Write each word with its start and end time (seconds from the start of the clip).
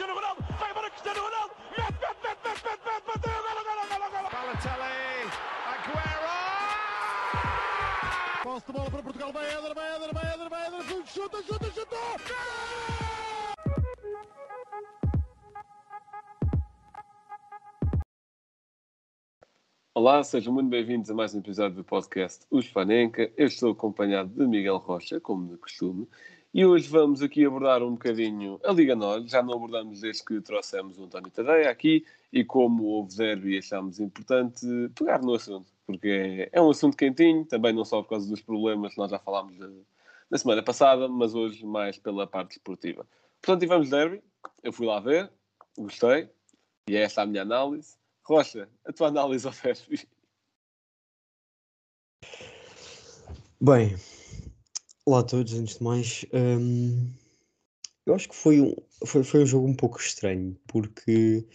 Cristiano 0.00 0.18
Ronaldo, 0.18 0.42
vai 0.58 0.70
embora 0.70 0.90
Cristiano 0.90 1.20
Ronaldo, 1.20 1.54
mete, 1.76 1.92
mete, 1.92 2.16
mete, 2.24 2.40
mete, 2.42 2.64
mete, 2.64 2.80
mete, 2.86 3.04
bateu, 3.06 3.36
golo, 3.44 3.62
golo, 3.68 3.84
golo, 3.90 4.08
golo. 4.10 4.28
Balotelli, 4.32 5.28
Aguero! 5.68 6.36
Posse 8.42 8.66
de 8.66 8.72
bola 8.72 8.90
para 8.90 9.02
Portugal, 9.02 9.30
vai 9.30 9.44
Éder, 9.44 9.74
vai 9.74 9.96
Éder, 9.96 10.14
vai 10.14 10.32
Éder, 10.32 10.48
vai 10.48 10.66
Éder, 10.68 11.06
chuta, 11.06 11.42
chuta, 11.42 11.70
chuta! 11.70 11.96
Olá, 19.94 20.24
sejam 20.24 20.54
muito 20.54 20.70
bem-vindos 20.70 21.10
a 21.10 21.14
mais 21.14 21.34
um 21.34 21.40
episódio 21.40 21.76
do 21.76 21.84
podcast 21.84 22.46
Os 22.50 22.66
Fanenca. 22.68 23.30
Eu 23.36 23.48
estou 23.48 23.72
acompanhado 23.72 24.30
de 24.30 24.46
Miguel 24.46 24.78
Rocha, 24.78 25.20
como 25.20 25.46
de 25.46 25.58
costume, 25.58 26.08
e 26.52 26.66
hoje 26.66 26.88
vamos 26.88 27.22
aqui 27.22 27.44
abordar 27.44 27.82
um 27.82 27.92
bocadinho 27.92 28.60
a 28.64 28.72
Liga 28.72 28.96
Norte. 28.96 29.30
Já 29.30 29.42
não 29.42 29.54
abordamos 29.54 30.00
desde 30.00 30.24
que 30.24 30.40
trouxemos 30.40 30.98
o 30.98 31.04
António 31.04 31.30
Tadeia 31.30 31.70
aqui, 31.70 32.04
e 32.32 32.44
como 32.44 32.84
houve 32.84 33.16
derby, 33.16 33.58
achámos 33.58 34.00
importante 34.00 34.66
pegar 34.94 35.22
no 35.22 35.34
assunto, 35.34 35.72
porque 35.86 36.48
é 36.52 36.60
um 36.60 36.70
assunto 36.70 36.96
quentinho, 36.96 37.44
também 37.44 37.72
não 37.72 37.84
só 37.84 38.02
por 38.02 38.10
causa 38.10 38.28
dos 38.28 38.40
problemas 38.40 38.94
que 38.94 38.98
nós 38.98 39.10
já 39.10 39.18
falámos 39.18 39.56
na 40.30 40.38
semana 40.38 40.62
passada, 40.62 41.08
mas 41.08 41.34
hoje 41.34 41.64
mais 41.64 41.98
pela 41.98 42.26
parte 42.26 42.52
esportiva. 42.52 43.06
Portanto, 43.40 43.60
tivemos 43.60 43.90
derby, 43.90 44.22
eu 44.62 44.72
fui 44.72 44.86
lá 44.86 45.00
ver, 45.00 45.30
gostei, 45.78 46.28
e 46.88 46.96
é 46.96 47.02
esta 47.02 47.22
a 47.22 47.26
minha 47.26 47.42
análise. 47.42 47.96
Rocha, 48.24 48.68
a 48.84 48.92
tua 48.92 49.08
análise 49.08 49.46
ao 49.46 49.52
derby. 49.52 50.08
Bem, 53.60 53.96
olá 55.04 55.20
a 55.20 55.22
todos, 55.22 55.52
antes 55.54 55.78
de 55.78 55.84
mais. 55.84 56.24
hum, 56.32 57.12
eu 58.06 58.14
acho 58.14 58.28
que 58.28 58.34
foi 58.36 58.60
um, 58.60 58.74
foi, 59.06 59.22
foi 59.24 59.42
um 59.42 59.46
jogo 59.46 59.68
um 59.68 59.74
pouco 59.74 60.00
estranho, 60.00 60.58
porque 60.68 61.46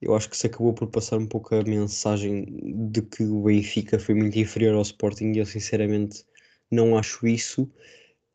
eu 0.00 0.14
acho 0.16 0.28
que 0.30 0.36
se 0.36 0.46
acabou 0.46 0.74
por 0.74 0.88
passar 0.88 1.18
um 1.18 1.26
pouco 1.26 1.54
a 1.54 1.62
mensagem 1.64 2.46
de 2.92 3.02
que 3.02 3.24
o 3.24 3.44
Benfica 3.44 3.98
foi 3.98 4.14
muito 4.14 4.38
inferior 4.38 4.74
ao 4.74 4.82
Sporting 4.82 5.32
e 5.32 5.38
eu 5.38 5.46
sinceramente 5.46 6.24
não 6.70 6.96
acho 6.98 7.26
isso, 7.26 7.70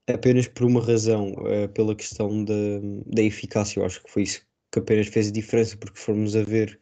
apenas 0.07 0.47
por 0.47 0.65
uma 0.65 0.81
razão, 0.85 1.33
eh, 1.47 1.67
pela 1.69 1.95
questão 1.95 2.43
da, 2.45 2.53
da 3.07 3.23
eficácia. 3.23 3.79
Eu 3.81 3.85
acho 3.85 4.03
que 4.03 4.11
foi 4.11 4.23
isso 4.23 4.45
que 4.71 4.79
apenas 4.79 5.07
fez 5.07 5.29
a 5.29 5.31
diferença, 5.31 5.77
porque 5.77 5.99
formos 5.99 6.35
a 6.35 6.43
ver 6.43 6.79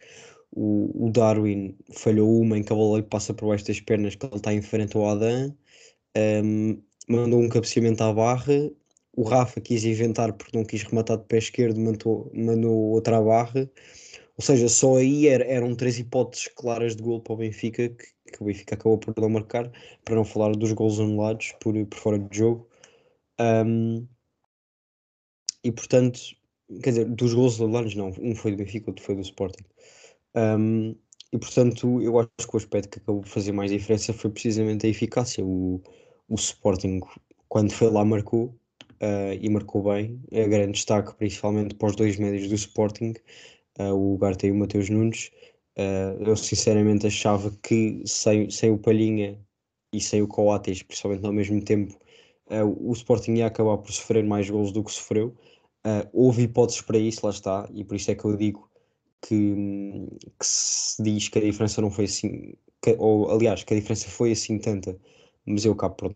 o, 0.51 1.07
o 1.07 1.11
Darwin 1.11 1.77
falhou 1.93 2.41
uma 2.41 2.57
em 2.57 2.63
que 2.63 2.73
a 2.73 2.75
bola 2.75 3.03
passa 3.03 3.33
por 3.33 3.49
baixo 3.49 3.65
das 3.67 3.79
pernas, 3.81 4.15
que 4.15 4.25
ele 4.25 4.35
está 4.37 4.53
em 4.53 4.61
frente 4.61 4.97
ao 4.97 5.09
Adam, 5.09 5.55
hum, 6.43 6.81
mandou 7.11 7.39
um 7.41 7.49
cabeceamento 7.49 8.03
à 8.03 8.13
barra. 8.13 8.71
O 9.15 9.23
Rafa 9.23 9.59
quis 9.61 9.83
inventar 9.83 10.33
porque 10.33 10.57
não 10.57 10.65
quis 10.65 10.83
rematar 10.83 11.17
de 11.17 11.25
pé 11.25 11.37
esquerdo, 11.37 11.79
mandou, 11.79 12.31
mandou 12.33 12.73
outra 12.91 13.17
à 13.17 13.21
barra. 13.21 13.69
Ou 14.37 14.43
seja, 14.43 14.69
só 14.69 14.97
aí 14.97 15.27
era- 15.27 15.45
eram 15.45 15.75
três 15.75 15.99
hipóteses 15.99 16.47
claras 16.49 16.95
de 16.95 17.03
gol 17.03 17.21
para 17.21 17.33
o 17.33 17.37
Benfica, 17.37 17.89
que, 17.89 18.05
que 18.31 18.41
o 18.43 18.45
Benfica 18.45 18.75
acabou 18.75 18.97
por 18.97 19.13
não 19.19 19.29
marcar, 19.29 19.71
para 20.05 20.15
não 20.15 20.25
falar 20.25 20.53
dos 20.55 20.71
gols 20.73 20.99
anulados 20.99 21.53
por, 21.61 21.73
por 21.87 21.99
fora 21.99 22.19
de 22.19 22.37
jogo. 22.37 22.67
Hum, 23.39 24.07
e 25.63 25.71
portanto, 25.71 26.19
quer 26.83 26.91
dizer, 26.91 27.05
dos 27.05 27.33
gols 27.33 27.59
anulados 27.61 27.95
não, 27.95 28.09
um 28.19 28.35
foi 28.35 28.51
do 28.51 28.57
Benfica, 28.57 28.89
outro 28.89 29.03
foi 29.03 29.15
do 29.15 29.21
Sporting. 29.21 29.63
Um, 30.35 30.95
e 31.33 31.37
portanto, 31.39 32.01
eu 32.01 32.19
acho 32.19 32.29
que 32.49 32.55
o 32.55 32.57
aspecto 32.57 32.89
que 32.89 32.99
acabou 32.99 33.21
por 33.21 33.29
fazer 33.29 33.51
mais 33.51 33.71
diferença 33.71 34.13
foi 34.13 34.29
precisamente 34.31 34.85
a 34.85 34.89
eficácia. 34.89 35.43
O, 35.45 35.81
o 36.31 36.35
Sporting, 36.35 37.01
quando 37.49 37.71
foi 37.73 37.89
lá, 37.91 38.03
marcou 38.05 38.55
ah, 39.01 39.33
e 39.39 39.49
marcou 39.49 39.83
bem. 39.83 40.21
É 40.31 40.47
grande 40.47 40.73
destaque, 40.73 41.15
principalmente 41.15 41.75
para 41.75 41.89
os 41.89 41.95
dois 41.95 42.17
médios 42.17 42.47
do 42.49 42.55
Sporting, 42.55 43.13
ah, 43.79 43.93
o 43.93 44.13
Ugarte 44.15 44.47
e 44.47 44.51
o 44.51 44.55
Mateus 44.55 44.89
Nunes. 44.89 45.31
Ah, 45.77 46.15
eu 46.19 46.35
sinceramente 46.37 47.07
achava 47.07 47.51
que 47.63 48.03
sem, 48.05 48.49
sem 48.49 48.71
o 48.71 48.77
Palhinha 48.79 49.39
e 49.93 49.99
sem 50.01 50.21
o 50.21 50.27
Coates, 50.27 50.83
principalmente 50.83 51.25
ao 51.25 51.33
mesmo 51.33 51.63
tempo, 51.63 51.97
o 52.75 52.91
Sporting 52.93 53.35
ia 53.35 53.47
acabar 53.47 53.77
por 53.77 53.91
sofrer 53.91 54.23
mais 54.25 54.49
gols 54.49 54.71
do 54.71 54.83
que 54.83 54.91
sofreu. 54.91 55.35
Houve 56.13 56.43
hipóteses 56.43 56.81
para 56.81 56.97
isso, 56.97 57.25
lá 57.25 57.31
está, 57.31 57.67
e 57.73 57.83
por 57.83 57.95
isso 57.95 58.11
é 58.11 58.15
que 58.15 58.25
eu 58.25 58.35
digo 58.37 58.69
que, 59.21 59.55
que 60.39 60.45
se 60.45 61.01
diz 61.03 61.27
que 61.29 61.39
a 61.39 61.41
diferença 61.41 61.81
não 61.81 61.91
foi 61.91 62.05
assim, 62.05 62.53
que- 62.81 62.95
ou 62.99 63.31
aliás, 63.31 63.63
que 63.63 63.73
a 63.73 63.77
diferença 63.77 64.09
foi 64.09 64.31
assim 64.33 64.57
tanta, 64.59 64.99
mas 65.45 65.65
eu 65.65 65.73
acabo 65.73 65.95
por 65.95 66.15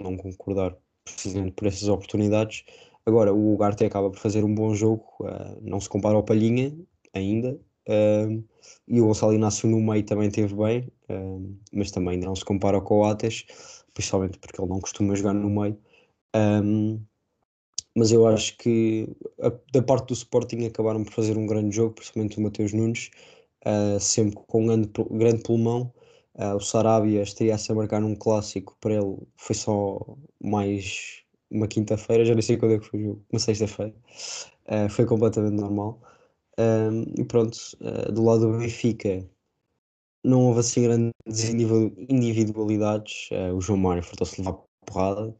não 0.00 0.16
concordar 0.16 0.76
precisamente 1.04 1.52
por 1.52 1.66
essas 1.66 1.88
oportunidades. 1.88 2.64
Agora, 3.04 3.32
o 3.32 3.54
Ugarte 3.54 3.84
acaba 3.84 4.10
por 4.10 4.18
fazer 4.18 4.44
um 4.44 4.54
bom 4.54 4.74
jogo, 4.74 5.04
ah, 5.24 5.56
não 5.62 5.80
se 5.80 5.88
compara 5.88 6.16
ao 6.16 6.24
Palhinha 6.24 6.76
ainda, 7.14 7.58
ah, 7.88 8.26
e 8.88 9.00
o 9.00 9.06
Gonçalo 9.06 9.32
Inácio 9.34 9.68
no 9.68 9.80
meio 9.80 10.04
também 10.04 10.30
teve 10.30 10.54
bem, 10.54 10.90
ah, 11.08 11.14
mas 11.72 11.90
também 11.90 12.14
ainda 12.14 12.26
não 12.26 12.36
se 12.36 12.44
compara 12.44 12.76
ao 12.76 12.82
Coates, 12.82 13.46
principalmente 13.94 14.38
porque 14.38 14.60
ele 14.60 14.68
não 14.68 14.80
costuma 14.80 15.14
jogar 15.14 15.34
no 15.34 15.48
meio. 15.50 15.78
Ahm, 16.34 17.00
mas 17.96 18.12
eu 18.12 18.26
acho 18.26 18.56
que 18.58 19.08
a- 19.40 19.52
da 19.72 19.82
parte 19.82 20.08
do 20.08 20.14
Sporting 20.14 20.66
acabaram 20.66 21.02
por 21.04 21.12
fazer 21.12 21.36
um 21.38 21.46
grande 21.46 21.74
jogo, 21.74 21.94
principalmente 21.94 22.38
o 22.38 22.42
Mateus 22.42 22.72
Nunes, 22.72 23.10
sempre 24.00 24.36
com 24.46 24.62
um 24.62 24.66
grande, 24.66 24.90
grande 25.10 25.42
pulmão. 25.42 25.92
Ah, 26.38 26.54
o 26.54 26.60
Sarabia 26.60 27.22
estreia-se 27.22 27.72
a 27.72 27.74
marcar 27.74 28.00
num 28.00 28.14
clássico, 28.14 28.76
para 28.80 28.94
ele 28.94 29.16
foi 29.36 29.54
só 29.56 29.98
mais 30.42 31.22
uma 31.50 31.66
quinta-feira, 31.68 32.24
já 32.24 32.34
nem 32.34 32.42
sei 32.42 32.56
quando 32.58 32.74
é 32.74 32.78
que 32.78 32.86
foi 32.86 33.00
o 33.00 33.04
jogo, 33.04 33.26
uma 33.32 33.38
sexta-feira. 33.40 33.94
Ah, 34.66 34.88
foi 34.88 35.06
completamente 35.06 35.54
normal. 35.60 36.00
Ahm, 36.58 37.04
e 37.18 37.24
pronto, 37.24 37.58
ah, 37.82 38.10
do 38.12 38.24
lado 38.24 38.40
do 38.52 38.58
Benfica 38.58 39.28
não 40.24 40.42
houve 40.46 40.60
assim 40.60 40.82
grandes 40.82 41.12
individu- 41.50 41.94
individualidades. 42.08 43.28
Ah, 43.32 43.54
o 43.54 43.60
João 43.60 43.78
Mário 43.78 44.02
fartou-se 44.02 44.40
levar 44.40 44.54
porrada. 44.86 45.34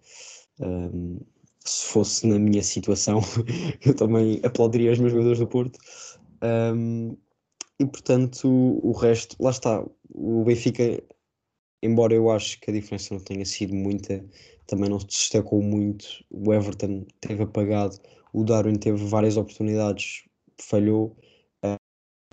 Ahm, 0.60 1.18
se 1.64 1.86
fosse 1.86 2.26
na 2.26 2.38
minha 2.38 2.62
situação, 2.62 3.20
eu 3.84 3.94
também 3.96 4.40
aplaudiria 4.44 4.92
os 4.92 4.98
meus 4.98 5.12
jogadores 5.12 5.38
do 5.38 5.46
Porto. 5.48 5.78
Ahm, 6.42 7.16
e 7.78 7.86
portanto, 7.86 8.48
o 8.48 8.92
resto, 8.92 9.36
lá 9.40 9.50
está. 9.50 9.84
O 10.10 10.44
Benfica, 10.44 11.02
embora 11.82 12.14
eu 12.14 12.30
acho 12.30 12.60
que 12.60 12.70
a 12.70 12.74
diferença 12.74 13.14
não 13.14 13.22
tenha 13.22 13.44
sido 13.44 13.74
muita, 13.74 14.24
também 14.66 14.88
não 14.90 15.00
se 15.00 15.06
destacou 15.06 15.62
muito. 15.62 16.06
O 16.30 16.52
Everton 16.54 17.06
teve 17.20 17.42
apagado, 17.42 17.98
o 18.32 18.44
Darwin 18.44 18.76
teve 18.76 19.04
várias 19.04 19.36
oportunidades, 19.36 20.24
falhou. 20.60 21.16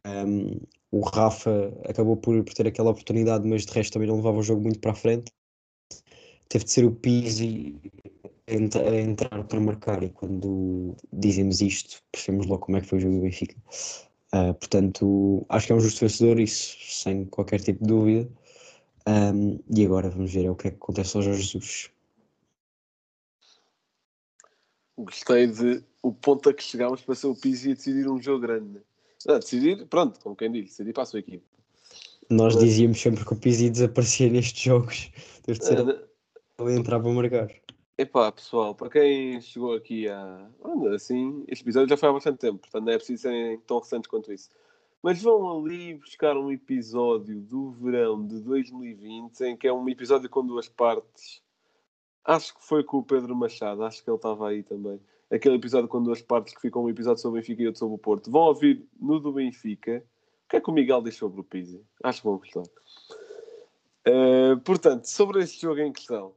Ahm, 0.06 0.59
o 0.92 1.02
Rafa 1.02 1.74
acabou 1.90 2.18
por, 2.18 2.44
por 2.44 2.53
ter 2.53 2.68
aquela 2.68 2.92
oportunidade, 2.92 3.48
mas 3.48 3.66
de 3.66 3.74
resto 3.74 3.94
também 3.94 4.08
não 4.08 4.18
levava 4.18 4.38
o 4.38 4.44
jogo 4.44 4.62
muito 4.62 4.80
para 4.80 4.92
a 4.92 4.96
frente. 4.96 5.32
Teve 6.50 6.66
de 6.66 6.72
ser 6.72 6.86
o 6.86 6.92
Pizzi 6.96 7.76
a 8.48 8.96
entrar 9.00 9.44
para 9.46 9.59
marcar, 9.59 10.03
e 10.03 10.09
quando 10.09 10.96
dizemos 11.12 11.62
isto, 11.62 12.02
percebemos 12.12 12.46
logo 12.46 12.66
como 12.66 12.78
é 12.78 12.82
que 12.82 12.88
foi 12.88 13.00
o 13.00 13.02
jogo 13.02 13.16
do 13.16 13.22
Benfica. 13.22 13.56
Ah, 14.36 14.52
portanto, 14.52 15.46
acho 15.48 15.68
que 15.68 15.74
é 15.74 15.76
um 15.76 15.80
justo 15.80 16.00
vencedor, 16.00 16.40
isso 16.40 16.76
sem 16.82 17.24
qualquer 17.26 17.62
tipo 17.62 17.84
de 17.84 17.88
dúvida. 17.88 18.32
Ahm, 19.06 19.60
e 19.70 19.86
agora 19.86 20.10
vamos 20.10 20.34
ver 20.34 20.46
é 20.46 20.50
o 20.50 20.56
que 20.56 20.70
é 20.70 20.72
que 20.72 20.78
acontece 20.78 21.16
ao 21.16 21.22
Jorge 21.22 21.44
Jesus. 21.44 21.92
Gostei 24.98 25.46
de 25.46 25.84
o 26.02 26.12
ponto 26.12 26.50
a 26.50 26.54
que 26.54 26.64
chegámos 26.64 27.02
para 27.02 27.14
ser 27.14 27.28
o 27.28 27.36
Pizzi 27.36 27.72
a 27.72 27.74
decidir 27.76 28.10
um 28.10 28.20
jogo 28.20 28.40
grande. 28.40 28.82
Ah, 29.28 29.38
decidir, 29.38 29.86
pronto, 29.86 30.20
como 30.20 30.36
quem 30.36 30.52
diz, 30.52 30.66
decidir 30.66 30.94
para 30.94 31.04
a 31.04 31.06
sua 31.06 31.20
equipe. 31.20 31.46
Nós 32.28 32.58
dizíamos 32.58 33.00
sempre 33.00 33.24
que 33.24 33.34
o 33.34 33.36
Pizzi 33.36 33.70
desaparecia 33.70 34.30
nestes 34.32 34.64
jogos, 34.64 35.12
teve 35.44 35.59
de 35.59 35.66
ser 35.66 35.78
ele 35.78 35.91
a 36.58 36.72
entrar 36.72 37.00
para 37.00 37.12
marcar. 37.12 37.63
Epá, 37.95 38.31
pessoal, 38.31 38.73
para 38.73 38.90
quem 38.90 39.40
chegou 39.40 39.75
aqui 39.75 40.07
a. 40.09 40.49
Anda, 40.66 40.95
assim, 40.95 41.43
este 41.47 41.63
episódio 41.63 41.90
já 41.90 41.95
foi 41.95 42.09
há 42.09 42.13
bastante 42.13 42.40
tempo, 42.40 42.59
portanto 42.59 42.85
não 42.85 42.91
é 42.91 42.97
preciso 42.97 43.22
serem 43.22 43.59
tão 43.59 43.78
recentes 43.79 44.09
quanto 44.09 44.34
isso. 44.34 44.49
Mas 45.03 45.22
vão 45.22 45.59
ali 45.59 45.93
buscar 45.95 46.35
um 46.35 46.51
episódio 46.51 47.40
do 47.40 47.72
verão 47.72 48.25
de 48.25 48.40
2020, 48.41 49.41
em 49.41 49.55
que 49.55 49.67
é 49.67 49.73
um 49.73 49.87
episódio 49.87 50.28
com 50.28 50.43
duas 50.43 50.67
partes. 50.67 51.43
Acho 52.25 52.55
que 52.55 52.63
foi 52.66 52.84
com 52.84 52.97
o 52.97 53.03
Pedro 53.03 53.35
Machado, 53.35 53.84
acho 53.84 54.03
que 54.03 54.09
ele 54.09 54.16
estava 54.16 54.49
aí 54.49 54.63
também. 54.63 54.99
Aquele 55.29 55.55
episódio 55.55 55.87
com 55.87 56.01
duas 56.01 56.22
partes 56.22 56.55
que 56.55 56.61
ficou 56.61 56.85
um 56.85 56.90
episódio 56.90 57.22
sobre 57.22 57.40
o 57.40 57.41
Benfica 57.41 57.61
e 57.61 57.67
outro 57.67 57.79
sobre 57.79 57.95
o 57.95 57.99
Porto. 57.99 58.31
Vão 58.31 58.43
ouvir 58.43 58.87
no 58.99 59.19
do 59.19 59.34
Benfica. 59.34 60.03
O 60.45 60.49
que 60.49 60.57
é 60.57 60.61
que 60.61 60.69
o 60.69 60.73
Miguel 60.73 61.01
diz 61.03 61.16
sobre 61.16 61.41
o 61.41 61.43
Pizzi? 61.43 61.84
Acho 62.03 62.22
que 62.22 62.28
vão 62.28 62.37
gostar. 62.37 62.63
Eh, 64.05 64.55
portanto, 64.63 65.05
sobre 65.05 65.43
este 65.43 65.61
jogo 65.61 65.79
em 65.79 65.91
questão. 65.91 66.34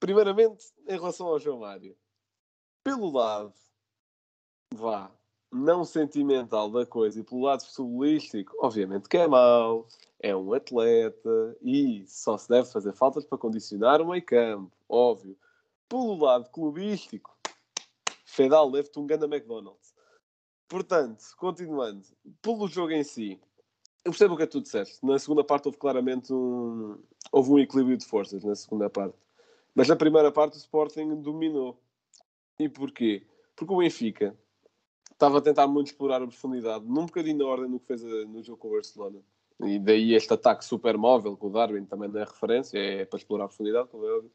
Primeiramente, 0.00 0.64
em 0.88 0.94
relação 0.94 1.26
ao 1.26 1.38
João 1.38 1.60
Mário. 1.60 1.94
Pelo 2.82 3.12
lado, 3.12 3.52
vá, 4.74 5.12
não 5.52 5.84
sentimental 5.84 6.70
da 6.70 6.86
coisa 6.86 7.20
e 7.20 7.24
pelo 7.24 7.42
lado 7.42 7.64
futebolístico, 7.66 8.56
obviamente 8.58 9.08
que 9.08 9.18
é 9.18 9.26
mau, 9.28 9.86
é 10.18 10.34
um 10.34 10.54
atleta 10.54 11.56
e 11.60 12.04
só 12.06 12.38
se 12.38 12.48
deve 12.48 12.70
fazer 12.70 12.94
faltas 12.94 13.26
para 13.26 13.36
condicionar 13.36 14.00
o 14.00 14.08
meio 14.08 14.24
campo, 14.24 14.72
óbvio. 14.88 15.36
Pelo 15.86 16.16
lado 16.16 16.48
clubístico, 16.50 17.36
Fedal 18.24 18.70
leve-te 18.70 18.98
um 18.98 19.06
ganda 19.06 19.26
McDonald's. 19.26 19.92
portanto, 20.66 21.22
continuando, 21.36 22.06
pelo 22.40 22.68
jogo 22.68 22.92
em 22.92 23.04
si, 23.04 23.38
eu 24.04 24.12
percebo 24.12 24.34
o 24.34 24.36
que 24.36 24.44
é 24.44 24.46
que 24.46 24.52
tu 24.52 24.62
disseste. 24.62 25.04
Na 25.04 25.18
segunda 25.18 25.44
parte 25.44 25.66
houve 25.66 25.76
claramente 25.76 26.32
um, 26.32 26.96
houve 27.32 27.50
um 27.50 27.58
equilíbrio 27.58 27.98
de 27.98 28.06
forças 28.06 28.42
na 28.44 28.54
segunda 28.54 28.88
parte. 28.88 29.18
Mas 29.74 29.88
na 29.88 29.96
primeira 29.96 30.30
parte 30.32 30.54
o 30.54 30.58
Sporting 30.58 31.14
dominou. 31.16 31.80
E 32.58 32.68
porquê? 32.68 33.26
Porque 33.56 33.72
o 33.72 33.78
Benfica 33.78 34.36
estava 35.12 35.38
a 35.38 35.40
tentar 35.40 35.66
muito 35.66 35.88
explorar 35.88 36.22
a 36.22 36.26
profundidade, 36.26 36.84
num 36.86 37.06
bocadinho 37.06 37.38
na 37.38 37.46
ordem 37.46 37.70
do 37.70 37.78
que 37.78 37.86
fez 37.86 38.04
a- 38.04 38.26
no 38.26 38.42
jogo 38.42 38.58
com 38.58 38.68
o 38.68 38.72
Barcelona. 38.72 39.20
E 39.62 39.78
daí 39.78 40.14
este 40.14 40.32
ataque 40.32 40.64
super 40.64 40.96
móvel, 40.96 41.36
que 41.36 41.44
o 41.46 41.50
Darwin 41.50 41.84
também 41.84 42.08
não 42.08 42.20
é 42.20 42.24
referência, 42.24 42.78
é 42.78 43.04
para 43.04 43.18
explorar 43.18 43.44
a 43.44 43.48
profundidade, 43.48 43.88
como 43.88 44.06
é 44.06 44.12
óbvio. 44.12 44.32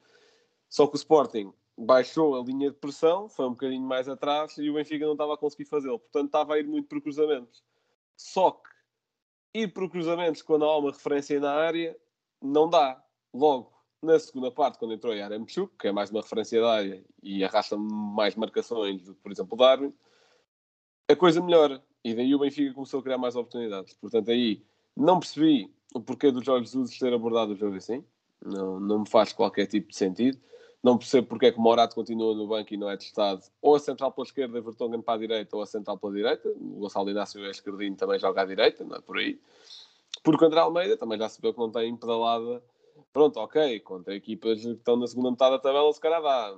Só 0.70 0.86
que 0.86 0.94
o 0.94 0.98
Sporting 0.98 1.52
baixou 1.78 2.40
a 2.40 2.44
linha 2.44 2.70
de 2.70 2.78
pressão, 2.78 3.28
foi 3.28 3.46
um 3.48 3.52
bocadinho 3.52 3.82
mais 3.82 4.08
atrás 4.08 4.58
e 4.58 4.70
o 4.70 4.76
Benfica 4.76 5.06
não 5.06 5.14
estava 5.14 5.34
a 5.34 5.38
conseguir 5.38 5.66
fazê-lo. 5.66 6.00
Portanto, 6.00 6.28
estava 6.28 6.54
a 6.54 6.60
ir 6.60 6.68
muito 6.68 6.88
por 6.88 7.02
cruzamentos. 7.02 7.64
Só 8.16 8.52
que 8.52 8.70
ir 9.56 9.74
por 9.74 9.90
cruzamentos 9.90 10.42
quando 10.42 10.66
há 10.66 10.78
uma 10.78 10.92
referência 10.92 11.40
na 11.40 11.52
área 11.52 11.98
não 12.42 12.70
dá. 12.70 13.04
Logo, 13.34 13.75
na 14.06 14.20
segunda 14.20 14.52
parte, 14.52 14.78
quando 14.78 14.94
entrou 14.94 15.14
Yaremchuk, 15.14 15.74
que 15.78 15.88
é 15.88 15.92
mais 15.92 16.10
uma 16.10 16.22
referência 16.22 16.62
da 16.62 16.72
área 16.72 17.04
e 17.22 17.44
arrasta 17.44 17.76
mais 17.78 18.36
marcações 18.36 19.02
do 19.02 19.14
que, 19.14 19.22
por 19.22 19.32
exemplo, 19.32 19.54
o 19.54 19.58
Darwin, 19.58 19.94
a 21.08 21.16
coisa 21.16 21.42
melhora. 21.42 21.84
E 22.04 22.14
daí 22.14 22.34
o 22.36 22.40
Benfica 22.40 22.74
começou 22.74 23.00
a 23.00 23.04
criar 23.04 23.18
mais 23.18 23.36
oportunidades. 23.36 23.94
Portanto, 23.96 24.30
aí 24.30 24.64
não 24.96 25.20
percebi 25.20 25.74
o 25.94 26.00
porquê 26.00 26.32
do 26.32 26.44
Jorge 26.44 26.66
Jesus 26.66 26.98
ter 26.98 27.14
abordado 27.14 27.54
o 27.54 27.56
jogo 27.56 27.76
assim. 27.76 28.04
Não, 28.44 28.80
não 28.80 29.00
me 29.00 29.10
faz 29.10 29.34
qualquer 29.34 29.66
tipo 29.66 29.90
de 29.90 29.98
sentido. 29.98 30.38
Não 30.84 31.00
percebo 31.00 31.28
porque 31.28 31.48
é 31.48 31.52
que 31.52 31.58
o 31.58 31.62
Morato 31.62 31.96
continua 31.96 32.36
no 32.36 32.48
banco 32.48 32.72
e 32.72 32.78
não 32.78 32.90
é 32.90 32.96
testado. 32.96 33.42
Ou 33.60 33.76
a 33.76 33.80
central 33.80 34.12
pela 34.12 34.28
esquerda, 34.28 34.62
Vertonghen 34.62 35.02
para 35.02 35.16
a 35.16 35.18
direita, 35.18 35.56
ou 35.56 35.64
a 35.64 35.66
central 35.66 35.98
pela 35.98 36.14
direita. 36.14 36.48
O 36.50 36.82
Gonçalo 36.82 37.10
Inácio 37.10 37.44
é 37.44 37.50
esquerdinho, 37.50 37.96
também 37.96 38.20
joga 38.20 38.44
à 38.44 38.46
direita, 38.46 38.84
não 38.84 38.98
é 38.98 39.02
por 39.02 39.18
aí. 39.18 39.40
Porque 40.24 40.38
contra 40.38 40.62
a 40.62 40.64
Almeida 40.64 40.96
também 40.96 41.18
já 41.18 41.28
se 41.28 41.42
que 41.42 41.58
não 41.58 41.72
tem 41.72 41.96
pedalada. 41.96 42.62
Pronto, 43.16 43.40
ok, 43.40 43.80
contra 43.80 44.14
equipas 44.14 44.62
que 44.62 44.72
estão 44.72 44.98
na 44.98 45.08
segunda 45.08 45.32
metade 45.32 45.52
da 45.52 45.60
tabela, 45.60 45.94
se 45.94 46.02
calhar 46.02 46.22
dá. 46.22 46.54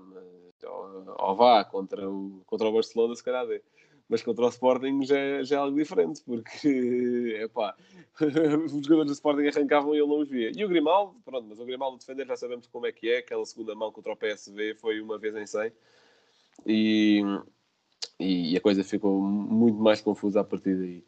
Ou, 0.65 1.15
ou 1.19 1.35
vá, 1.35 1.63
contra 1.63 2.09
o, 2.09 2.41
contra 2.47 2.67
o 2.67 2.71
Barcelona, 2.71 3.15
se 3.15 3.23
calhar 3.23 3.45
dê. 3.45 3.61
Mas 4.09 4.23
contra 4.23 4.43
o 4.43 4.49
Sporting 4.49 5.03
já, 5.03 5.43
já 5.43 5.57
é 5.57 5.59
algo 5.59 5.77
diferente, 5.77 6.23
porque, 6.25 7.37
epá, 7.45 7.75
os 8.65 8.71
jogadores 8.71 9.05
do 9.05 9.13
Sporting 9.13 9.45
arrancavam 9.45 9.93
e 9.93 9.99
ele 9.99 10.07
não 10.07 10.17
os 10.17 10.29
via. 10.29 10.51
E 10.57 10.65
o 10.65 10.67
Grimaldo, 10.67 11.15
pronto, 11.23 11.45
mas 11.47 11.59
o 11.59 11.65
Grimaldo 11.65 11.99
defender 11.99 12.25
já 12.25 12.35
sabemos 12.35 12.65
como 12.65 12.87
é 12.87 12.91
que 12.91 13.07
é, 13.07 13.19
aquela 13.19 13.45
segunda 13.45 13.75
mão 13.75 13.91
contra 13.91 14.13
o 14.13 14.17
PSV 14.17 14.73
foi 14.81 14.99
uma 14.99 15.19
vez 15.19 15.35
em 15.35 15.45
100. 15.45 15.71
E, 16.65 17.21
e 18.19 18.57
a 18.57 18.61
coisa 18.61 18.83
ficou 18.83 19.21
muito 19.21 19.77
mais 19.77 20.01
confusa 20.01 20.39
a 20.39 20.43
partir 20.43 20.75
daí. 20.75 21.03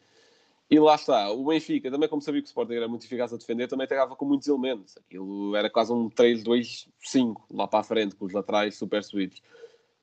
E 0.70 0.78
lá 0.78 0.94
está, 0.94 1.32
o 1.32 1.46
Benfica, 1.46 1.90
também 1.90 2.08
como 2.08 2.22
sabia 2.22 2.40
que 2.40 2.46
o 2.46 2.48
Sporting 2.48 2.74
era 2.74 2.86
muito 2.86 3.04
eficaz 3.04 3.32
a 3.32 3.36
defender, 3.36 3.66
também 3.66 3.88
pegava 3.88 4.14
com 4.14 4.24
muitos 4.24 4.46
elementos. 4.46 4.96
Aquilo 4.96 5.56
era 5.56 5.68
quase 5.68 5.92
um 5.92 6.08
3-2-5 6.08 7.42
lá 7.50 7.66
para 7.66 7.80
a 7.80 7.82
frente, 7.82 8.14
com 8.14 8.24
os 8.24 8.32
laterais 8.32 8.76
super 8.76 9.02
subidos. 9.02 9.42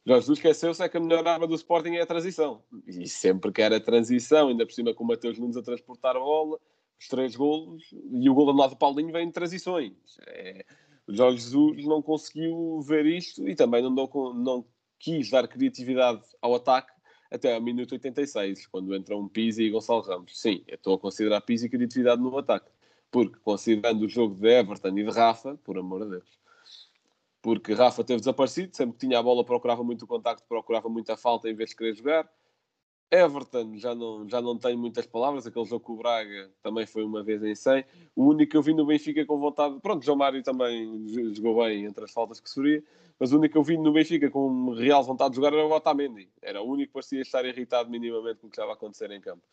Jorge 0.05 0.23
Jesus 0.23 0.39
esqueceu-se 0.39 0.83
é 0.83 0.89
que 0.89 0.97
a 0.97 0.99
melhor 0.99 1.25
arma 1.25 1.47
do 1.47 1.55
Sporting 1.55 1.95
é 1.95 2.01
a 2.01 2.05
transição. 2.05 2.61
E 2.85 3.07
sempre 3.07 3.49
que 3.51 3.61
era 3.61 3.79
transição, 3.79 4.49
ainda 4.49 4.65
por 4.65 4.73
cima 4.73 4.93
com 4.93 5.05
o 5.05 5.07
Mateus 5.07 5.39
Nunes 5.39 5.55
a 5.55 5.61
transportar 5.61 6.17
a 6.17 6.19
bola, 6.19 6.59
os 6.99 7.07
três 7.07 7.33
golos, 7.33 7.83
e 8.11 8.29
o 8.29 8.33
gol 8.33 8.47
do 8.47 8.57
lado 8.57 8.71
do 8.71 8.77
Paulinho 8.77 9.11
vem 9.13 9.27
de 9.27 9.33
transições. 9.33 9.93
É, 10.27 10.65
o 11.07 11.13
Jorge 11.13 11.37
Jesus 11.37 11.85
não 11.85 12.01
conseguiu 12.01 12.81
ver 12.81 13.05
isto 13.05 13.47
e 13.47 13.55
também 13.55 13.81
não, 13.81 13.95
deu 13.95 14.09
não 14.33 14.65
quis 14.99 15.29
dar 15.29 15.47
criatividade 15.47 16.23
ao 16.41 16.55
ataque 16.55 16.91
até 17.31 17.55
ao 17.55 17.61
minuto 17.61 17.91
86, 17.93 18.67
quando 18.67 18.95
entram 18.95 19.27
Pizzi 19.27 19.63
e 19.63 19.69
Gonçalo 19.69 20.01
Ramos. 20.01 20.39
Sim, 20.39 20.63
eu 20.67 20.75
estou 20.75 20.95
a 20.95 20.99
considerar 20.99 21.41
Pizzi 21.41 21.69
criatividade 21.69 22.21
no 22.21 22.37
ataque. 22.37 22.69
Porque, 23.09 23.37
considerando 23.39 24.05
o 24.05 24.09
jogo 24.09 24.35
de 24.35 24.47
Everton 24.47 24.89
e 24.89 25.03
de 25.03 25.09
Rafa, 25.09 25.55
por 25.63 25.77
amor 25.77 26.03
de 26.03 26.11
Deus, 26.11 26.39
porque 27.41 27.73
Rafa 27.73 28.03
teve 28.03 28.19
desaparecido, 28.19 28.75
sempre 28.75 28.97
que 28.97 29.07
tinha 29.07 29.19
a 29.19 29.23
bola 29.23 29.43
procurava 29.43 29.83
muito 29.83 30.03
o 30.03 30.07
contacto, 30.07 30.43
procurava 30.47 30.89
muita 30.89 31.15
falta 31.15 31.49
em 31.49 31.55
vez 31.55 31.69
de 31.69 31.77
querer 31.77 31.95
jogar. 31.95 32.29
Everton 33.09 33.77
já 33.77 33.95
não, 33.95 34.27
já 34.27 34.41
não 34.41 34.57
tem 34.57 34.75
muitas 34.75 35.05
palavras, 35.05 35.47
aquele 35.47 35.65
jogo 35.65 35.83
com 35.83 35.93
o 35.93 35.97
Braga 35.97 36.49
também 36.61 36.85
foi 36.85 37.03
uma 37.03 37.23
vez 37.23 37.41
em 37.41 37.55
100. 37.55 37.85
O 38.15 38.25
único 38.25 38.51
que 38.51 38.57
eu 38.57 38.61
vi 38.61 38.73
no 38.73 38.85
Benfica 38.85 39.25
com 39.25 39.39
vontade, 39.39 39.79
pronto, 39.81 40.03
João 40.03 40.17
Mário 40.17 40.43
também 40.43 41.07
jogou 41.33 41.63
bem 41.63 41.85
entre 41.85 42.03
as 42.03 42.11
faltas 42.11 42.39
que 42.39 42.49
sofria, 42.49 42.83
mas 43.17 43.31
o 43.31 43.37
único 43.37 43.53
que 43.53 43.57
eu 43.57 43.63
vi 43.63 43.77
no 43.77 43.93
Benfica 43.93 44.29
com 44.29 44.71
real 44.71 45.03
vontade 45.03 45.31
de 45.31 45.37
jogar 45.37 45.53
era 45.53 45.65
o 45.65 45.71
Otamendi. 45.71 46.29
Era 46.41 46.61
o 46.61 46.65
único 46.65 46.87
que 46.87 46.93
parecia 46.93 47.21
estar 47.21 47.45
irritado 47.45 47.89
minimamente 47.89 48.39
com 48.39 48.47
o 48.47 48.49
que 48.49 48.55
estava 48.55 48.71
a 48.71 48.75
acontecer 48.75 49.09
em 49.11 49.21
campo. 49.21 49.43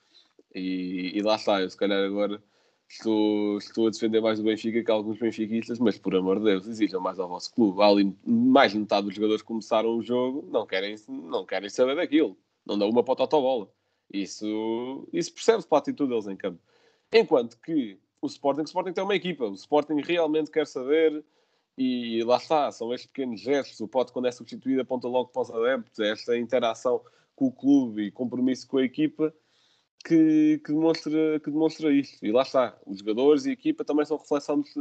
E, 0.53 1.13
e 1.15 1.23
lá 1.23 1.37
está, 1.37 1.61
eu 1.61 1.71
se 1.71 1.77
calhar 1.77 2.05
agora 2.05 2.43
estou, 2.89 3.59
estou 3.59 3.87
a 3.87 3.91
defender 3.91 4.21
mais 4.21 4.41
o 4.41 4.43
Benfica 4.43 4.83
que 4.83 4.91
alguns 4.91 5.19
benfiquistas, 5.19 5.79
mas 5.79 5.97
por 5.97 6.15
amor 6.15 6.39
de 6.39 6.45
Deus, 6.45 6.67
exijam 6.67 7.01
mais 7.01 7.19
ao 7.19 7.29
vosso 7.29 7.53
clube. 7.55 7.81
Ali 7.83 8.15
mais 8.27 8.73
de 8.73 8.79
metade 8.79 9.07
dos 9.07 9.15
jogadores 9.15 9.43
começaram 9.43 9.97
o 9.97 10.03
jogo 10.03 10.45
não 10.51 10.67
querem, 10.67 10.97
não 11.09 11.47
querem 11.47 11.71
saber 11.71 11.97
daquilo. 11.97 12.37
Não 12.67 12.79
dão 12.79 12.89
uma 12.89 13.03
para 13.03 13.15
a 13.15 13.17
totobola. 13.19 13.69
Isso, 14.13 15.09
isso 15.13 15.33
percebe-se 15.33 15.69
pela 15.69 15.79
atitude 15.81 16.11
deles 16.11 16.27
em 16.27 16.37
campo. 16.37 16.61
Enquanto 17.13 17.59
que 17.61 17.99
o 18.21 18.27
Sporting, 18.27 18.63
o 18.63 18.65
Sporting 18.65 18.93
tem 18.93 19.05
uma 19.05 19.15
equipa. 19.15 19.45
O 19.45 19.55
Sporting 19.55 20.01
realmente 20.01 20.51
quer 20.51 20.67
saber 20.67 21.25
e 21.77 22.23
lá 22.25 22.37
está, 22.37 22.71
são 22.71 22.93
estes 22.93 23.11
pequenos 23.11 23.41
gestos. 23.41 23.81
O 23.81 23.89
pote, 23.89 24.13
quando 24.13 24.27
é 24.27 24.33
substituído, 24.33 24.81
aponta 24.81 25.09
logo 25.09 25.31
para 25.31 25.43
os 25.43 25.51
adeptos. 25.51 25.99
É 25.99 26.11
esta 26.11 26.37
interação 26.37 27.01
com 27.35 27.47
o 27.47 27.53
clube 27.53 28.05
e 28.05 28.11
compromisso 28.11 28.67
com 28.69 28.79
a 28.79 28.85
equipa 28.85 29.35
que, 30.05 30.61
que, 30.65 30.73
demonstra, 30.73 31.41
que 31.41 31.51
demonstra 31.51 31.93
isto. 31.93 32.25
E 32.25 32.31
lá 32.31 32.43
está, 32.43 32.79
os 32.87 32.99
jogadores 32.99 33.47
e 33.47 33.51
a 33.51 33.53
equipa 33.53 33.85
também 33.85 34.05
são 34.05 34.17
reflexão 34.17 34.61
dos, 34.61 34.73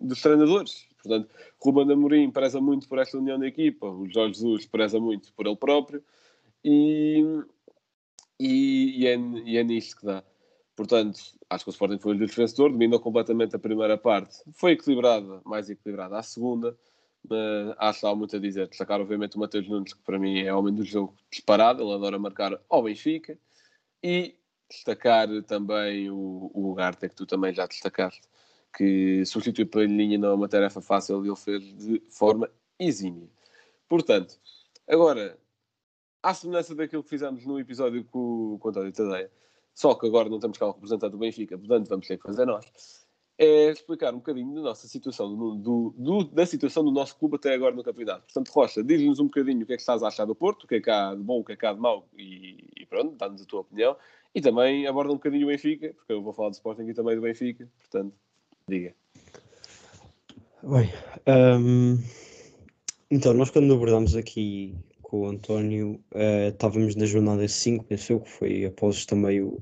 dos 0.00 0.22
treinadores. 0.22 0.86
Portanto, 1.02 1.28
Ruben 1.60 1.92
Amorim 1.92 2.30
preza 2.30 2.60
muito 2.60 2.88
por 2.88 2.98
esta 2.98 3.18
união 3.18 3.38
da 3.38 3.46
equipa, 3.46 3.86
o 3.88 4.08
Jorge 4.08 4.34
Jesus 4.34 4.66
preza 4.66 4.98
muito 4.98 5.32
por 5.34 5.46
ele 5.46 5.56
próprio 5.56 6.02
e, 6.64 7.22
e, 8.38 9.02
e, 9.02 9.06
é, 9.06 9.16
e 9.16 9.56
é 9.56 9.64
nisto 9.64 9.98
que 9.98 10.06
dá. 10.06 10.22
Portanto, 10.76 11.20
acho 11.50 11.64
que 11.64 11.70
o 11.70 11.72
Sporting 11.72 11.98
foi 11.98 12.14
o 12.14 12.18
vencedor, 12.18 12.70
dominou 12.70 13.00
completamente 13.00 13.56
a 13.56 13.58
primeira 13.58 13.98
parte. 13.98 14.38
Foi 14.54 14.72
equilibrada, 14.72 15.40
mais 15.44 15.68
equilibrada 15.68 16.16
a 16.16 16.22
segunda, 16.22 16.76
mas 17.28 17.74
acho 17.78 18.00
que 18.00 18.06
há 18.06 18.14
muito 18.14 18.36
a 18.36 18.38
dizer. 18.38 18.68
Destacar, 18.68 19.00
obviamente, 19.00 19.36
o 19.36 19.40
Mateus 19.40 19.68
Nunes, 19.68 19.92
que 19.92 20.02
para 20.02 20.18
mim 20.18 20.40
é 20.40 20.54
homem 20.54 20.72
do 20.72 20.84
jogo 20.84 21.16
disparado, 21.30 21.82
ele 21.82 21.92
adora 21.92 22.18
marcar 22.18 22.60
ao 22.68 22.82
Benfica. 22.82 23.36
E 24.02 24.36
destacar 24.70 25.28
também 25.44 26.10
o, 26.10 26.50
o 26.54 26.70
Ugarte, 26.70 27.08
que 27.08 27.14
tu 27.16 27.26
também 27.26 27.52
já 27.52 27.66
destacaste, 27.66 28.22
que 28.76 29.24
substitui 29.24 29.64
Palhinha 29.64 30.18
não 30.18 30.28
é 30.28 30.34
uma 30.34 30.48
tarefa 30.48 30.80
fácil 30.80 31.24
e 31.24 31.28
ele 31.28 31.36
fez 31.36 31.62
de 31.74 32.02
forma 32.10 32.48
exímia. 32.78 33.28
Portanto, 33.88 34.38
agora, 34.86 35.36
à 36.22 36.34
semelhança 36.34 36.74
daquilo 36.74 37.02
que 37.02 37.10
fizemos 37.10 37.44
no 37.46 37.58
episódio 37.58 38.04
com, 38.04 38.58
com 38.58 38.68
o 38.68 38.70
António 38.70 38.92
Tadeia, 38.92 39.30
só 39.74 39.94
que 39.94 40.06
agora 40.06 40.28
não 40.28 40.38
temos 40.38 40.58
cá 40.58 40.66
o 40.66 40.72
representante 40.72 41.12
do 41.12 41.18
Benfica, 41.18 41.56
portanto 41.56 41.88
vamos 41.88 42.06
ter 42.06 42.16
que 42.16 42.26
fazer 42.26 42.44
nós, 42.44 42.64
é 43.38 43.70
explicar 43.70 44.12
um 44.12 44.18
bocadinho 44.18 44.52
da 44.52 44.62
nossa 44.62 44.88
situação, 44.88 45.34
do, 45.36 45.94
do, 45.96 46.24
da 46.24 46.44
situação 46.44 46.84
do 46.84 46.90
nosso 46.90 47.16
clube 47.16 47.36
até 47.36 47.54
agora 47.54 47.74
no 47.74 47.84
campeonato. 47.84 48.24
Portanto, 48.24 48.48
Rocha, 48.48 48.82
diz-nos 48.82 49.20
um 49.20 49.26
bocadinho 49.26 49.62
o 49.62 49.66
que 49.66 49.74
é 49.74 49.76
que 49.76 49.82
estás 49.82 50.02
a 50.02 50.08
achar 50.08 50.24
do 50.24 50.34
Porto, 50.34 50.64
o 50.64 50.66
que 50.66 50.74
é 50.74 50.80
que 50.80 50.90
há 50.90 51.14
de 51.14 51.22
bom, 51.22 51.38
o 51.38 51.44
que 51.44 51.52
é 51.52 51.56
que 51.56 51.64
há 51.64 51.72
de 51.72 51.78
mau, 51.78 52.08
e, 52.18 52.64
e 52.76 52.84
pronto, 52.86 53.14
dá-nos 53.16 53.40
a 53.40 53.44
tua 53.44 53.60
opinião. 53.60 53.96
E 54.34 54.40
também 54.40 54.88
aborda 54.88 55.12
um 55.12 55.16
bocadinho 55.16 55.46
o 55.46 55.50
Benfica, 55.50 55.94
porque 55.94 56.12
eu 56.12 56.20
vou 56.20 56.32
falar 56.32 56.48
do 56.48 56.54
Sporting 56.54 56.82
e 56.82 56.94
também 56.94 57.14
do 57.14 57.22
Benfica, 57.22 57.68
portanto, 57.78 58.12
diga. 58.68 58.92
Bem, 60.64 60.92
hum, 61.60 62.02
então, 63.08 63.32
nós 63.34 63.50
quando 63.50 63.72
abordámos 63.72 64.16
aqui 64.16 64.74
com 65.08 65.22
o 65.22 65.26
António, 65.28 66.04
eh, 66.14 66.48
estávamos 66.48 66.94
na 66.94 67.06
jornada 67.06 67.48
5, 67.48 67.84
penso 67.86 68.12
eu, 68.12 68.20
que 68.20 68.30
foi 68.30 68.64
após 68.66 69.06
também 69.06 69.40
o, 69.42 69.58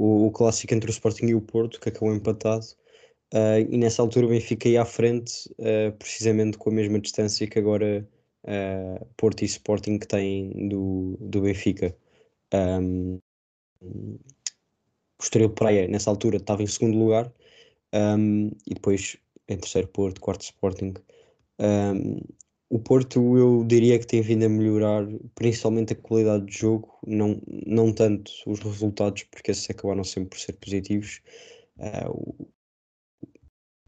o, 0.00 0.26
o 0.28 0.32
clássico 0.32 0.74
entre 0.74 0.90
o 0.90 0.92
Sporting 0.92 1.26
e 1.26 1.34
o 1.34 1.40
Porto, 1.42 1.80
que 1.80 1.88
acabou 1.88 2.14
empatado. 2.14 2.66
eh, 3.34 3.62
e 3.62 3.78
nessa 3.78 4.02
altura 4.02 4.26
o 4.26 4.28
Benfica 4.30 4.68
ia 4.68 4.82
à 4.82 4.84
frente, 4.86 5.32
eh, 5.58 5.90
precisamente 5.92 6.58
com 6.58 6.70
a 6.70 6.72
mesma 6.74 7.00
distância 7.00 7.46
que 7.46 7.58
agora 7.58 8.08
Porto 9.16 9.42
e 9.42 9.46
Sporting 9.46 9.98
que 9.98 10.06
têm 10.08 10.68
do, 10.68 11.16
do 11.20 11.42
Benfica. 11.42 11.96
Um, 12.54 13.18
o 15.46 15.50
Praia, 15.50 15.88
nessa 15.88 16.10
altura, 16.10 16.38
estava 16.38 16.62
em 16.62 16.66
segundo 16.66 16.98
lugar, 16.98 17.32
um, 17.94 18.48
e 18.66 18.74
depois 18.74 19.16
em 19.48 19.56
terceiro 19.58 19.88
Porto, 19.88 20.20
quarto 20.20 20.42
Sporting. 20.42 20.94
Um, 21.60 22.20
o 22.72 22.78
Porto 22.78 23.36
eu 23.36 23.64
diria 23.64 23.98
que 23.98 24.06
tem 24.06 24.22
vindo 24.22 24.46
a 24.46 24.48
melhorar 24.48 25.06
principalmente 25.34 25.92
a 25.92 25.96
qualidade 25.96 26.46
de 26.46 26.56
jogo, 26.58 26.98
não, 27.06 27.38
não 27.66 27.92
tanto 27.92 28.32
os 28.46 28.60
resultados, 28.60 29.24
porque 29.24 29.50
esses 29.50 29.68
acabaram 29.68 30.02
sempre 30.02 30.30
por 30.30 30.38
ser 30.38 30.54
positivos, 30.54 31.20
uh, 31.76 32.48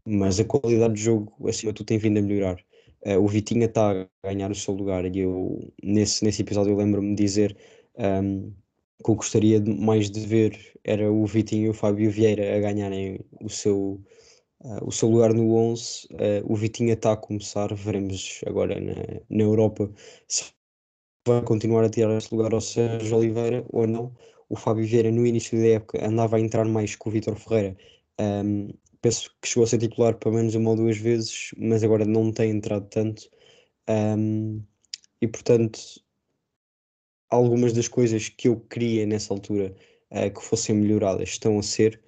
mas 0.05 0.39
a 0.39 0.45
qualidade 0.45 0.93
de 0.93 1.01
jogo 1.01 1.33
acima 1.49 1.71
de 1.71 1.77
tudo 1.77 1.87
tem 1.87 1.97
vindo 1.97 2.19
a 2.19 2.21
melhorar. 2.21 2.63
Uh, 3.03 3.19
o 3.19 3.27
Vitinha 3.27 3.65
está 3.65 4.03
a 4.03 4.07
ganhar 4.23 4.51
o 4.51 4.55
seu 4.55 4.75
lugar 4.75 5.03
e 5.05 5.19
eu 5.19 5.73
nesse, 5.83 6.23
nesse 6.23 6.43
episódio 6.43 6.71
eu 6.73 6.77
lembro-me 6.77 7.15
de 7.15 7.23
dizer 7.23 7.57
um, 7.97 8.53
que 9.03 9.09
eu 9.09 9.15
gostaria 9.15 9.59
de- 9.59 9.73
mais 9.73 10.11
de 10.11 10.19
ver 10.27 10.59
era 10.83 11.11
o 11.11 11.25
Vitinho 11.25 11.65
e 11.65 11.69
o 11.69 11.73
Fábio 11.73 12.11
Vieira 12.11 12.55
a 12.55 12.59
ganharem 12.59 13.19
o 13.41 13.49
seu, 13.49 13.99
ah, 14.63 14.79
o 14.83 14.91
seu 14.91 15.09
lugar 15.09 15.33
no 15.33 15.53
11. 15.55 16.07
Ah, 16.13 16.43
o 16.45 16.55
Vitinho 16.55 16.93
está 16.93 17.13
a 17.13 17.17
começar, 17.17 17.73
veremos 17.75 18.41
agora 18.47 18.79
na, 18.79 18.93
na 19.29 19.43
Europa 19.43 19.91
se 20.27 20.45
vai 21.27 21.41
continuar 21.43 21.83
a 21.85 21.89
tirar 21.89 22.15
esse 22.17 22.33
lugar 22.33 22.53
ao 22.53 22.61
Sérgio 22.61 23.17
Oliveira 23.17 23.65
ou 23.71 23.87
não. 23.87 24.15
O 24.49 24.55
Fábio 24.55 24.85
Vieira 24.85 25.11
no 25.11 25.25
início 25.25 25.59
da 25.59 25.67
época 25.67 26.05
andava 26.05 26.37
a 26.37 26.39
entrar 26.39 26.65
mais 26.65 26.95
que 26.95 27.07
o 27.07 27.11
Vítor 27.11 27.35
Ferreira. 27.37 27.77
Ahm, 28.19 28.69
penso 29.01 29.31
que 29.41 29.47
chegou 29.49 29.63
a 29.65 29.67
ser 29.67 29.79
titular 29.79 30.15
pelo 30.17 30.35
menos 30.35 30.55
uma 30.55 30.71
ou 30.71 30.75
duas 30.77 30.97
vezes, 30.97 31.51
mas 31.57 31.83
agora 31.83 32.05
não 32.05 32.31
tem 32.31 32.51
entrado 32.51 32.87
tanto. 32.89 33.29
Ahm, 33.87 34.61
e 35.21 35.27
portanto, 35.27 35.79
algumas 37.29 37.73
das 37.73 37.87
coisas 37.87 38.29
que 38.29 38.47
eu 38.47 38.59
queria 38.61 39.05
nessa 39.05 39.33
altura 39.33 39.75
eh, 40.09 40.29
que 40.29 40.41
fossem 40.43 40.75
melhoradas 40.75 41.29
estão 41.29 41.59
a 41.59 41.63
ser. 41.63 42.01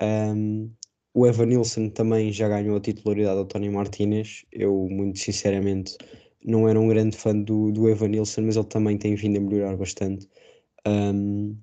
Ahm, 0.00 0.70
o 1.16 1.26
Evan 1.26 1.46
Nilsson 1.46 1.88
também 1.88 2.30
já 2.30 2.46
ganhou 2.46 2.76
a 2.76 2.80
titularidade 2.80 3.38
ao 3.38 3.46
Tony 3.46 3.70
Martinez. 3.70 4.44
Eu, 4.52 4.86
muito 4.90 5.18
sinceramente, 5.18 5.96
não 6.44 6.68
era 6.68 6.78
um 6.78 6.88
grande 6.88 7.16
fã 7.16 7.34
do, 7.34 7.72
do 7.72 7.88
Evan 7.88 8.08
Nilsson, 8.08 8.42
mas 8.42 8.56
ele 8.56 8.66
também 8.66 8.98
tem 8.98 9.14
vindo 9.14 9.38
a 9.38 9.40
melhorar 9.40 9.78
bastante. 9.78 10.28
Ahm, 10.84 11.54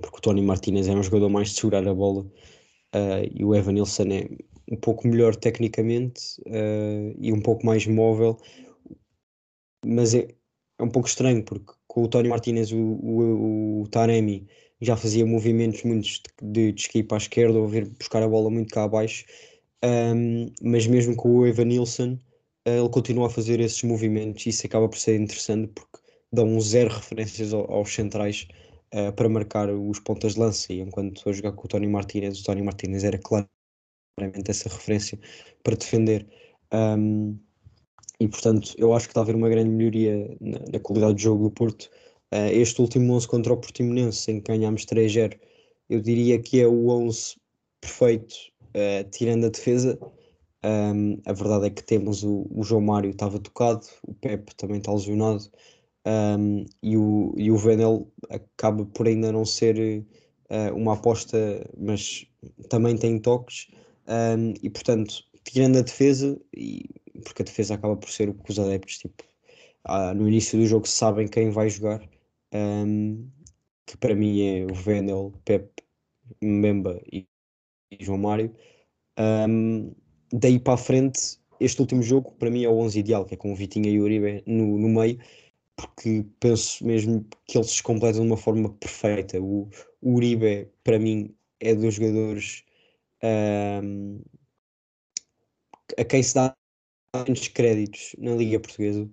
porque 0.00 0.18
o 0.18 0.20
Tony 0.20 0.42
Martinez 0.42 0.88
é 0.88 0.92
um 0.92 1.02
jogador 1.02 1.28
mais 1.28 1.50
de 1.50 1.60
segurar 1.60 1.86
a 1.86 1.94
bola 1.94 2.26
ah, 2.92 3.22
e 3.32 3.44
o 3.44 3.54
Evan 3.54 3.72
Nilsson 3.74 4.08
é 4.10 4.28
um 4.68 4.76
pouco 4.76 5.06
melhor 5.06 5.36
tecnicamente 5.36 6.42
ah, 6.48 7.14
e 7.20 7.32
um 7.32 7.40
pouco 7.40 7.64
mais 7.64 7.86
móvel, 7.86 8.36
mas 9.86 10.12
é, 10.12 10.26
é 10.78 10.82
um 10.82 10.90
pouco 10.90 11.08
estranho 11.08 11.44
porque 11.44 11.72
com 11.86 12.02
o 12.02 12.08
Tony 12.08 12.28
Martinez 12.28 12.72
o, 12.72 12.78
o, 12.78 13.82
o 13.82 13.88
Taremi 13.88 14.48
já 14.82 14.96
fazia 14.96 15.26
movimentos 15.26 15.82
muitos 15.84 16.22
de, 16.42 16.72
de 16.72 16.82
esqui 16.82 17.02
para 17.04 17.18
a 17.18 17.20
esquerda 17.20 17.58
ou 17.58 17.68
vir 17.68 17.86
buscar 17.88 18.22
a 18.22 18.28
bola 18.28 18.50
muito 18.50 18.74
cá 18.74 18.84
abaixo, 18.84 19.24
Ahm, 19.84 20.52
mas 20.62 20.86
mesmo 20.86 21.16
com 21.16 21.38
o 21.38 21.46
Evan 21.46 21.64
Nilsson 21.66 22.18
ah, 22.66 22.70
ele 22.70 22.88
continua 22.88 23.26
a 23.26 23.30
fazer 23.30 23.60
esses 23.60 23.82
movimentos 23.82 24.46
e 24.46 24.50
isso 24.50 24.66
acaba 24.66 24.88
por 24.88 24.98
ser 24.98 25.20
interessante 25.20 25.68
porque 25.74 25.98
dão 26.32 26.60
zero 26.60 26.90
referências 26.94 27.52
ao- 27.52 27.70
aos 27.72 27.92
centrais 27.94 28.46
eh, 28.92 29.10
para 29.12 29.28
marcar 29.28 29.70
os 29.70 29.98
pontas 30.00 30.34
de 30.34 30.40
lança. 30.40 30.72
E 30.72 30.80
enquanto 30.80 31.16
estou 31.18 31.30
a 31.30 31.34
jogar 31.34 31.52
com 31.52 31.64
o 31.66 31.68
Tony 31.68 31.88
Martinez, 31.88 32.40
o 32.40 32.44
Tony 32.44 32.62
Martinez 32.62 33.04
era 33.04 33.18
claramente 33.18 34.50
essa 34.50 34.68
referência 34.68 35.18
para 35.62 35.76
defender. 35.76 36.26
Um, 36.72 37.38
e 38.20 38.28
portanto, 38.28 38.74
eu 38.78 38.94
acho 38.94 39.06
que 39.06 39.12
está 39.12 39.20
a 39.20 39.24
haver 39.24 39.34
uma 39.36 39.48
grande 39.48 39.70
melhoria 39.70 40.36
na, 40.40 40.58
na 40.72 40.80
qualidade 40.80 41.16
de 41.16 41.22
jogo 41.24 41.44
do 41.44 41.50
Porto. 41.50 41.90
Eh, 42.32 42.60
este 42.60 42.80
último 42.80 43.14
11 43.14 43.28
contra 43.28 43.52
o 43.52 43.58
Portimonense, 43.58 44.30
em 44.30 44.40
que 44.40 44.50
ganhámos 44.50 44.86
3-0, 44.86 45.38
eu 45.88 46.00
diria 46.00 46.40
que 46.40 46.60
é 46.60 46.66
o 46.66 46.88
11 46.88 47.36
perfeito, 47.80 48.34
eh, 48.74 49.04
tirando 49.04 49.46
a 49.46 49.50
defesa. 49.50 49.98
Um, 50.64 51.20
a 51.26 51.32
verdade 51.32 51.66
é 51.66 51.70
que 51.70 51.82
temos 51.82 52.22
o, 52.22 52.46
o 52.50 52.62
João 52.62 52.80
Mário 52.80 53.10
estava 53.10 53.38
tocado, 53.38 53.86
o 54.06 54.14
Pepe 54.14 54.54
também 54.56 54.78
está 54.78 54.92
lesionado. 54.92 55.50
Um, 56.06 56.64
e 56.82 56.96
o, 56.96 57.34
e 57.36 57.50
o 57.50 57.56
Venel 57.56 58.10
acaba 58.30 58.84
por 58.86 59.06
ainda 59.06 59.30
não 59.32 59.44
ser 59.44 60.04
eh, 60.48 60.72
uma 60.72 60.94
aposta, 60.94 61.38
mas 61.76 62.26
também 62.68 62.96
tem 62.96 63.18
toques. 63.18 63.68
Um, 64.08 64.54
e 64.62 64.70
portanto, 64.70 65.24
tirando 65.44 65.78
a 65.78 65.82
defesa, 65.82 66.40
e, 66.56 66.88
porque 67.24 67.42
a 67.42 67.44
defesa 67.44 67.74
acaba 67.74 67.96
por 67.96 68.10
ser 68.10 68.28
o 68.28 68.34
que 68.34 68.50
os 68.50 68.58
adeptos, 68.58 68.98
tipo, 68.98 69.22
ah, 69.84 70.14
no 70.14 70.28
início 70.28 70.58
do 70.58 70.66
jogo 70.66 70.88
sabem 70.88 71.28
quem 71.28 71.50
vai 71.50 71.68
jogar, 71.70 72.00
um, 72.52 73.28
que 73.86 73.96
para 73.96 74.14
mim 74.14 74.40
é 74.42 74.64
o 74.64 74.74
Venel, 74.74 75.32
Pep, 75.44 75.70
Mbemba 76.42 77.00
e, 77.12 77.26
e 77.90 78.04
João 78.04 78.18
Mário. 78.18 78.54
Um, 79.18 79.92
daí 80.32 80.58
para 80.58 80.74
a 80.74 80.78
frente, 80.78 81.38
este 81.60 81.80
último 81.80 82.02
jogo 82.02 82.32
para 82.32 82.50
mim 82.50 82.64
é 82.64 82.68
o 82.68 82.78
11 82.78 82.98
ideal, 82.98 83.24
que 83.24 83.34
é 83.34 83.36
com 83.36 83.52
o 83.52 83.56
Vitinha 83.56 83.90
e 83.90 84.00
o 84.00 84.04
Uribe 84.04 84.42
no, 84.46 84.78
no 84.78 84.88
meio, 84.88 85.18
porque 85.76 86.24
penso 86.40 86.84
mesmo 86.86 87.26
que 87.46 87.58
eles 87.58 87.70
se 87.70 87.82
completam 87.82 88.22
de 88.22 88.28
uma 88.28 88.36
forma 88.36 88.70
perfeita. 88.74 89.40
O, 89.40 89.68
o 90.00 90.14
Uribe, 90.14 90.70
para 90.84 90.98
mim, 90.98 91.34
é 91.60 91.74
dos 91.74 91.94
jogadores 91.94 92.64
ahm, 93.22 94.20
a 95.98 96.04
quem 96.04 96.22
se 96.22 96.34
dá 96.34 96.56
menos 97.14 97.48
créditos 97.48 98.14
na 98.18 98.34
Liga 98.34 98.58
Portuguesa, 98.60 99.08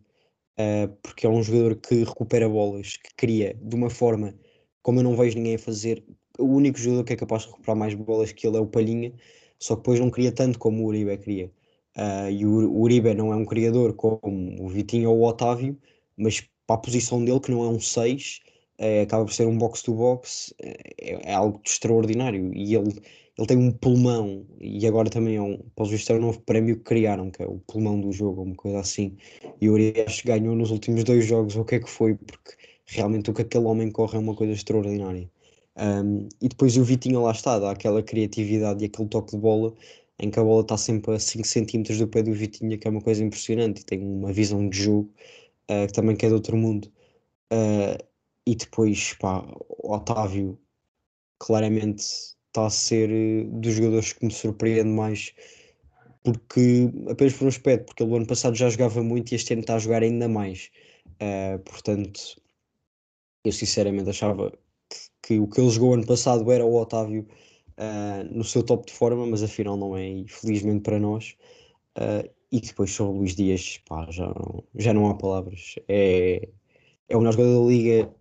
ah, 0.59 0.89
porque 1.01 1.25
é 1.25 1.29
um 1.29 1.41
jogador 1.41 1.75
que 1.77 2.03
recupera 2.03 2.49
bolas, 2.49 2.97
que 2.97 3.13
cria 3.15 3.53
de 3.61 3.75
uma 3.75 3.89
forma 3.89 4.35
como 4.81 4.99
eu 4.99 5.03
não 5.03 5.15
vejo 5.15 5.37
ninguém 5.37 5.55
a 5.55 5.59
fazer. 5.59 6.03
O 6.37 6.45
único 6.45 6.77
jogador 6.79 7.03
que 7.05 7.13
é 7.13 7.15
capaz 7.15 7.43
de 7.43 7.49
recuperar 7.49 7.75
mais 7.77 7.93
bolas 7.93 8.31
que 8.31 8.47
ele 8.47 8.57
é 8.57 8.59
o 8.59 8.67
Palhinha, 8.67 9.13
só 9.59 9.75
que 9.75 9.81
depois 9.81 9.99
não 9.99 10.09
cria 10.09 10.31
tanto 10.31 10.59
como 10.59 10.83
o 10.83 10.87
Uribe 10.87 11.17
queria. 11.17 11.51
Ah, 11.95 12.29
e 12.31 12.45
o, 12.45 12.71
Uribe 12.79 13.13
não 13.13 13.33
é 13.33 13.35
um 13.35 13.45
criador 13.45 13.93
como 13.95 14.61
o 14.63 14.67
Vitinho 14.69 15.11
ou 15.11 15.19
o 15.19 15.25
Otávio, 15.27 15.77
mas 16.17 16.41
para 16.67 16.75
a 16.75 16.79
posição 16.79 17.23
dele, 17.23 17.39
que 17.39 17.51
não 17.51 17.63
é 17.63 17.69
um 17.69 17.79
6, 17.79 18.41
eh, 18.77 19.01
acaba 19.01 19.25
por 19.25 19.33
ser 19.33 19.47
um 19.47 19.57
box-to-box, 19.57 20.53
é, 20.61 21.31
é 21.31 21.33
algo 21.33 21.61
extraordinário. 21.65 22.53
E 22.55 22.75
ele, 22.75 23.01
ele 23.39 23.47
tem 23.47 23.57
um 23.57 23.71
pulmão, 23.71 24.45
e 24.59 24.85
agora 24.85 25.09
também 25.09 25.37
é 25.37 25.41
um, 25.41 25.57
pelos 25.73 25.89
vistos, 25.91 26.09
é 26.09 26.13
um 26.15 26.21
novo 26.21 26.41
prémio 26.41 26.75
que 26.75 26.83
criaram, 26.83 27.31
que 27.31 27.41
é 27.41 27.47
o 27.47 27.57
pulmão 27.59 27.99
do 27.99 28.11
jogo, 28.11 28.41
uma 28.41 28.55
coisa 28.55 28.79
assim. 28.79 29.15
E 29.61 29.69
o 29.69 29.75
que 29.77 30.05
ganhou 30.25 30.53
nos 30.55 30.71
últimos 30.71 31.05
dois 31.05 31.25
jogos, 31.25 31.55
o 31.55 31.63
que 31.63 31.75
é 31.75 31.79
que 31.79 31.89
foi, 31.89 32.15
porque 32.15 32.55
realmente 32.85 33.31
o 33.31 33.33
que 33.33 33.43
aquele 33.43 33.63
homem 33.63 33.89
corre 33.91 34.17
é 34.17 34.19
uma 34.19 34.35
coisa 34.35 34.51
extraordinária. 34.51 35.31
Um, 35.77 36.27
e 36.41 36.49
depois 36.49 36.75
o 36.75 36.83
Vitinho 36.83 37.21
lá 37.21 37.31
está, 37.31 37.57
dá 37.57 37.71
aquela 37.71 38.03
criatividade 38.03 38.83
e 38.83 38.87
aquele 38.87 39.07
toque 39.07 39.31
de 39.31 39.37
bola 39.37 39.73
em 40.19 40.29
que 40.29 40.39
a 40.39 40.43
bola 40.43 40.61
está 40.61 40.77
sempre 40.77 41.15
a 41.15 41.19
5 41.19 41.47
cm 41.47 41.97
do 41.97 42.07
pé 42.09 42.21
do 42.21 42.33
Vitinho, 42.33 42.77
que 42.77 42.87
é 42.87 42.91
uma 42.91 43.01
coisa 43.01 43.23
impressionante, 43.23 43.81
e 43.81 43.85
tem 43.85 44.01
uma 44.01 44.33
visão 44.33 44.67
de 44.67 44.77
jogo 44.77 45.09
uh, 45.71 45.87
que 45.87 45.93
também 45.93 46.15
que 46.17 46.25
é 46.25 46.29
de 46.29 46.35
outro 46.35 46.57
mundo. 46.57 46.91
Uh, 47.53 47.97
e 48.45 48.55
depois, 48.55 49.13
pá, 49.13 49.45
o 49.69 49.93
Otávio 49.93 50.59
claramente 51.39 52.37
está 52.49 52.65
a 52.67 52.69
ser 52.69 53.09
uh, 53.09 53.59
dos 53.59 53.73
jogadores 53.73 54.13
que 54.13 54.25
me 54.25 54.31
surpreende 54.31 54.89
mais, 54.89 55.33
porque 56.23 56.91
apenas 57.09 57.33
por 57.33 57.45
um 57.45 57.47
aspecto, 57.47 57.85
porque 57.87 58.03
ele 58.03 58.15
ano 58.15 58.27
passado 58.27 58.55
já 58.55 58.69
jogava 58.69 59.01
muito 59.03 59.31
e 59.31 59.35
este 59.35 59.53
ano 59.53 59.61
está 59.61 59.75
a 59.75 59.79
jogar 59.79 60.03
ainda 60.03 60.27
mais. 60.27 60.69
Uh, 61.21 61.59
portanto, 61.59 62.19
eu 63.43 63.51
sinceramente 63.51 64.09
achava 64.09 64.51
que, 64.89 64.97
que 65.23 65.39
o 65.39 65.47
que 65.47 65.61
ele 65.61 65.69
jogou 65.69 65.93
ano 65.93 66.05
passado 66.05 66.51
era 66.51 66.65
o 66.65 66.75
Otávio 66.75 67.27
uh, 67.77 68.23
no 68.31 68.43
seu 68.43 68.63
top 68.63 68.85
de 68.87 68.93
forma, 68.93 69.25
mas 69.25 69.43
afinal 69.43 69.77
não 69.77 69.95
é, 69.95 70.07
e 70.07 70.27
felizmente 70.27 70.81
para 70.81 70.99
nós. 70.99 71.35
Uh, 71.97 72.29
e 72.51 72.59
depois 72.61 72.91
sobre 72.91 73.13
o 73.13 73.17
Luís 73.19 73.35
Dias, 73.35 73.79
pá, 73.87 74.07
já, 74.09 74.25
não, 74.25 74.63
já 74.75 74.93
não 74.93 75.09
há 75.09 75.15
palavras. 75.15 75.75
É, 75.87 76.49
é 77.07 77.15
o 77.15 77.19
melhor 77.19 77.33
jogador 77.33 77.63
da 77.63 77.69
liga 77.69 78.15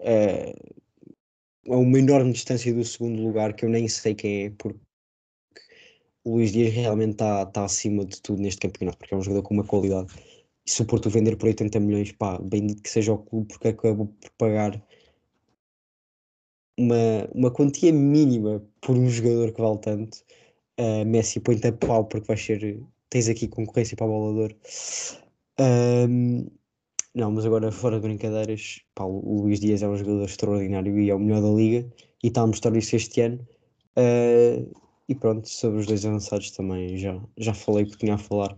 é, 0.00 0.54
a 1.68 1.76
uma 1.76 1.98
enorme 1.98 2.32
distância 2.32 2.72
do 2.72 2.84
segundo 2.84 3.22
lugar, 3.22 3.54
que 3.54 3.64
eu 3.64 3.68
nem 3.68 3.88
sei 3.88 4.14
quem 4.14 4.46
é, 4.46 4.50
porque 4.50 4.80
o 6.24 6.36
Luís 6.36 6.52
Dias 6.52 6.72
realmente 6.72 7.12
está 7.12 7.46
tá 7.46 7.64
acima 7.64 8.04
de 8.04 8.20
tudo 8.22 8.40
neste 8.42 8.60
campeonato, 8.60 8.98
porque 8.98 9.14
é 9.14 9.16
um 9.16 9.22
jogador 9.22 9.42
com 9.42 9.54
uma 9.54 9.64
qualidade. 9.64 10.12
E 10.66 10.70
se 10.70 10.82
o 10.82 10.86
Porto 10.86 11.10
vender 11.10 11.36
por 11.36 11.46
80 11.46 11.78
milhões, 11.80 12.12
pá, 12.12 12.38
bendito 12.38 12.82
que 12.82 12.90
seja 12.90 13.12
o 13.12 13.18
clube, 13.18 13.48
porque 13.48 13.68
acabou 13.68 14.06
por 14.06 14.30
pagar 14.38 14.82
uma, 16.78 17.28
uma 17.34 17.50
quantia 17.50 17.92
mínima 17.92 18.64
por 18.80 18.96
um 18.96 19.08
jogador 19.08 19.52
que 19.52 19.60
vale 19.60 19.78
tanto. 19.78 20.18
Uh, 20.80 21.04
Messi 21.06 21.40
põe-te 21.40 21.68
a 21.68 21.72
pau 21.72 22.04
porque 22.06 22.26
vais 22.26 22.40
ser. 22.42 22.82
Tens 23.10 23.28
aqui 23.28 23.46
concorrência 23.48 23.96
para 23.96 24.06
a 24.06 24.08
bolador. 24.08 24.54
Um, 25.60 26.46
não, 27.14 27.30
mas 27.30 27.46
agora 27.46 27.70
fora 27.70 27.96
de 27.96 28.02
brincadeiras, 28.02 28.82
pá, 28.94 29.04
o 29.04 29.42
Luís 29.42 29.60
Dias 29.60 29.82
é 29.82 29.88
um 29.88 29.96
jogador 29.96 30.24
extraordinário 30.24 30.98
e 30.98 31.10
é 31.10 31.14
o 31.14 31.18
melhor 31.18 31.42
da 31.42 31.48
liga 31.48 31.88
e 32.22 32.28
está 32.28 32.42
a 32.42 32.46
mostrar 32.46 32.76
isso 32.76 32.96
este 32.96 33.20
ano. 33.20 33.46
Uh, 33.96 34.74
e 35.08 35.14
pronto, 35.14 35.48
sobre 35.48 35.80
os 35.80 35.86
dois 35.86 36.04
avançados 36.04 36.50
também 36.50 36.96
já, 36.98 37.20
já 37.38 37.54
falei 37.54 37.84
o 37.84 37.90
que 37.90 37.98
tinha 37.98 38.14
a 38.14 38.18
falar. 38.18 38.56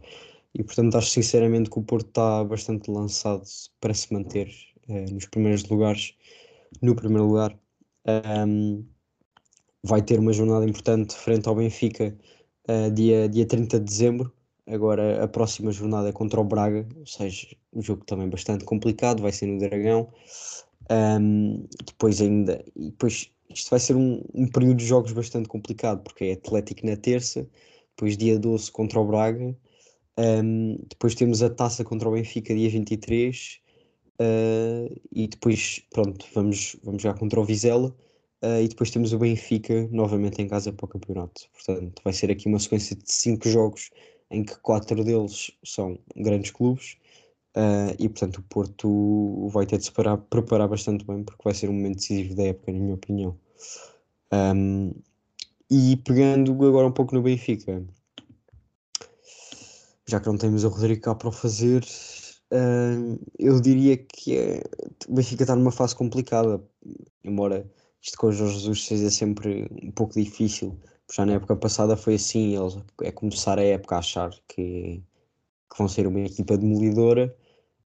E 0.55 0.65
portanto 0.65 0.97
acho 0.97 1.11
sinceramente 1.11 1.69
que 1.71 1.79
o 1.79 1.83
Porto 1.83 2.09
está 2.09 2.45
bastante 2.45 2.91
lançado 2.91 3.43
para 3.81 3.93
se 3.93 4.13
manter 4.13 4.49
uh, 4.89 5.13
nos 5.13 5.27
primeiros 5.27 5.65
lugares. 5.69 6.15
No 6.83 6.97
primeiro 6.97 7.27
lugar, 7.27 7.59
um, 8.49 8.87
vai 9.83 10.03
ter 10.03 10.19
uma 10.19 10.33
jornada 10.33 10.65
importante 10.65 11.15
frente 11.15 11.49
ao 11.49 11.55
Benfica 11.57 12.17
uh, 12.69 12.91
dia, 12.91 13.29
dia 13.29 13.47
30 13.47 13.79
de 13.81 13.85
dezembro. 13.85 14.36
Agora 14.67 15.23
a 15.23 15.29
próxima 15.29 15.71
jornada 15.71 16.09
é 16.09 16.13
contra 16.13 16.41
o 16.41 16.45
Braga, 16.45 16.87
ou 16.97 17.07
seja, 17.07 17.49
um 17.73 17.81
jogo 17.81 18.05
também 18.05 18.29
bastante 18.29 18.65
complicado, 18.65 19.23
vai 19.23 19.33
ser 19.33 19.47
no 19.47 19.59
Dragão. 19.59 20.13
Um, 20.91 21.67
depois 21.85 22.21
ainda, 22.21 22.65
e 22.75 22.91
depois 22.91 23.31
isto 23.49 23.71
vai 23.71 23.81
ser 23.81 23.97
um, 23.97 24.23
um, 24.35 24.47
período 24.49 24.77
de 24.79 24.87
jogos 24.87 25.13
bastante 25.13 25.49
complicado, 25.49 26.03
porque 26.03 26.25
é 26.25 26.33
Atlético 26.33 26.87
na 26.87 26.97
terça, 26.97 27.49
depois 27.97 28.17
dia 28.17 28.39
12 28.39 28.71
contra 28.73 29.01
o 29.01 29.07
Braga, 29.07 29.57
um, 30.19 30.79
depois 30.89 31.15
temos 31.15 31.43
a 31.43 31.51
taça 31.51 31.85
contra 31.85 32.09
o 32.09 32.13
Benfica 32.13 32.55
dia 32.55 32.71
23, 32.71 33.61
Uh, 34.21 34.99
e 35.13 35.29
depois, 35.29 35.83
pronto, 35.91 36.27
vamos, 36.35 36.77
vamos 36.83 37.03
jogar 37.03 37.19
contra 37.19 37.41
o 37.41 37.45
Vizela. 37.45 37.95
Uh, 38.43 38.63
e 38.63 38.69
depois 38.69 38.91
temos 38.91 39.13
o 39.13 39.19
Benfica 39.19 39.89
novamente 39.91 40.41
em 40.43 40.49
casa 40.49 40.73
para 40.73 40.85
o 40.85 40.89
campeonato. 40.89 41.43
Portanto, 41.53 42.03
vai 42.05 42.13
ser 42.13 42.31
aqui 42.31 42.49
uma 42.49 42.59
sequência 42.59 42.95
de 42.95 43.11
cinco 43.11 43.49
jogos 43.49 43.91
em 44.31 44.45
que 44.45 44.57
quatro 44.59 45.05
deles 45.05 45.51
são 45.65 45.99
grandes 46.17 46.51
clubes. 46.51 46.97
Uh, 47.57 47.97
e 47.99 48.09
portanto, 48.09 48.39
o 48.39 48.43
Porto 48.43 49.49
vai 49.49 49.65
ter 49.65 49.79
de 49.79 49.85
se 49.85 49.93
parar, 49.93 50.19
preparar 50.19 50.69
bastante 50.69 51.07
bem, 51.07 51.25
porque 51.25 51.43
vai 51.43 51.55
ser 51.55 51.71
um 51.71 51.73
momento 51.73 51.97
decisivo 51.97 52.35
da 52.35 52.45
época, 52.45 52.73
na 52.73 52.79
minha 52.79 52.95
opinião. 52.95 53.39
Um, 54.33 54.93
e 55.71 55.97
pegando 55.97 56.53
agora 56.67 56.87
um 56.87 56.93
pouco 56.93 57.15
no 57.15 57.23
Benfica, 57.23 57.83
já 60.07 60.21
que 60.21 60.27
não 60.27 60.37
temos 60.37 60.65
o 60.65 60.69
Rodrigo 60.69 61.01
cá 61.01 61.15
para 61.15 61.29
o 61.29 61.33
fazer, 61.33 61.83
uh, 62.53 63.19
eu 63.39 63.61
diria 63.61 63.97
que 63.97 64.37
é, 64.37 64.63
o 65.09 65.15
Benfica 65.15 65.45
está 65.45 65.57
numa 65.57 65.73
fase 65.73 65.97
complicada, 65.97 66.63
embora 67.25 67.67
isto 68.03 68.19
com 68.19 68.29
o 68.29 68.33
Jorge 68.33 68.55
Jesus 68.55 68.85
seja 68.85 69.11
sempre 69.11 69.69
um 69.83 69.91
pouco 69.91 70.15
difícil. 70.15 70.79
Já 71.13 71.25
na 71.27 71.35
época 71.35 71.57
passada 71.57 71.97
foi 71.97 72.15
assim, 72.17 72.57
eles 72.57 72.77
é 73.03 73.13
começar 73.13 73.59
a 73.59 73.63
época 73.63 73.97
a 73.97 73.99
achar 73.99 74.31
que, 74.49 75.03
que 75.71 75.79
vão 75.79 75.89
ser 75.89 76.07
uma 76.07 76.21
equipa 76.21 76.59
demolidora, 76.59 77.37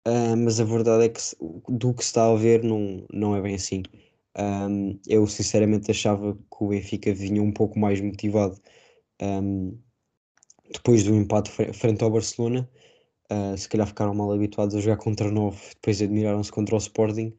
uh, 0.06 0.36
mas 0.36 0.60
a 0.60 0.64
verdade 0.64 1.04
é 1.06 1.08
que 1.10 1.20
do 1.68 1.94
que 1.94 2.02
se 2.04 2.10
está 2.10 2.26
a 2.30 2.34
ver 2.36 2.64
não, 2.64 3.06
não 3.12 3.36
é 3.36 3.42
bem 3.42 3.54
assim. 3.56 3.82
Um, 4.36 4.98
eu 5.06 5.26
sinceramente 5.28 5.90
achava 5.90 6.34
que 6.34 6.40
o 6.64 6.68
Benfica 6.68 7.14
vinha 7.14 7.42
um 7.42 7.52
pouco 7.52 7.78
mais 7.78 8.00
motivado 8.00 8.60
um, 9.22 9.78
depois 10.72 11.04
do 11.04 11.14
empate 11.14 11.50
frente 11.72 12.02
ao 12.04 12.10
Barcelona. 12.10 12.68
Uh, 13.32 13.56
se 13.56 13.68
calhar 13.68 13.86
ficaram 13.86 14.14
mal 14.14 14.32
habituados 14.32 14.74
a 14.74 14.80
jogar 14.80 14.98
contra 14.98 15.30
9, 15.30 15.58
depois 15.74 16.02
admiraram-se 16.02 16.52
contra 16.52 16.74
o 16.74 16.78
Sporting. 16.78 17.36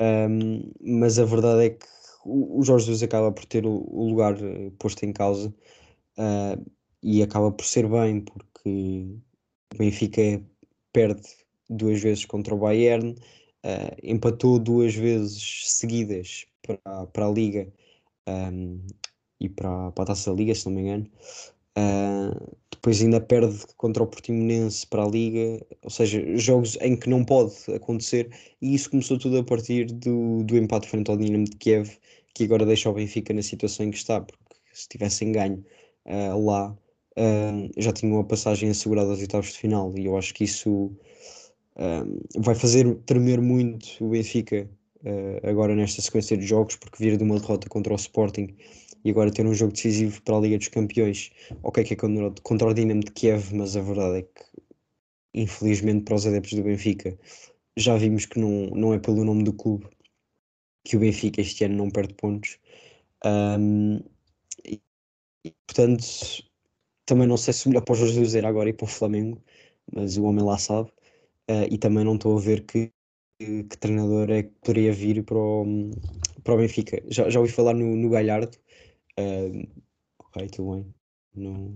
Um, 0.00 0.72
mas 0.80 1.18
a 1.18 1.24
verdade 1.24 1.66
é 1.66 1.70
que 1.70 1.86
o, 2.24 2.62
Jorge 2.62 2.86
Jesus 2.86 3.02
acaba 3.02 3.32
por 3.32 3.44
ter 3.46 3.64
o, 3.66 4.08
lugar 4.08 4.40
eh, 4.42 4.70
posto 4.78 5.04
em 5.04 5.12
causa 5.12 5.48
uh, 6.18 6.70
e 7.02 7.22
acaba 7.22 7.50
por 7.52 7.64
ser 7.64 7.88
bem, 7.88 8.20
porque 8.20 9.06
o 9.74 9.78
Benfica 9.78 10.42
perde 10.92 11.22
duas 11.68 12.00
vezes 12.00 12.24
contra 12.24 12.54
o 12.54 12.58
Bayern, 12.58 13.12
uh, 13.12 13.96
empatou 14.02 14.58
duas 14.58 14.94
vezes 14.94 15.70
seguidas 15.70 16.46
para, 16.62 17.06
para 17.06 17.26
a 17.26 17.30
Liga 17.30 17.72
um, 18.28 18.80
e 19.40 19.48
para, 19.48 19.92
para 19.92 20.04
a 20.04 20.06
Taça 20.08 20.30
da 20.30 20.36
Liga, 20.36 20.54
se 20.54 20.66
não 20.66 20.74
me 20.74 20.82
engano. 20.82 21.10
Uh, 21.78 22.56
depois 22.72 23.00
ainda 23.02 23.20
perde 23.20 23.56
contra 23.76 24.02
o 24.02 24.06
Portimonense 24.06 24.86
para 24.86 25.04
a 25.04 25.08
Liga, 25.08 25.64
ou 25.82 25.90
seja, 25.90 26.24
jogos 26.36 26.76
em 26.80 26.96
que 26.96 27.08
não 27.08 27.24
pode 27.24 27.54
acontecer, 27.74 28.30
e 28.60 28.74
isso 28.74 28.90
começou 28.90 29.18
tudo 29.18 29.38
a 29.38 29.44
partir 29.44 29.84
do, 29.86 30.42
do 30.42 30.56
empate 30.56 30.88
frente 30.88 31.10
ao 31.10 31.16
Dinamo 31.16 31.44
de 31.44 31.56
Kiev, 31.56 31.90
que 32.34 32.44
agora 32.44 32.66
deixa 32.66 32.90
o 32.90 32.94
Benfica 32.94 33.32
na 33.32 33.42
situação 33.42 33.86
em 33.86 33.90
que 33.90 33.98
está, 33.98 34.20
porque 34.20 34.44
se 34.72 34.88
tivessem 34.88 35.32
ganho 35.32 35.64
uh, 36.06 36.44
lá, 36.44 36.70
uh, 37.16 37.70
já 37.76 37.92
tinham 37.92 38.18
a 38.18 38.24
passagem 38.24 38.70
assegurada 38.70 39.10
aos 39.10 39.20
oitavos 39.20 39.52
de 39.52 39.58
final, 39.58 39.96
e 39.96 40.06
eu 40.06 40.16
acho 40.16 40.34
que 40.34 40.44
isso 40.44 40.90
vai 42.36 42.56
fazer 42.56 42.92
tremer 43.06 43.40
muito 43.40 44.04
o 44.04 44.08
Benfica 44.08 44.68
agora 45.44 45.76
nesta 45.76 46.02
sequência 46.02 46.36
de 46.36 46.44
jogos, 46.44 46.74
porque 46.74 46.96
vir 46.98 47.16
de 47.16 47.22
uma 47.22 47.38
derrota 47.38 47.68
contra 47.68 47.92
o 47.92 47.96
Sporting 47.96 48.48
e 49.08 49.10
agora 49.10 49.32
ter 49.32 49.46
um 49.46 49.54
jogo 49.54 49.72
decisivo 49.72 50.22
para 50.22 50.36
a 50.36 50.40
Liga 50.40 50.58
dos 50.58 50.68
Campeões, 50.68 51.30
ok 51.62 51.84
que 51.84 51.94
é 51.94 51.96
contra, 51.96 52.68
o 52.68 52.74
Dinamo 52.74 53.00
de 53.00 53.12
Kiev, 53.12 53.54
mas 53.54 53.76
a 53.76 53.80
verdade 53.80 54.18
é 54.18 54.22
que 54.22 54.44
infelizmente 55.34 56.04
para 56.04 56.14
os 56.16 56.26
adeptos 56.26 56.54
do 56.54 56.62
Benfica 56.62 57.16
já 57.76 57.96
vimos 57.96 58.26
que 58.26 58.38
não, 58.38 58.66
não 58.70 58.94
é 58.94 58.98
pelo 58.98 59.24
nome 59.24 59.44
do 59.44 59.52
clube 59.52 59.88
que 60.84 60.96
o 60.96 61.00
Benfica 61.00 61.40
este 61.40 61.64
ano 61.64 61.76
não 61.76 61.90
perde 61.90 62.14
pontos. 62.14 62.58
Um, 63.24 64.00
e, 64.64 64.80
portanto, 65.66 66.04
também 67.04 67.26
não 67.26 67.36
sei 67.36 67.52
se 67.52 67.68
melhor 67.68 67.82
para 67.82 67.92
o 67.92 67.96
Jorge 67.96 68.20
dizer 68.20 68.46
agora 68.46 68.70
e 68.70 68.72
para 68.72 68.84
o 68.84 68.88
Flamengo, 68.88 69.42
mas 69.94 70.16
o 70.16 70.24
homem 70.24 70.44
lá 70.44 70.58
sabe. 70.58 70.90
Uh, 71.50 71.68
e 71.70 71.78
também 71.78 72.04
não 72.04 72.14
estou 72.14 72.36
a 72.36 72.40
ver 72.40 72.64
que, 72.64 72.90
que, 73.38 73.64
que, 73.64 73.78
treinador 73.78 74.30
é 74.30 74.42
que 74.44 74.50
poderia 74.62 74.92
vir 74.92 75.24
para 75.24 75.38
o, 75.38 75.90
para 76.42 76.54
o 76.54 76.56
Benfica. 76.58 77.02
Já, 77.08 77.28
já 77.28 77.40
ouvi 77.40 77.52
falar 77.52 77.74
no, 77.74 77.96
no 77.96 78.10
Galhardo. 78.10 78.56
Uh, 79.18 79.68
ok, 80.18 80.46
tudo 80.48 80.74
bem. 80.74 80.94
Não, 81.34 81.74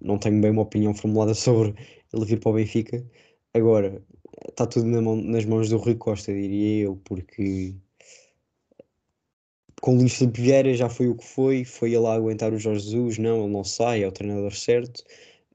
não 0.00 0.18
tenho 0.18 0.40
bem 0.40 0.50
uma 0.50 0.62
opinião 0.62 0.94
formulada 0.94 1.34
sobre 1.34 1.74
ele 2.12 2.24
vir 2.24 2.40
para 2.40 2.50
o 2.50 2.54
Benfica. 2.54 3.04
Agora, 3.54 4.02
está 4.48 4.66
tudo 4.66 4.86
na 4.86 5.00
mão, 5.02 5.16
nas 5.16 5.44
mãos 5.44 5.68
do 5.68 5.78
Rui 5.78 5.96
Costa, 5.96 6.32
diria 6.32 6.84
eu, 6.84 6.96
porque 7.04 7.74
com 9.80 9.94
o 9.94 9.98
Luís 9.98 10.14
Filipe 10.14 10.40
Vieira 10.40 10.74
já 10.74 10.88
foi 10.88 11.08
o 11.08 11.16
que 11.16 11.24
foi, 11.24 11.64
foi 11.64 11.90
ele 11.90 11.98
lá 11.98 12.14
aguentar 12.14 12.52
o 12.52 12.58
Jorge 12.58 12.84
Jesus, 12.84 13.18
não, 13.18 13.44
ele 13.44 13.52
não 13.52 13.64
sai, 13.64 14.02
é 14.02 14.08
o 14.08 14.12
treinador 14.12 14.52
certo. 14.54 15.04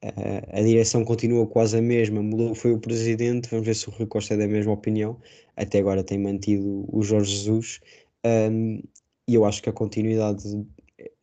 Uh, 0.04 0.58
a 0.58 0.62
direção 0.62 1.06
continua 1.06 1.46
quase 1.48 1.78
a 1.78 1.82
mesma, 1.82 2.24
mudou, 2.24 2.56
foi 2.56 2.72
o 2.74 2.80
presidente, 2.80 3.50
vamos 3.50 3.66
ver 3.66 3.76
se 3.76 3.88
o 3.88 3.92
Rui 3.92 4.08
Costa 4.08 4.34
é 4.34 4.38
da 4.38 4.48
mesma 4.48 4.74
opinião. 4.74 5.20
Até 5.56 5.80
agora 5.80 6.04
tem 6.04 6.20
mantido 6.20 6.86
o 6.92 7.04
Jorge 7.04 7.36
Jesus. 7.36 7.80
Um, 8.26 8.82
e 9.28 9.36
eu 9.36 9.46
acho 9.46 9.62
que 9.62 9.70
a 9.70 9.74
continuidade, 9.74 10.44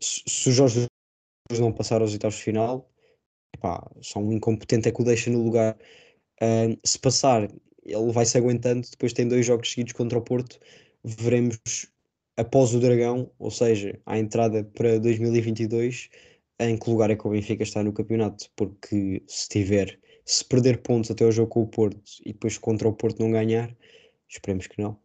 se 0.01 0.49
o 0.49 0.53
Jorge 0.53 0.87
Jesus 1.51 1.61
não 1.61 1.73
passar 1.73 2.01
aos 2.03 2.12
oitavos 2.12 2.37
de 2.37 2.45
final, 2.45 2.91
epá, 3.55 3.91
só 4.03 4.19
um 4.21 4.33
incompetente 4.33 4.88
é 4.88 4.93
que 4.93 5.01
o 5.01 5.05
deixa 5.05 5.31
no 5.31 5.43
lugar. 5.43 5.77
Uh, 6.43 6.79
se 6.85 6.99
passar, 6.99 7.49
ele 7.85 8.12
vai 8.12 8.27
se 8.27 8.37
aguentando, 8.37 8.87
depois 8.91 9.12
tem 9.12 9.27
dois 9.27 9.47
jogos 9.47 9.71
seguidos 9.71 9.95
contra 9.95 10.19
o 10.19 10.23
Porto, 10.23 10.61
veremos 11.03 11.59
após 12.37 12.75
o 12.75 12.81
Dragão, 12.81 13.31
ou 13.38 13.51
seja, 13.51 13.99
à 14.07 14.19
entrada 14.19 14.62
para 14.62 14.99
2022, 15.01 16.09
em 16.61 16.77
que 16.77 16.91
lugar 16.91 17.11
é 17.11 17.17
que 17.17 17.27
o 17.27 17.31
Benfica 17.31 17.62
está 17.62 17.83
no 17.83 17.93
campeonato, 17.93 18.51
porque 18.55 19.23
se 19.27 19.49
tiver, 19.49 19.99
se 20.25 20.45
perder 20.45 20.83
pontos 20.83 21.11
até 21.11 21.25
o 21.25 21.33
jogo 21.33 21.51
com 21.51 21.62
o 21.62 21.67
Porto 21.67 22.01
e 22.25 22.33
depois 22.33 22.59
contra 22.59 22.88
o 22.88 22.93
Porto 22.93 23.21
não 23.21 23.33
ganhar, 23.33 23.75
esperemos 24.29 24.67
que 24.67 24.81
não, 24.81 24.99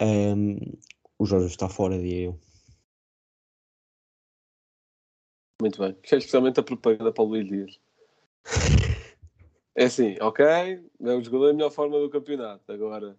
um, 0.00 0.56
o 1.18 1.26
Jorge 1.26 1.46
está 1.46 1.68
fora, 1.68 1.98
diria 1.98 2.26
eu. 2.26 2.51
Muito 5.62 5.78
bem. 5.78 5.96
Isto 6.02 6.16
é 6.16 6.18
especialmente 6.18 6.58
a 6.58 6.62
propaganda 6.64 7.12
para 7.12 7.22
o 7.22 7.26
Luís 7.28 7.46
Dias. 7.46 7.78
É 9.76 9.84
assim, 9.84 10.16
ok, 10.20 10.44
é 10.44 11.14
o 11.14 11.22
jogador 11.22 11.46
da 11.46 11.52
melhor 11.52 11.70
forma 11.70 12.00
do 12.00 12.10
campeonato. 12.10 12.72
Agora, 12.72 13.16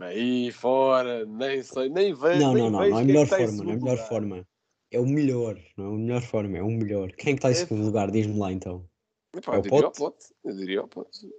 Aí 0.00 0.50
fora, 0.50 1.24
nem 1.24 1.62
sei, 1.62 1.88
nem 1.88 2.12
vejo. 2.12 2.40
Não, 2.40 2.52
nem 2.52 2.64
não, 2.64 2.70
não, 2.80 2.88
não 2.88 2.98
é 2.98 3.00
a 3.00 3.04
melhor 3.04 3.28
forma, 3.28 3.62
não 3.62 3.70
é 3.70 3.74
a 3.74 3.76
melhor 3.76 4.08
forma. 4.08 4.48
É 4.90 4.98
o 4.98 5.06
melhor, 5.06 5.56
não 5.76 5.84
é 5.84 5.88
a 5.88 5.98
melhor 5.98 6.22
forma, 6.22 6.58
é 6.58 6.62
o 6.62 6.68
melhor. 6.68 7.12
Quem 7.12 7.34
é 7.34 7.36
que 7.36 7.38
está 7.38 7.50
em 7.50 7.52
É- 7.52 7.54
segundo 7.54 7.84
lugar? 7.84 8.10
Diz-me 8.10 8.36
lá 8.36 8.50
então. 8.50 8.84
Epá, 9.36 9.52
É 9.52 9.56
eu 9.56 9.60
o 9.60 9.62
diria 9.62 9.90
Pote? 9.92 10.34
Eu 10.42 10.56
diria 10.56 10.80
ao 10.80 10.88
pote. 10.88 11.32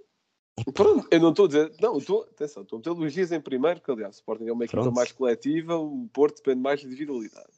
Pronto, 0.72 1.06
eu 1.10 1.20
não 1.20 1.30
estou 1.30 1.44
a 1.44 1.48
dizer. 1.48 1.72
Não, 1.78 1.98
estou, 1.98 2.22
atenção, 2.22 2.62
estou 2.62 2.76
a 2.76 2.78
meter 2.78 2.90
o 2.90 2.94
Luís 2.94 3.12
Dias 3.12 3.30
em 3.32 3.40
primeiro, 3.42 3.80
porque 3.80 3.92
aliás, 3.92 4.16
o 4.16 4.18
Sporting 4.18 4.46
é 4.46 4.52
uma 4.52 4.64
equipa 4.64 4.90
mais 4.90 5.12
coletiva, 5.12 5.76
o 5.76 6.08
Porto 6.08 6.36
depende 6.36 6.62
mais 6.62 6.80
de 6.80 6.86
individualidade. 6.86 7.52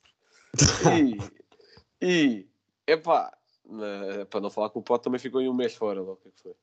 E, 0.82 1.20
e 2.02 2.46
epá, 2.86 3.36
na- 3.64 4.26
para 4.26 4.40
não 4.40 4.50
falar 4.50 4.70
que 4.70 4.78
o 4.78 4.82
Pote 4.82 5.04
também 5.04 5.18
ficou 5.18 5.40
em 5.40 5.48
um 5.48 5.54
mês 5.54 5.74
fora, 5.74 6.02
lá, 6.02 6.12
o 6.12 6.16
que 6.16 6.28
é 6.28 6.30
que 6.30 6.40
foi. 6.40 6.54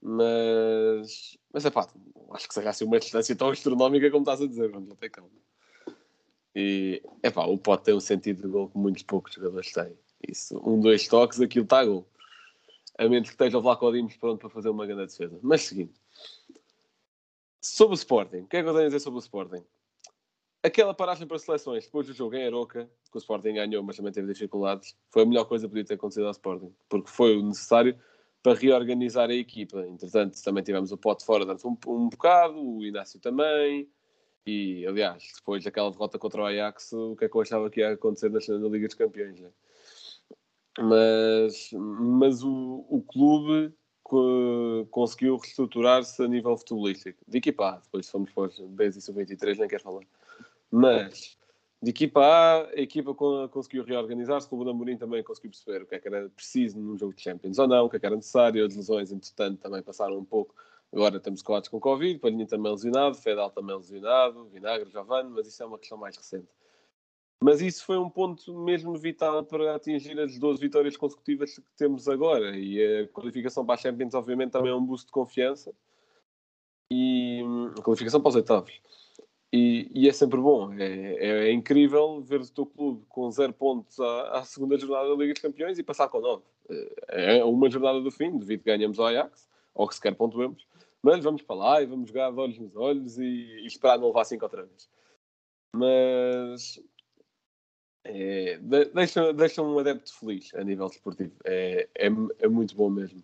Mas, 0.00 1.36
mas 1.52 1.64
epá, 1.64 1.88
acho 2.32 2.48
que 2.48 2.54
será 2.54 2.70
assim 2.70 2.84
uma 2.84 2.98
distância 3.00 3.34
tão 3.34 3.48
astronómica 3.50 4.10
como 4.10 4.22
estás 4.22 4.40
a 4.40 4.46
dizer, 4.46 4.70
vamos 4.70 4.96
ter 4.98 5.10
calma. 5.10 5.30
E 6.54 7.02
epá, 7.22 7.44
o 7.44 7.58
Pote 7.58 7.84
tem 7.84 7.94
um 7.94 8.00
sentido 8.00 8.42
de 8.42 8.48
gol 8.48 8.68
que 8.68 8.78
muitos 8.78 9.02
poucos 9.02 9.34
jogadores 9.34 9.72
têm. 9.72 9.98
Isso, 10.26 10.58
um, 10.66 10.80
dois 10.80 11.06
toques, 11.06 11.40
aquilo 11.40 11.64
está 11.64 11.80
a 11.80 11.84
gol. 11.84 12.06
A 12.98 13.08
menos 13.08 13.28
que 13.28 13.34
esteja 13.34 13.58
o 13.58 13.60
Vlaco 13.60 13.92
Dimos 13.92 14.16
pronto 14.16 14.40
para 14.40 14.48
fazer 14.48 14.70
uma 14.70 14.86
grande 14.86 15.06
defesa. 15.06 15.38
Mas 15.42 15.62
seguindo. 15.62 15.92
Sobre 17.60 17.94
o 17.94 17.98
Sporting, 17.98 18.38
o 18.38 18.46
que 18.46 18.56
é 18.56 18.62
que 18.62 18.68
eu 18.68 18.72
tenho 18.72 18.84
a 18.84 18.88
dizer 18.88 19.00
sobre 19.00 19.18
o 19.18 19.20
Sporting? 19.22 19.62
Aquela 20.66 20.92
paragem 20.92 21.28
para 21.28 21.38
seleções 21.38 21.84
depois 21.84 22.08
do 22.08 22.12
jogo 22.12 22.34
em 22.34 22.44
Aroca, 22.44 22.90
que 23.08 23.16
o 23.16 23.18
Sporting 23.18 23.54
ganhou, 23.54 23.84
mas 23.84 23.96
também 23.96 24.10
teve 24.10 24.32
dificuldades, 24.32 24.96
foi 25.10 25.22
a 25.22 25.26
melhor 25.26 25.44
coisa 25.44 25.64
que 25.64 25.68
podia 25.68 25.84
ter 25.84 25.94
acontecido 25.94 26.26
ao 26.26 26.32
Sporting, 26.32 26.74
porque 26.88 27.08
foi 27.08 27.36
o 27.36 27.42
necessário 27.46 27.96
para 28.42 28.58
reorganizar 28.58 29.30
a 29.30 29.34
equipa. 29.34 29.86
Entretanto, 29.86 30.42
também 30.42 30.64
tivemos 30.64 30.90
o 30.90 30.96
pote 30.96 31.24
fora 31.24 31.44
durante 31.44 31.64
um, 31.64 31.76
um 31.86 32.08
bocado, 32.08 32.60
o 32.60 32.84
Inácio 32.84 33.20
também, 33.20 33.88
e 34.44 34.84
aliás, 34.88 35.22
depois 35.36 35.62
daquela 35.62 35.88
derrota 35.88 36.18
contra 36.18 36.42
o 36.42 36.46
Ajax, 36.46 36.92
o 36.92 37.14
que 37.14 37.26
é 37.26 37.28
que 37.28 37.36
eu 37.36 37.42
achava 37.42 37.70
que 37.70 37.78
ia 37.78 37.92
acontecer 37.92 38.28
na, 38.28 38.40
na 38.58 38.68
Liga 38.68 38.88
dos 38.88 38.96
Campeões, 38.96 39.38
né? 39.38 39.50
Mas, 40.80 41.70
mas 41.72 42.42
o, 42.42 42.84
o 42.90 43.02
clube 43.02 43.72
co- 44.02 44.84
conseguiu 44.90 45.36
reestruturar-se 45.36 46.20
a 46.22 46.26
nível 46.26 46.56
futebolístico. 46.56 47.18
De 47.26 47.38
equipa 47.38 47.80
depois 47.84 48.10
fomos 48.10 48.32
para 48.32 48.48
os 48.48 48.58
Bs 48.58 48.96
e 48.96 49.00
Sub-23, 49.00 49.58
nem 49.58 49.68
quero 49.68 49.82
falar. 49.84 50.02
Mas, 50.78 51.38
de 51.82 51.90
equipa 51.90 52.20
A, 52.20 52.62
a 52.68 52.80
equipa 52.80 53.14
con- 53.14 53.48
conseguiu 53.48 53.84
reorganizar-se, 53.84 54.46
o 54.52 54.56
Ruben 54.56 54.72
Amorim 54.74 54.96
também 54.96 55.22
conseguiu 55.22 55.50
perceber 55.50 55.82
o 55.82 55.86
que 55.86 55.94
é 55.94 55.98
que 55.98 56.08
era 56.08 56.28
preciso 56.30 56.78
num 56.78 56.98
jogo 56.98 57.14
de 57.14 57.22
Champions 57.22 57.58
ou 57.58 57.66
não, 57.66 57.86
o 57.86 57.90
que 57.90 57.96
é 57.96 58.00
que 58.00 58.06
era 58.06 58.16
necessário, 58.16 58.64
as 58.64 58.76
lesões, 58.76 59.10
entretanto, 59.10 59.60
também 59.60 59.82
passaram 59.82 60.18
um 60.18 60.24
pouco 60.24 60.54
Agora 60.92 61.18
temos 61.20 61.42
Coates 61.42 61.68
com 61.68 61.80
Covid, 61.80 62.18
Palhinha 62.20 62.46
também 62.46 62.70
lesionado, 62.70 63.16
Fedal 63.16 63.50
também 63.50 63.76
lesionado, 63.76 64.46
Vinagre, 64.46 64.90
Giovanni, 64.90 65.30
mas 65.30 65.46
isso 65.46 65.62
é 65.62 65.66
uma 65.66 65.78
questão 65.78 65.98
mais 65.98 66.16
recente. 66.16 66.48
Mas 67.42 67.60
isso 67.60 67.84
foi 67.84 67.98
um 67.98 68.08
ponto 68.08 68.58
mesmo 68.64 68.96
vital 68.96 69.44
para 69.44 69.74
atingir 69.74 70.18
as 70.18 70.38
12 70.38 70.60
vitórias 70.60 70.96
consecutivas 70.96 71.54
que 71.54 71.62
temos 71.76 72.08
agora. 72.08 72.56
E 72.56 73.02
a 73.02 73.08
qualificação 73.08 73.66
para 73.66 73.74
a 73.74 73.78
Champions, 73.78 74.14
obviamente, 74.14 74.52
também 74.52 74.70
é 74.70 74.74
um 74.74 74.84
boost 74.84 75.06
de 75.06 75.12
confiança. 75.12 75.74
E 76.90 77.42
a 77.78 77.82
qualificação 77.82 78.20
para 78.20 78.30
os 78.30 78.36
oitavos. 78.36 78.80
E, 79.56 79.90
e 79.94 80.08
é 80.08 80.12
sempre 80.12 80.38
bom. 80.38 80.70
É, 80.74 81.14
é, 81.14 81.48
é, 81.48 81.52
incrível 81.52 82.20
ver 82.20 82.40
o 82.40 82.48
teu 82.50 82.66
clube 82.66 83.04
com 83.08 83.30
zero 83.30 83.54
pontos 83.54 83.98
à, 83.98 84.38
à, 84.38 84.44
segunda 84.44 84.78
jornada 84.78 85.08
da 85.08 85.14
Liga 85.14 85.32
dos 85.32 85.40
Campeões 85.40 85.78
e 85.78 85.82
passar 85.82 86.08
com 86.08 86.20
nove. 86.20 86.42
É, 87.08 87.38
é 87.38 87.44
uma 87.44 87.70
jornada 87.70 88.00
do 88.00 88.10
fim, 88.10 88.36
devido 88.36 88.60
que 88.60 88.70
ganhamos 88.70 88.98
ao 88.98 89.06
Ajax, 89.06 89.48
ou 89.74 89.88
que 89.88 89.94
sequer 89.94 90.14
pontuemos. 90.14 90.66
Mas 91.02 91.24
vamos 91.24 91.40
para 91.40 91.56
lá 91.56 91.82
e 91.82 91.86
vamos 91.86 92.08
jogar 92.08 92.30
de 92.30 92.38
olhos 92.38 92.58
nos 92.58 92.76
olhos 92.76 93.18
e, 93.18 93.24
e 93.24 93.66
esperar 93.66 93.98
não 93.98 94.08
levar 94.08 94.24
cinco 94.24 94.44
outra 94.44 94.62
vez. 94.62 94.90
Mas 95.74 96.78
é, 98.04 98.58
deixa, 98.92 99.32
deixa 99.32 99.62
um 99.62 99.78
adepto 99.78 100.14
feliz 100.18 100.54
a 100.54 100.62
nível 100.62 100.88
desportivo. 100.88 101.32
É, 101.44 101.88
é, 101.94 102.06
é, 102.40 102.48
muito 102.48 102.76
bom 102.76 102.90
mesmo. 102.90 103.22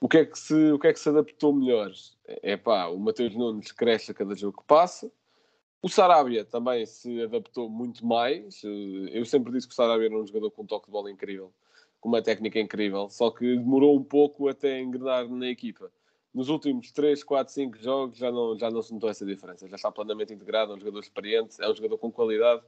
O 0.00 0.08
que, 0.08 0.18
é 0.18 0.24
que 0.24 0.38
se, 0.38 0.72
o 0.72 0.78
que 0.78 0.86
é 0.86 0.92
que 0.92 1.00
se 1.00 1.08
adaptou 1.08 1.52
melhor? 1.52 1.90
É 2.26 2.56
pá, 2.56 2.86
o 2.86 2.98
Mateus 2.98 3.34
Nunes 3.34 3.72
cresce 3.72 4.12
a 4.12 4.14
cada 4.14 4.34
jogo 4.34 4.58
que 4.58 4.64
passa. 4.66 5.10
O 5.82 5.88
Sarabia 5.88 6.44
também 6.44 6.84
se 6.84 7.22
adaptou 7.22 7.70
muito 7.70 8.04
mais. 8.06 8.62
Eu 9.12 9.24
sempre 9.24 9.52
disse 9.52 9.66
que 9.66 9.72
o 9.72 9.76
Sarabia 9.76 10.06
era 10.06 10.18
um 10.18 10.26
jogador 10.26 10.50
com 10.50 10.62
um 10.62 10.66
toque 10.66 10.86
de 10.86 10.92
bola 10.92 11.10
incrível, 11.10 11.52
com 12.00 12.08
uma 12.08 12.22
técnica 12.22 12.60
incrível, 12.60 13.08
só 13.08 13.30
que 13.30 13.56
demorou 13.56 13.96
um 13.96 14.04
pouco 14.04 14.48
até 14.48 14.80
engrenar 14.80 15.28
na 15.28 15.48
equipa. 15.48 15.90
Nos 16.34 16.48
últimos 16.48 16.92
3, 16.92 17.24
4, 17.24 17.52
5 17.52 17.78
jogos 17.78 18.18
já 18.18 18.30
não, 18.30 18.56
já 18.56 18.70
não 18.70 18.82
se 18.82 18.92
notou 18.92 19.08
essa 19.10 19.24
diferença. 19.24 19.66
Já 19.66 19.76
está 19.76 19.90
plenamente 19.90 20.32
integrado, 20.32 20.72
é 20.72 20.76
um 20.76 20.78
jogador 20.78 21.00
experiente, 21.00 21.56
é 21.60 21.68
um 21.68 21.74
jogador 21.74 21.98
com 21.98 22.12
qualidade 22.12 22.62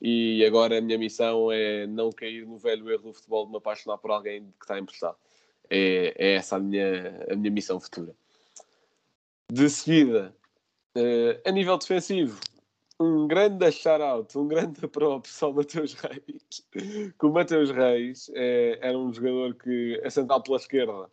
e 0.00 0.44
agora 0.44 0.78
a 0.78 0.80
minha 0.80 0.98
missão 0.98 1.50
é 1.50 1.86
não 1.86 2.10
cair 2.10 2.46
no 2.46 2.58
velho 2.58 2.90
erro 2.90 3.04
do 3.04 3.12
futebol 3.12 3.46
de 3.46 3.52
me 3.52 3.58
apaixonar 3.58 3.98
por 3.98 4.10
alguém 4.10 4.42
que 4.58 4.64
está 4.64 4.78
emprestado. 4.78 5.16
É, 5.70 6.14
é 6.16 6.34
essa 6.34 6.56
a 6.56 6.60
minha, 6.60 7.26
a 7.30 7.34
minha 7.34 7.50
missão 7.50 7.80
futura. 7.80 8.14
De 9.50 9.68
seguida, 9.70 10.34
uh, 10.96 11.40
a 11.44 11.50
nível 11.52 11.78
defensivo, 11.78 12.40
um 12.98 13.26
grande 13.26 13.70
shout-out, 13.70 14.36
um 14.36 14.48
grande 14.48 14.80
props 14.88 15.42
ao 15.42 15.52
Mateus 15.52 15.94
Reis. 15.94 16.66
Que 16.72 17.26
o 17.26 17.30
Mateus 17.30 17.70
Reis 17.70 18.30
é, 18.34 18.78
era 18.80 18.98
um 18.98 19.12
jogador 19.12 19.54
que, 19.54 20.00
a 20.04 20.10
central 20.10 20.42
pela 20.42 20.56
esquerda, 20.56 21.10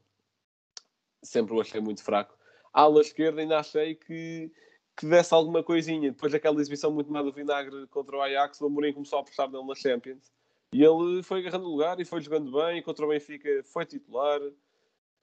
sempre 1.21 1.53
o 1.53 1.61
achei 1.61 1.81
muito 1.81 2.03
fraco. 2.03 2.35
À 2.73 2.81
ala 2.81 3.01
esquerda 3.01 3.41
ainda 3.41 3.59
achei 3.59 3.95
que 3.95 4.51
que 4.95 5.05
desse 5.05 5.33
alguma 5.33 5.63
coisinha. 5.63 6.11
Depois 6.11 6.31
daquela 6.31 6.59
exibição 6.59 6.91
muito 6.91 7.11
má 7.11 7.21
do 7.21 7.31
Vinagre 7.31 7.87
contra 7.87 8.17
o 8.17 8.21
Ajax, 8.21 8.61
o 8.61 8.65
Amorim 8.65 8.93
começou 8.93 9.19
a 9.19 9.21
apostar 9.21 9.49
nele 9.49 9.65
na 9.65 9.75
Champions. 9.75 10.31
E 10.71 10.83
ele 10.83 11.21
foi 11.23 11.39
agarrando 11.39 11.65
lugar 11.65 11.99
e 11.99 12.05
foi 12.05 12.21
jogando 12.21 12.51
bem. 12.51 12.81
Contra 12.81 13.05
o 13.05 13.09
Benfica 13.09 13.63
foi 13.63 13.85
titular. 13.85 14.39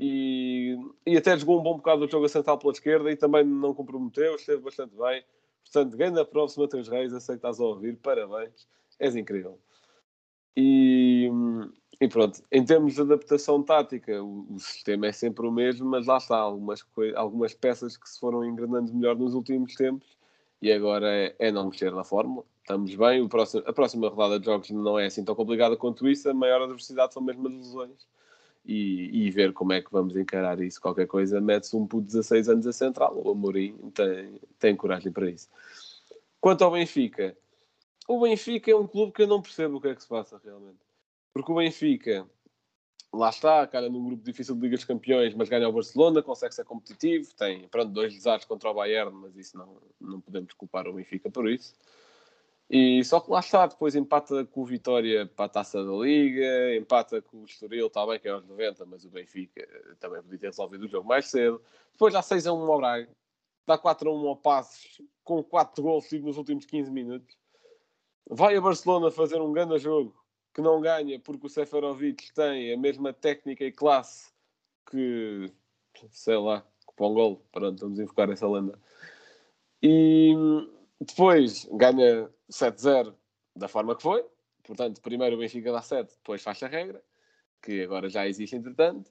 E, 0.01 0.79
e 1.07 1.17
até 1.17 1.37
jogou 1.37 1.61
um 1.61 1.63
bom 1.63 1.77
bocado 1.77 2.07
do 2.07 2.11
jogo 2.11 2.25
a 2.25 2.29
central 2.29 2.57
pela 2.57 2.73
esquerda 2.73 3.11
e 3.11 3.17
também 3.17 3.45
não 3.45 3.75
comprometeu, 3.75 4.35
esteve 4.35 4.63
bastante 4.63 4.97
bem. 4.97 5.23
Portanto, 5.63 5.97
grande 5.97 6.25
próxima 6.25 6.65
Mateus 6.65 6.89
Reis, 6.89 7.13
estás 7.13 7.61
a 7.61 7.65
ouvir, 7.65 7.97
parabéns, 7.97 8.67
és 8.99 9.15
incrível. 9.15 9.59
E, 10.57 11.31
e 12.01 12.09
pronto, 12.09 12.43
em 12.51 12.65
termos 12.65 12.95
de 12.95 13.03
adaptação 13.03 13.63
tática, 13.63 14.23
o, 14.23 14.47
o, 14.55 14.59
sistema 14.59 15.07
é 15.07 15.13
sempre 15.13 15.47
o 15.47 15.53
mesmo, 15.53 15.87
mas 15.87 16.07
lá 16.07 16.17
está, 16.17 16.39
algumas, 16.39 16.85
algumas 17.15 17.53
peças 17.53 17.97
que 17.97 18.09
se 18.09 18.19
foram 18.19 18.43
engrenando 18.43 18.93
melhor 18.95 19.17
nos 19.17 19.35
últimos 19.35 19.75
tempos 19.75 20.19
e 20.63 20.73
agora 20.73 21.07
é, 21.09 21.35
é 21.39 21.53
não 21.53 21.67
mexer 21.67 21.93
na 21.93 22.05
fórmula. 22.05 22.45
Estamos 22.63 22.95
bem, 22.95 23.27
próximo, 23.29 23.63
a 23.67 23.73
próxima 23.73 24.09
rodada 24.09 24.39
de 24.39 24.47
jogos 24.47 24.71
não 24.71 24.99
é 24.99 25.07
assim 25.07 25.25
tão 25.25 25.35
complicada 25.35 25.77
quanto 25.77 26.09
isso, 26.09 26.29
a 26.29 26.35
maior 26.35 26.63
adversidade 26.63 27.13
são 27.13 27.23
mesmo 27.23 27.49
as 27.49 27.55
lesões. 27.55 28.07
E, 28.73 29.27
e, 29.27 29.31
ver 29.33 29.53
como 29.53 29.73
é 29.73 29.83
que 29.83 29.91
vamos 29.91 30.17
encarar 30.17 30.61
isso. 30.61 30.81
Qualquer 30.81 31.09
coisa, 31.09 31.41
mete-se 31.41 31.75
um 31.77 31.85
de 31.85 32.03
16 32.03 32.49
anos 32.49 32.67
a 32.69 32.73
central. 32.73 33.21
O 33.21 33.33
Amorim 33.33 33.77
tem, 33.93 34.41
tem 34.61 34.77
coragem 34.77 35.11
para 35.11 35.29
isso. 35.29 35.49
Quanto 36.41 36.63
ao 36.63 36.71
Benfica, 36.71 37.37
o 38.07 38.21
Benfica 38.21 38.71
é 38.71 38.77
um 38.77 38.87
clube 38.87 39.13
que 39.13 39.23
eu 39.23 39.27
não 39.27 39.43
percebo 39.43 39.79
o 39.79 39.81
que 39.81 39.89
é 39.89 39.95
que 39.97 40.03
se 40.03 40.09
passa 40.09 40.41
realmente. 40.45 40.79
Porque 41.33 41.51
o 41.51 41.57
Benfica, 41.57 42.25
lá 43.13 43.31
está, 43.31 43.67
cara 43.67 43.89
num 43.89 44.05
grupo 44.05 44.23
difícil 44.23 44.55
de 44.55 44.61
Liga 44.61 44.77
dos 44.77 44.85
Campeões, 44.85 45.35
mas 45.35 45.49
ganha 45.49 45.69
o 45.69 45.73
Barcelona, 45.73 46.23
consegue 46.23 46.55
ser 46.55 46.65
competitivo, 46.65 47.35
tem, 47.35 47.67
pronto, 47.67 47.91
dois 47.91 48.15
desastres 48.15 48.47
contra 48.47 48.71
o 48.71 48.75
Bayern, 48.75 49.13
mas 49.17 49.37
isso 49.37 49.59
não, 49.59 49.79
não 50.01 50.21
podemos 50.21 50.53
culpar 50.53 50.87
o 50.87 50.93
Benfica 50.93 51.29
por 51.29 51.51
isso. 51.51 51.75
E 52.73 53.03
só 53.03 53.19
que 53.19 53.29
lá 53.29 53.41
está, 53.41 53.67
depois 53.67 53.97
empata 53.97 54.47
com 54.47 54.61
o 54.61 54.65
Vitória 54.65 55.27
para 55.27 55.47
a 55.47 55.49
taça 55.49 55.85
da 55.85 55.91
Liga, 55.91 56.77
empata 56.77 57.21
com 57.21 57.39
o 57.39 57.45
Estoril, 57.45 57.89
está 57.89 58.07
bem 58.07 58.21
que 58.21 58.29
é 58.29 58.31
aos 58.31 58.47
90, 58.47 58.87
mas 58.87 59.05
o 59.05 59.11
Benfica 59.11 59.67
também 59.99 60.23
podia 60.23 60.39
ter 60.39 60.47
resolvido 60.47 60.85
o 60.85 60.89
jogo 60.89 61.09
mais 61.09 61.27
cedo. 61.27 61.61
Depois 61.91 62.15
já 62.15 62.23
6 62.23 62.47
a 62.47 62.53
1 62.53 62.71
ao 62.71 62.79
Braga, 62.79 63.09
dá 63.67 63.77
4 63.77 64.09
a 64.09 64.15
1 64.15 64.29
ao 64.29 64.37
Passos, 64.37 65.03
com 65.25 65.43
4 65.43 65.83
gols 65.83 66.13
nos 66.13 66.39
últimos 66.39 66.65
15 66.65 66.93
minutos. 66.93 67.37
Vai 68.29 68.55
a 68.55 68.61
Barcelona 68.61 69.11
fazer 69.11 69.41
um 69.41 69.53
grande 69.53 69.77
jogo, 69.81 70.15
que 70.55 70.61
não 70.61 70.81
ganha 70.81 71.19
porque 71.19 71.49
o 71.49 71.51
Seferovic 71.51 72.33
tem 72.33 72.73
a 72.73 72.77
mesma 72.77 73.13
técnica 73.13 73.65
e 73.65 73.73
classe 73.73 74.33
que, 74.89 75.53
sei 76.09 76.37
lá, 76.37 76.61
que 76.61 76.95
para 76.95 77.07
um 77.07 77.15
gol. 77.15 77.45
Pronto, 77.51 77.81
vamos 77.81 77.99
invocar 77.99 78.31
essa 78.31 78.49
lenda. 78.49 78.79
E 79.83 80.37
depois 81.01 81.69
ganha 81.73 82.29
7-0 82.51 83.15
da 83.57 83.69
forma 83.69 83.97
que 83.97 84.03
foi. 84.03 84.25
Portanto, 84.63 85.01
primeiro 85.01 85.37
o 85.37 85.39
Benfica 85.39 85.73
dá 85.73 85.83
7, 85.83 86.15
depois 86.17 86.43
faz 86.43 86.63
a 86.63 86.69
regra, 86.69 87.03
que 87.63 87.83
agora 87.83 88.09
já 88.09 88.27
existe 88.27 88.55
entretanto. 88.55 89.11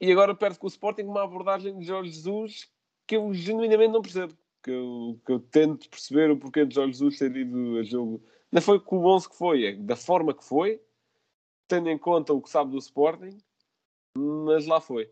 E 0.00 0.10
agora 0.10 0.34
perde 0.34 0.58
com 0.58 0.66
o 0.66 0.70
Sporting 0.70 1.02
uma 1.02 1.22
abordagem 1.22 1.78
de 1.78 1.84
Jorge 1.84 2.10
Jesus 2.10 2.68
que 3.06 3.16
eu 3.16 3.32
genuinamente 3.32 3.92
não 3.92 4.02
percebo. 4.02 4.36
Que 4.62 4.70
eu, 4.70 5.20
que 5.26 5.32
eu 5.32 5.40
tento 5.40 5.88
perceber 5.90 6.30
o 6.30 6.36
porquê 6.36 6.64
de 6.64 6.74
Jorge 6.74 6.92
Jesus 6.92 7.18
ter 7.18 7.36
ido 7.36 7.78
a 7.78 7.82
jogo 7.82 8.22
não 8.52 8.60
foi 8.60 8.78
com 8.78 8.98
o 8.98 9.06
11 9.06 9.30
que 9.30 9.36
foi, 9.36 9.64
é 9.64 9.72
da 9.74 9.96
forma 9.96 10.34
que 10.34 10.44
foi, 10.44 10.80
tendo 11.66 11.88
em 11.88 11.96
conta 11.96 12.34
o 12.34 12.42
que 12.42 12.50
sabe 12.50 12.70
do 12.70 12.78
Sporting, 12.78 13.38
mas 14.14 14.66
lá 14.66 14.78
foi. 14.78 15.10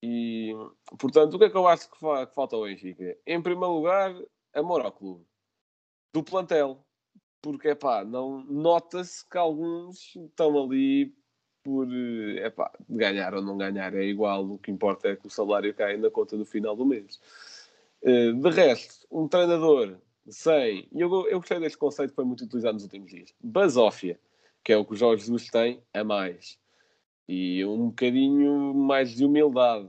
E, 0.00 0.52
portanto, 0.96 1.34
o 1.34 1.38
que 1.38 1.46
é 1.46 1.50
que 1.50 1.56
eu 1.56 1.66
acho 1.66 1.90
que, 1.90 1.98
fa 1.98 2.24
que 2.24 2.34
falta 2.34 2.54
ao 2.54 2.62
Benfica? 2.62 3.18
Em 3.26 3.42
primeiro 3.42 3.74
lugar, 3.74 4.14
amor 4.54 4.82
ao 4.82 4.92
clube. 4.92 5.24
Do 6.12 6.22
plantel. 6.22 6.84
Porque, 7.40 7.74
pá, 7.74 8.04
não 8.04 8.44
nota-se 8.44 9.28
que 9.28 9.36
alguns 9.36 10.14
estão 10.14 10.62
ali 10.62 11.12
por, 11.62 11.88
epá, 11.92 12.70
ganhar 12.88 13.34
ou 13.34 13.42
não 13.42 13.56
ganhar 13.56 13.94
é 13.94 14.04
igual. 14.04 14.44
O 14.48 14.58
que 14.58 14.70
importa 14.70 15.08
é 15.08 15.16
que 15.16 15.26
o 15.26 15.30
salário 15.30 15.74
cai 15.74 15.96
na 15.96 16.10
conta 16.10 16.36
no 16.36 16.44
final 16.44 16.76
do 16.76 16.86
mês. 16.86 17.20
Eh, 18.02 18.32
de 18.32 18.50
resto, 18.50 19.06
um 19.10 19.28
treinador 19.28 19.96
sem. 20.28 20.88
E 20.92 21.00
eu, 21.00 21.28
eu 21.28 21.38
gostei 21.38 21.60
deste 21.60 21.78
conceito 21.78 22.10
que 22.10 22.16
foi 22.16 22.24
muito 22.24 22.44
utilizado 22.44 22.74
nos 22.74 22.84
últimos 22.84 23.10
dias. 23.10 23.34
Basófia, 23.40 24.18
que 24.62 24.72
é 24.72 24.76
o 24.76 24.84
que 24.84 24.92
o 24.92 24.96
Jorge 24.96 25.22
Jesus 25.22 25.48
tem 25.50 25.82
a 25.94 26.02
mais. 26.04 26.58
E 27.28 27.64
um 27.64 27.88
bocadinho 27.88 28.74
mais 28.74 29.10
de 29.14 29.24
humildade. 29.24 29.88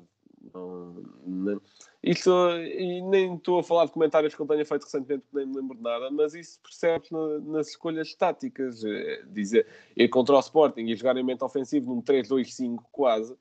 Não, 0.53 0.93
não, 1.25 1.61
isto, 2.03 2.29
e 2.51 3.01
nem 3.01 3.35
estou 3.35 3.59
a 3.59 3.63
falar 3.63 3.85
de 3.85 3.93
comentários 3.93 4.35
que 4.35 4.41
ele 4.41 4.49
tenha 4.49 4.65
feito 4.65 4.83
recentemente, 4.83 5.23
nem 5.31 5.45
me 5.45 5.55
lembro 5.55 5.77
de 5.77 5.83
nada, 5.83 6.11
mas 6.11 6.33
isso 6.33 6.59
percebe-se 6.61 7.13
na, 7.13 7.39
nas 7.39 7.69
escolhas 7.69 8.13
táticas. 8.13 8.83
É, 8.83 9.23
dizer, 9.27 9.65
ir 9.95 10.09
contra 10.09 10.35
o 10.35 10.39
Sporting 10.39 10.81
e 10.81 10.95
jogar 10.97 11.15
em 11.15 11.23
mente 11.23 11.43
ofensivo 11.43 11.95
num 11.95 12.01
3-2-5 12.01 12.83
quase, 12.91 13.33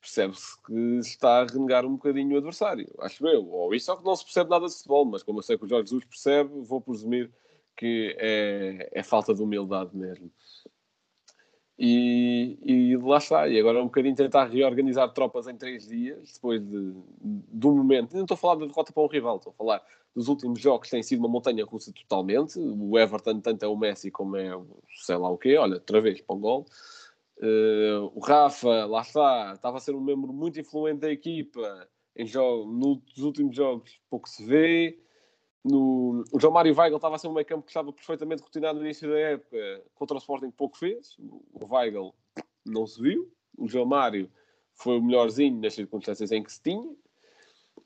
percebe-se 0.00 0.62
que 0.62 0.98
está 0.98 1.40
a 1.40 1.46
renegar 1.46 1.84
um 1.84 1.94
bocadinho 1.94 2.34
o 2.34 2.38
adversário, 2.38 2.88
acho 3.00 3.26
eu. 3.26 3.48
Ou 3.48 3.74
isso 3.74 3.90
é 3.90 3.96
que 3.96 4.04
não 4.04 4.14
se 4.14 4.24
percebe 4.24 4.48
nada 4.48 4.66
de 4.66 4.74
futebol, 4.74 5.04
mas 5.06 5.22
como 5.24 5.40
eu 5.40 5.42
sei 5.42 5.58
que 5.58 5.64
o 5.64 5.68
Jorge 5.68 5.88
Jesus 5.88 6.04
percebe, 6.04 6.50
vou 6.60 6.80
presumir 6.80 7.32
que 7.76 8.14
é, 8.18 8.90
é 8.92 9.02
falta 9.02 9.34
de 9.34 9.42
humildade 9.42 9.96
mesmo. 9.96 10.30
E, 11.78 12.58
e, 12.62 12.96
lá 12.96 13.18
está. 13.18 13.48
E 13.48 13.58
agora 13.58 13.80
um 13.80 13.86
bocadinho 13.86 14.14
tentar 14.14 14.44
reorganizar 14.44 15.12
tropas 15.12 15.48
em 15.48 15.56
três 15.56 15.88
dias, 15.88 16.34
depois 16.34 16.60
de, 16.60 16.94
de 17.20 17.66
um 17.66 17.76
momento. 17.76 18.14
Não 18.14 18.22
estou 18.22 18.34
a 18.34 18.38
falar 18.38 18.54
da 18.56 18.66
derrota 18.66 18.92
para 18.92 19.02
um 19.02 19.08
rival, 19.08 19.36
estou 19.36 19.52
a 19.52 19.56
falar 19.56 19.82
dos 20.14 20.28
últimos 20.28 20.60
jogos, 20.60 20.88
tem 20.88 21.02
sido 21.02 21.18
uma 21.18 21.28
montanha 21.28 21.64
russa 21.64 21.92
totalmente. 21.92 22.58
O 22.58 22.98
Everton, 22.98 23.40
tanto 23.40 23.64
é 23.64 23.68
o 23.68 23.76
Messi 23.76 24.10
como 24.10 24.36
é 24.36 24.54
o 24.56 24.66
sei 25.04 25.16
lá 25.16 25.28
o 25.28 25.38
quê. 25.38 25.56
Olha, 25.56 25.74
outra 25.74 26.00
vez 26.00 26.20
para 26.20 26.36
o 26.36 26.38
gol. 26.38 26.66
Uh, 27.38 28.12
o 28.14 28.20
Rafa, 28.20 28.86
lá 28.86 29.00
está, 29.00 29.52
estava 29.54 29.78
a 29.78 29.80
ser 29.80 29.94
um 29.94 30.00
membro 30.00 30.32
muito 30.32 30.60
influente 30.60 31.00
da 31.00 31.10
equipa 31.10 31.88
em 32.16 32.26
jogo, 32.26 32.72
nos 32.72 33.18
últimos 33.18 33.56
jogos, 33.56 34.00
pouco 34.08 34.28
se 34.28 34.44
vê. 34.44 35.03
No, 35.64 36.24
o 36.30 36.38
João 36.38 36.52
Mário 36.52 36.76
Weigl 36.76 36.96
estava 36.96 37.16
a 37.16 37.18
ser 37.18 37.28
um 37.28 37.32
meio 37.32 37.46
campo 37.46 37.62
que 37.62 37.70
estava 37.70 37.90
perfeitamente 37.90 38.42
rotinado 38.42 38.78
no 38.78 38.84
início 38.84 39.08
da 39.08 39.18
época, 39.18 39.82
contra 39.94 40.16
o 40.16 40.18
Sporting 40.18 40.50
pouco 40.50 40.76
fez. 40.76 41.16
O 41.18 41.74
Weigl 41.74 42.14
não 42.66 42.86
se 42.86 43.00
viu. 43.00 43.32
O 43.56 43.66
João 43.66 43.86
Mário 43.86 44.30
foi 44.74 44.98
o 44.98 45.02
melhorzinho 45.02 45.60
nas 45.60 45.74
circunstâncias 45.74 46.30
em 46.32 46.42
que 46.42 46.52
se 46.52 46.60
tinha. 46.60 46.94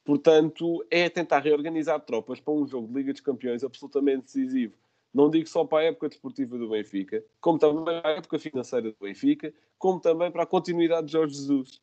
Portanto, 0.04 0.84
é 0.90 1.08
tentar 1.08 1.40
reorganizar 1.40 2.00
tropas 2.00 2.40
para 2.40 2.54
um 2.54 2.66
jogo 2.66 2.88
de 2.88 2.94
Liga 2.94 3.12
dos 3.12 3.20
Campeões 3.20 3.62
absolutamente 3.62 4.24
decisivo. 4.24 4.74
Não 5.12 5.30
digo 5.30 5.48
só 5.48 5.64
para 5.64 5.78
a 5.78 5.84
época 5.84 6.08
desportiva 6.08 6.58
do 6.58 6.70
Benfica, 6.70 7.24
como 7.40 7.58
também 7.58 7.84
para 7.84 8.08
a 8.08 8.12
época 8.12 8.38
financeira 8.38 8.90
do 8.90 8.96
Benfica, 9.00 9.52
como 9.78 10.00
também 10.00 10.30
para 10.30 10.42
a 10.42 10.46
continuidade 10.46 11.06
de 11.06 11.12
Jorge 11.12 11.34
Jesus. 11.34 11.80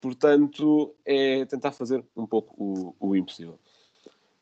Portanto, 0.00 0.94
é 1.04 1.44
tentar 1.46 1.72
fazer 1.72 2.04
um 2.16 2.26
pouco 2.26 2.54
o, 2.56 2.94
o 2.98 3.16
impossível. 3.16 3.58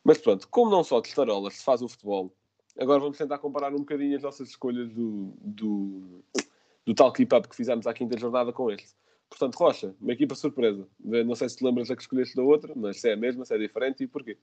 Mas 0.06 0.18
pronto, 0.18 0.46
como 0.48 0.70
não 0.70 0.84
só 0.84 1.00
de 1.00 1.08
estarolas 1.08 1.54
se 1.54 1.64
faz 1.64 1.82
o 1.82 1.88
futebol, 1.88 2.32
agora 2.78 3.00
vamos 3.00 3.18
tentar 3.18 3.38
comparar 3.38 3.74
um 3.74 3.78
bocadinho 3.78 4.16
as 4.16 4.22
nossas 4.22 4.50
escolhas 4.50 4.88
do, 4.94 5.32
do, 5.40 6.22
do 6.86 6.94
tal 6.94 7.12
keep-up 7.12 7.48
que 7.48 7.56
fizemos 7.56 7.88
à 7.88 7.92
quinta 7.92 8.16
jornada 8.16 8.52
com 8.52 8.70
este. 8.70 8.94
Portanto, 9.28 9.56
Rocha, 9.56 9.96
uma 10.00 10.12
equipa 10.12 10.36
surpresa. 10.36 10.86
Não 11.00 11.34
sei 11.34 11.48
se 11.48 11.56
te 11.56 11.64
lembras 11.64 11.88
da 11.88 11.96
que 11.96 12.02
escolheste 12.02 12.36
da 12.36 12.44
outra, 12.44 12.72
mas 12.76 13.00
se 13.00 13.08
é 13.08 13.14
a 13.14 13.16
mesma, 13.16 13.44
se 13.44 13.52
é 13.52 13.58
diferente 13.58 14.04
e 14.04 14.06
porquê. 14.06 14.38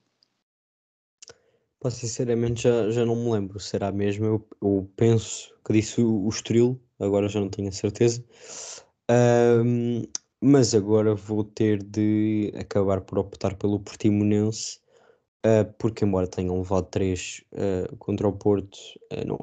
Pá, 1.79 1.89
sinceramente 1.89 2.63
já, 2.63 2.91
já 2.91 3.05
não 3.05 3.15
me 3.15 3.31
lembro. 3.31 3.57
Será 3.57 3.89
mesmo? 3.89 4.25
Eu, 4.25 4.47
eu 4.61 4.91
penso 4.97 5.55
que 5.65 5.71
disse 5.71 6.01
o, 6.01 6.25
o 6.25 6.27
Estoril, 6.27 6.77
agora 6.99 7.29
já 7.29 7.39
não 7.39 7.47
tenho 7.47 7.69
a 7.69 7.71
certeza. 7.71 8.21
Ahm, 9.09 10.03
mas 10.41 10.75
agora 10.75 11.15
vou 11.15 11.45
ter 11.45 11.81
de 11.81 12.51
acabar 12.59 12.99
por 12.99 13.17
optar 13.17 13.55
pelo 13.55 13.79
Portimonense, 13.79 14.82
ah, 15.43 15.65
porque 15.77 16.05
embora 16.05 16.27
tenham 16.27 16.57
levado 16.57 16.87
3 16.89 17.43
contra 17.99 18.27
o 18.27 18.33
Porto, 18.33 18.77
ah, 19.11 19.23
não- 19.25 19.37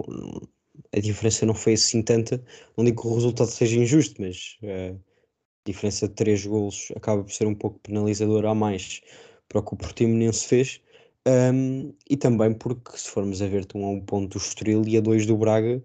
a 0.93 1.01
diferença 1.01 1.47
não 1.47 1.55
foi 1.55 1.75
assim 1.75 2.03
tanta. 2.03 2.43
Não 2.77 2.85
digo 2.85 3.03
que 3.03 3.09
o 3.09 3.15
resultado 3.15 3.49
seja 3.51 3.77
injusto, 3.79 4.21
mas 4.21 4.59
ah, 4.65 4.95
a 4.97 5.71
diferença 5.71 6.09
de 6.09 6.15
3 6.15 6.47
golos 6.47 6.93
acaba 6.97 7.23
por 7.25 7.33
ser 7.33 7.47
um 7.47 7.55
pouco 7.55 7.79
penalizadora 7.81 8.51
a 8.51 8.55
mais 8.55 9.01
para 9.49 9.61
o 9.61 9.65
que 9.65 9.75
o 9.75 9.77
Portimonense 9.77 10.47
fez. 10.47 10.81
Um, 11.29 11.95
e 12.09 12.17
também 12.17 12.55
porque, 12.55 12.97
se 12.99 13.09
formos 13.11 13.43
a 13.43 13.47
ver, 13.49 13.63
estão 13.63 13.85
a 13.85 13.91
um 13.91 14.01
ponto 14.01 14.39
do 14.39 14.39
Estoril 14.43 14.85
e 14.89 14.97
a 14.97 15.01
dois 15.01 15.27
do 15.27 15.37
Braga, 15.37 15.83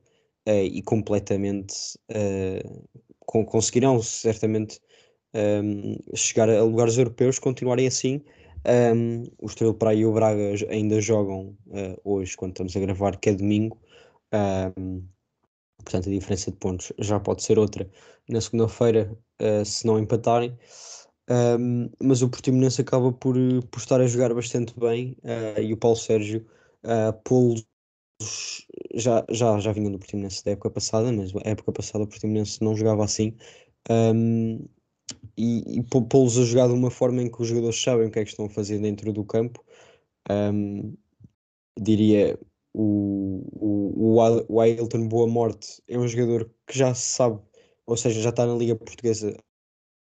e 0.48 0.82
completamente 0.84 1.76
con- 3.26 3.46
conseguirão 3.46 4.02
certamente 4.02 4.80
um, 5.36 5.98
chegar 6.16 6.50
a 6.50 6.64
lugares 6.64 6.98
europeus, 6.98 7.40
continuarem 7.40 7.88
assim. 7.88 8.22
Um, 8.68 9.24
o 9.40 9.46
Estoril 9.46 9.76
para 9.76 9.92
aí 9.92 10.00
e 10.00 10.06
o 10.06 10.14
Braga 10.14 10.42
ainda 10.70 11.00
jogam 11.00 11.56
eh, 11.72 11.96
hoje, 12.04 12.36
quando 12.36 12.52
estamos 12.52 12.76
a 12.76 12.80
gravar, 12.80 13.18
que 13.18 13.30
é 13.30 13.34
domingo. 13.34 13.80
Um, 14.78 15.08
portanto, 15.78 16.10
a 16.10 16.12
diferença 16.12 16.52
de 16.52 16.58
pontos 16.58 16.92
já 17.00 17.20
pode 17.20 17.44
ser 17.44 17.60
outra 17.60 17.90
na 18.28 18.42
segunda-feira, 18.42 19.16
eh, 19.40 19.64
se 19.64 19.86
não 19.86 20.00
empatarem. 20.00 20.58
Um, 21.30 21.90
mas 22.04 22.22
o 22.22 22.30
Portimonense 22.30 22.82
acaba 22.82 23.12
por, 23.12 23.36
por 23.72 23.80
estar 23.80 24.00
a 24.00 24.08
jogar 24.08 24.34
bastante 24.34 24.80
bem 24.80 25.18
eh, 25.24 25.64
e 25.64 25.74
o 25.74 25.78
Paulo 25.78 25.98
Sérgio 25.98 26.46
uh, 26.84 27.12
já, 28.94 29.26
já, 29.30 29.60
já 29.60 29.72
vinham 29.72 29.92
do 29.92 30.00
Portimonense 30.00 30.44
da 30.44 30.52
época 30.52 30.70
passada, 30.72 31.12
mas 31.12 31.36
a 31.36 31.50
época 31.50 31.72
passada 31.72 32.04
o 32.04 32.08
Portimonense 32.08 32.64
não 32.64 32.76
jogava 32.76 33.04
assim 33.04 33.36
um, 33.90 34.66
e, 35.38 35.80
e 35.80 35.84
pô- 35.84 36.04
pô-los 36.04 36.38
a 36.38 36.44
jogar 36.44 36.68
de 36.68 36.74
uma 36.74 36.92
forma 36.92 37.22
em 37.22 37.30
que 37.32 37.42
os 37.42 37.48
jogadores 37.48 37.82
sabem 37.82 38.08
o 38.08 38.12
que 38.12 38.20
é 38.20 38.24
que 38.24 38.30
estão 38.32 38.46
a 38.46 38.50
fazer 38.50 38.80
dentro 38.80 39.12
do 39.14 39.24
campo. 39.26 39.64
Um, 40.30 40.96
diria 41.80 42.40
o, 42.74 43.44
o, 43.54 44.16
o 44.50 44.62
Ailton 44.62 45.08
Boa 45.08 45.28
Morte 45.28 45.82
é 45.88 45.98
um 45.98 46.08
jogador 46.08 46.50
que 46.68 46.78
já 46.78 46.94
sabe, 46.96 47.42
ou 47.86 47.98
seja, 47.98 48.22
já 48.22 48.30
está 48.30 48.46
na 48.46 48.56
Liga 48.56 48.76
Portuguesa 48.76 49.38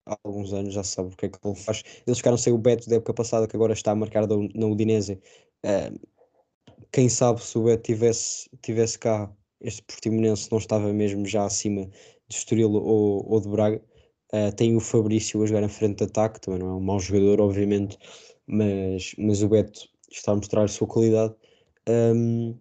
há 0.08 0.18
alguns 0.24 0.54
anos, 0.54 0.74
já 0.74 0.84
sabe 0.84 1.14
o 1.14 1.18
que 1.18 1.28
é 1.28 1.30
que 1.30 1.40
ele 1.46 1.56
faz. 1.56 1.84
Eles 2.08 2.20
ficaram 2.20 2.38
sem 2.38 2.54
o 2.54 2.58
Beto 2.58 2.90
da 2.90 2.98
época 2.98 3.14
passada, 3.14 3.48
que 3.48 3.56
agora 3.56 3.74
está 3.74 3.92
a 3.92 3.96
marcar 3.96 4.28
na 4.28 4.68
Udinese. 4.68 5.22
Ah, 5.64 5.92
quem 6.92 7.10
sabe 7.10 7.42
se 7.42 7.58
o 7.58 7.64
Beto 7.64 7.84
tivesse, 7.84 8.50
tivesse 8.62 8.98
cá, 9.00 9.32
este 9.60 9.82
Portimonense 9.84 10.52
não 10.52 10.58
estava 10.58 10.92
mesmo 10.94 11.26
já 11.26 11.46
acima 11.46 11.86
de 12.28 12.36
Estoril 12.36 12.72
ou, 12.74 13.30
ou 13.30 13.40
de 13.42 13.50
Braga. 13.50 13.82
Ah, 14.32 14.52
tem 14.52 14.76
o 14.76 14.80
Fabrício 14.80 15.41
a 15.44 15.46
jogar 15.46 15.63
em 15.63 15.70
frente 15.70 15.98
de 16.00 16.04
ataque, 16.06 16.39
também 16.41 16.60
não 16.60 16.70
é 16.72 16.76
um 16.76 16.80
mau 16.80 17.00
jogador, 17.00 17.41
obviamente, 17.41 17.98
mas, 18.48 19.13
mas 19.17 19.41
o 19.44 19.50
Beto 19.50 19.89
está 20.12 20.32
a 20.32 20.36
mostrar 20.36 20.63
a 20.63 20.67
sua 20.67 20.88
qualidade. 20.88 21.34
Um, 21.89 22.56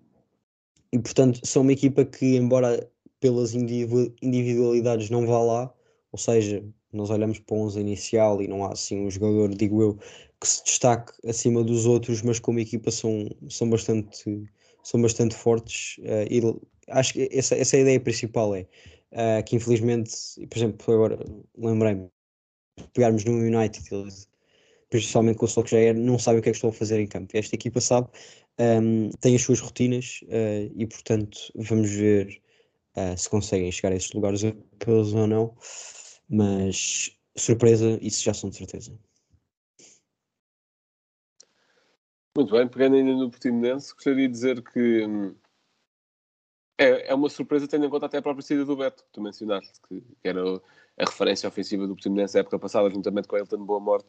e 0.92 0.98
portanto, 0.98 1.40
são 1.44 1.62
uma 1.62 1.72
equipa 1.72 2.04
que, 2.04 2.36
embora 2.36 2.88
pelas 3.20 3.54
individu- 3.54 4.14
individualidades 4.22 5.10
não 5.10 5.26
vá 5.26 5.38
lá, 5.42 5.74
ou 6.12 6.18
seja, 6.18 6.64
nós 6.92 7.10
olhamos 7.10 7.38
para 7.38 7.54
o 7.56 7.60
11 7.60 7.80
inicial 7.80 8.42
e 8.42 8.48
não 8.48 8.64
há 8.64 8.72
assim 8.72 8.98
um 9.06 9.10
jogador, 9.10 9.50
digo 9.54 9.82
eu, 9.82 9.96
que 10.40 10.48
se 10.48 10.64
destaque 10.64 11.12
acima 11.28 11.62
dos 11.62 11.86
outros, 11.86 12.22
mas 12.22 12.38
como 12.40 12.58
equipa 12.58 12.90
são, 12.90 13.28
são, 13.48 13.68
bastante, 13.70 14.48
são 14.82 15.00
bastante 15.00 15.34
fortes. 15.34 15.96
eh, 16.02 16.26
e 16.30 16.40
acho 16.88 17.12
que 17.14 17.28
essa, 17.32 17.54
essa 17.56 17.76
é 17.76 17.80
a 17.80 17.82
ideia 17.82 18.00
principal 18.00 18.54
é 18.54 18.66
eh, 19.12 19.42
que 19.42 19.56
infelizmente, 19.56 20.12
por 20.48 20.58
exemplo, 20.58 20.94
agora 20.94 21.18
lembrei-me, 21.56 22.10
pegarmos 22.94 23.24
no 23.24 23.32
United, 23.32 23.82
eles, 23.92 24.28
principalmente 24.90 25.38
com 25.38 25.46
o 25.46 25.48
Solskjaer, 25.48 25.96
não 25.96 26.18
sabem 26.18 26.40
o 26.40 26.42
que 26.42 26.50
é 26.50 26.52
que 26.52 26.56
estão 26.56 26.70
a 26.70 26.72
fazer 26.72 27.00
em 27.00 27.06
campo. 27.06 27.36
Esta 27.36 27.54
equipa 27.54 27.80
sabe, 27.80 28.08
ehm, 28.58 29.10
tem 29.20 29.36
as 29.36 29.42
suas 29.42 29.60
rotinas 29.60 30.20
eh, 30.28 30.70
e 30.76 30.86
portanto 30.86 31.38
vamos 31.56 31.90
ver 31.90 32.40
eh, 32.96 33.16
se 33.16 33.28
conseguem 33.30 33.70
chegar 33.72 33.92
a 33.92 33.96
esses 33.96 34.12
lugares 34.12 34.42
europeus 34.42 35.14
ou 35.14 35.26
não, 35.26 35.56
mas 36.28 37.16
surpresa, 37.36 37.98
isso 38.02 38.22
já 38.24 38.34
são 38.34 38.50
de 38.50 38.56
certeza. 38.56 38.92
Muito 42.36 42.52
bem, 42.52 42.68
pegando 42.68 42.96
ainda 42.96 43.12
no 43.14 43.30
Portimonense, 43.30 43.92
gostaria 43.92 44.26
de 44.28 44.32
dizer 44.32 44.62
que 44.62 45.04
hum, 45.06 45.34
é, 46.80 47.10
é 47.10 47.14
uma 47.14 47.28
surpresa 47.28 47.68
tendo 47.68 47.84
em 47.84 47.90
conta 47.90 48.06
até 48.06 48.16
a 48.18 48.22
própria 48.22 48.42
saída 48.42 48.64
do 48.64 48.74
Beto, 48.74 49.04
que 49.04 49.10
tu 49.12 49.20
mencionaste, 49.20 49.78
que, 49.86 50.00
que 50.00 50.28
era 50.28 50.42
a 50.42 51.04
referência 51.04 51.46
ofensiva 51.46 51.86
do 51.86 51.94
Portimonense 51.94 52.34
na 52.34 52.40
época 52.40 52.58
passada, 52.58 52.88
juntamente 52.88 53.28
com 53.28 53.36
a 53.36 53.40
Elton 53.40 53.64
Boa 53.66 53.80
Morte, 53.80 54.08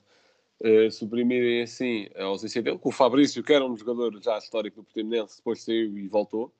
eh, 0.63 0.89
suprimirem 0.89 1.63
assim 1.63 2.07
a 2.15 2.23
ausência 2.23 2.61
dele, 2.61 2.77
com 2.77 2.87
o 2.87 2.91
Fabrício, 2.93 3.43
que 3.43 3.51
era 3.51 3.65
um 3.65 3.75
jogador 3.75 4.17
já 4.21 4.37
histórico 4.37 4.77
do 4.77 4.83
Portimonense, 4.85 5.37
depois 5.37 5.61
saiu 5.63 5.97
e 5.97 6.07
voltou. 6.07 6.53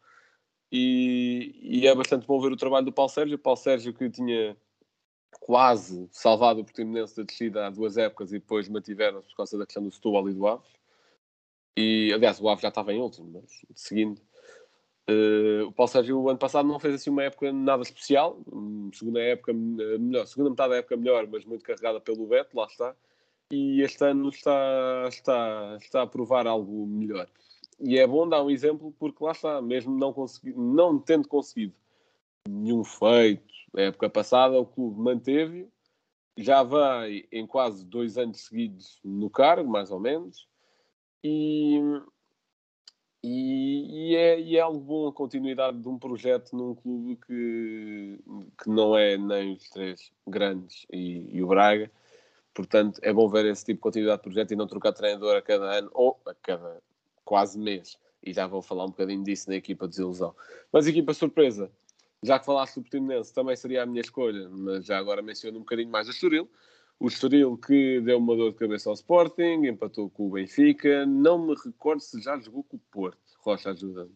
E, 0.69 1.56
e 1.62 1.88
é 1.88 1.95
bastante 1.95 2.28
bom 2.28 2.41
ver 2.41 2.52
o 2.52 2.58
trabalho 2.58 2.86
do 2.86 2.91
Paulo 2.93 3.10
Sérgio. 3.10 3.36
O 3.36 3.39
Paulo 3.39 3.58
Sérgio 3.58 3.93
que 3.93 4.10
tinha 4.10 4.58
quase 5.39 6.10
salvado 6.12 6.62
o 6.62 6.63
Portimonense 6.65 7.15
da 7.15 7.24
descida 7.24 7.67
há 7.67 7.69
duas 7.69 7.97
épocas 7.97 8.32
e 8.32 8.39
depois 8.39 8.67
mantiveram 8.67 9.21
por 9.21 9.36
causa 9.36 9.58
da 9.58 9.65
questão 9.65 9.84
do 9.84 9.91
Setúbal 9.91 10.30
e 10.30 10.34
do 10.34 10.47
Aves. 10.47 10.69
E, 11.78 12.12
aliás, 12.13 12.39
o 12.41 12.50
Aves 12.50 12.62
já 12.62 12.69
estava 12.69 12.93
em 12.93 13.00
último, 13.00 13.32
mas 13.32 13.65
seguindo. 13.76 14.21
Eh, 15.12 15.63
o 15.63 15.71
Paulo 15.71 15.91
Sérgio, 15.91 16.19
o 16.19 16.30
ano 16.30 16.39
passado, 16.39 16.67
não 16.67 16.80
fez 16.80 16.95
assim 16.95 17.10
uma 17.10 17.24
época 17.24 17.52
nada 17.52 17.84
especial. 17.84 18.39
Hum, 18.52 18.89
Segunda 18.93 19.21
época 19.21 19.52
eh, 19.52 19.97
melhor, 19.97 20.26
segunda 20.26 20.50
metade 20.50 20.69
da 20.71 20.78
época 20.78 20.97
melhor, 20.97 21.28
mas 21.28 21.45
muito 21.45 21.63
carregada 21.63 22.00
pelo 22.00 22.28
Beto, 22.28 22.58
lá 22.58 22.65
está. 22.65 22.95
E 23.52 23.82
este 23.82 24.04
ano 24.06 24.30
está, 24.30 25.06
está, 25.10 25.78
está 25.82 26.02
a 26.04 26.08
provar 26.08 26.47
algo 26.47 26.86
melhor. 26.88 27.28
E 27.80 27.97
é 27.97 28.08
bom 28.08 28.28
dar 28.28 28.43
um 28.43 28.50
exemplo 28.50 28.93
porque 29.00 29.24
lá 29.24 29.32
está, 29.32 29.62
mesmo 29.62 29.97
não, 29.97 30.13
consegui, 30.13 30.54
não 30.54 31.00
tendo 31.00 31.28
conseguido 31.28 31.74
nenhum 32.47 32.84
feito 32.84 33.54
na 33.74 33.84
época 33.84 34.10
passada, 34.10 34.60
o 34.60 34.65
clube 34.65 35.00
manteve 35.00 35.67
já 36.38 36.63
vai 36.63 37.26
em 37.32 37.45
quase 37.45 37.86
dois 37.86 38.17
anos 38.17 38.45
seguidos 38.45 39.00
no 39.04 39.30
cargo, 39.30 39.69
mais 39.69 39.91
ou 39.91 40.00
menos, 40.00 40.47
e, 41.24 41.80
e, 43.24 43.30
e 44.12 44.15
é, 44.15 44.39
e 44.41 44.58
é 44.58 44.60
algo 44.60 44.80
bom 44.80 45.08
a 45.08 45.13
continuidade 45.13 45.80
de 45.80 45.88
um 45.88 45.97
projeto 45.97 46.54
num 46.54 46.76
clube 46.76 47.17
que, 47.26 48.19
que 48.62 48.69
não 48.69 48.97
é 48.97 49.17
nem 49.17 49.54
os 49.54 49.69
três 49.69 50.12
grandes 50.28 50.86
e, 50.91 51.30
e 51.32 51.41
o 51.41 51.47
Braga. 51.47 51.89
Portanto, 52.54 53.00
é 53.02 53.13
bom 53.13 53.30
ver 53.30 53.45
esse 53.45 53.63
tipo 53.63 53.78
de 53.78 53.82
continuidade 53.82 54.17
de 54.17 54.24
projeto 54.24 54.52
e 54.52 54.56
não 54.58 54.67
trocar 54.67 54.91
treinador 54.91 55.38
a 55.38 55.41
cada 55.41 55.78
ano 55.78 55.89
ou 55.93 56.19
a 56.26 56.34
cada 56.34 56.82
quase 57.24 57.58
mês. 57.58 57.97
E 58.21 58.34
já 58.34 58.45
vou 58.47 58.62
falar 58.62 58.84
um 58.84 58.89
bocadinho 58.89 59.24
disso 59.24 59.50
na 59.50 59.56
equipa 59.56 59.86
de 59.86 59.91
desilusão. 59.91 60.36
Mas 60.74 60.88
equipa 60.88 61.13
surpresa, 61.13 61.71
já 62.21 62.38
que 62.38 62.45
falaste 62.45 62.76
do 62.76 62.82
Portimonense, 62.82 63.34
também 63.34 63.56
seria 63.56 63.84
a 63.84 63.86
minha 63.86 64.02
escolha, 64.02 64.50
mas 64.50 64.86
já 64.86 64.97
agora 64.97 65.21
menciono 65.21 65.56
um 65.56 65.62
bocadinho 65.62 65.89
mais 65.89 66.10
o 66.10 66.12
Estoril. 66.12 66.50
O 67.00 67.08
Estoril 67.08 67.58
que 67.58 68.02
deu 68.02 68.17
uma 68.17 68.36
dor 68.36 68.52
de 68.52 68.58
cabeça 68.58 68.89
ao 68.89 68.93
Sporting, 68.93 69.65
empatou 69.65 70.10
com 70.10 70.28
o 70.28 70.32
Benfica. 70.32 71.06
Não 71.06 71.47
me 71.47 71.56
recordo 71.56 72.02
se 72.02 72.21
já 72.21 72.38
jogou 72.38 72.63
com 72.63 72.76
o 72.76 72.82
Porto. 72.91 73.31
Rocha, 73.42 73.72
ajuda-me. 73.72 74.16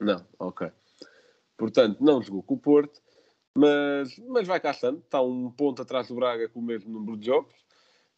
Não, 0.00 0.26
ok. 0.38 0.70
Portanto, 1.56 2.02
não 2.02 2.22
jogou 2.22 2.42
com 2.42 2.54
o 2.54 2.58
Porto, 2.58 3.00
mas, 3.54 4.18
mas 4.28 4.46
vai 4.46 4.60
cá 4.60 4.70
estando. 4.70 4.98
Está 4.98 5.20
um 5.22 5.50
ponto 5.50 5.82
atrás 5.82 6.08
do 6.08 6.14
Braga 6.14 6.48
com 6.48 6.60
o 6.60 6.62
mesmo 6.62 6.92
número 6.92 7.16
de 7.16 7.26
jogos. 7.26 7.54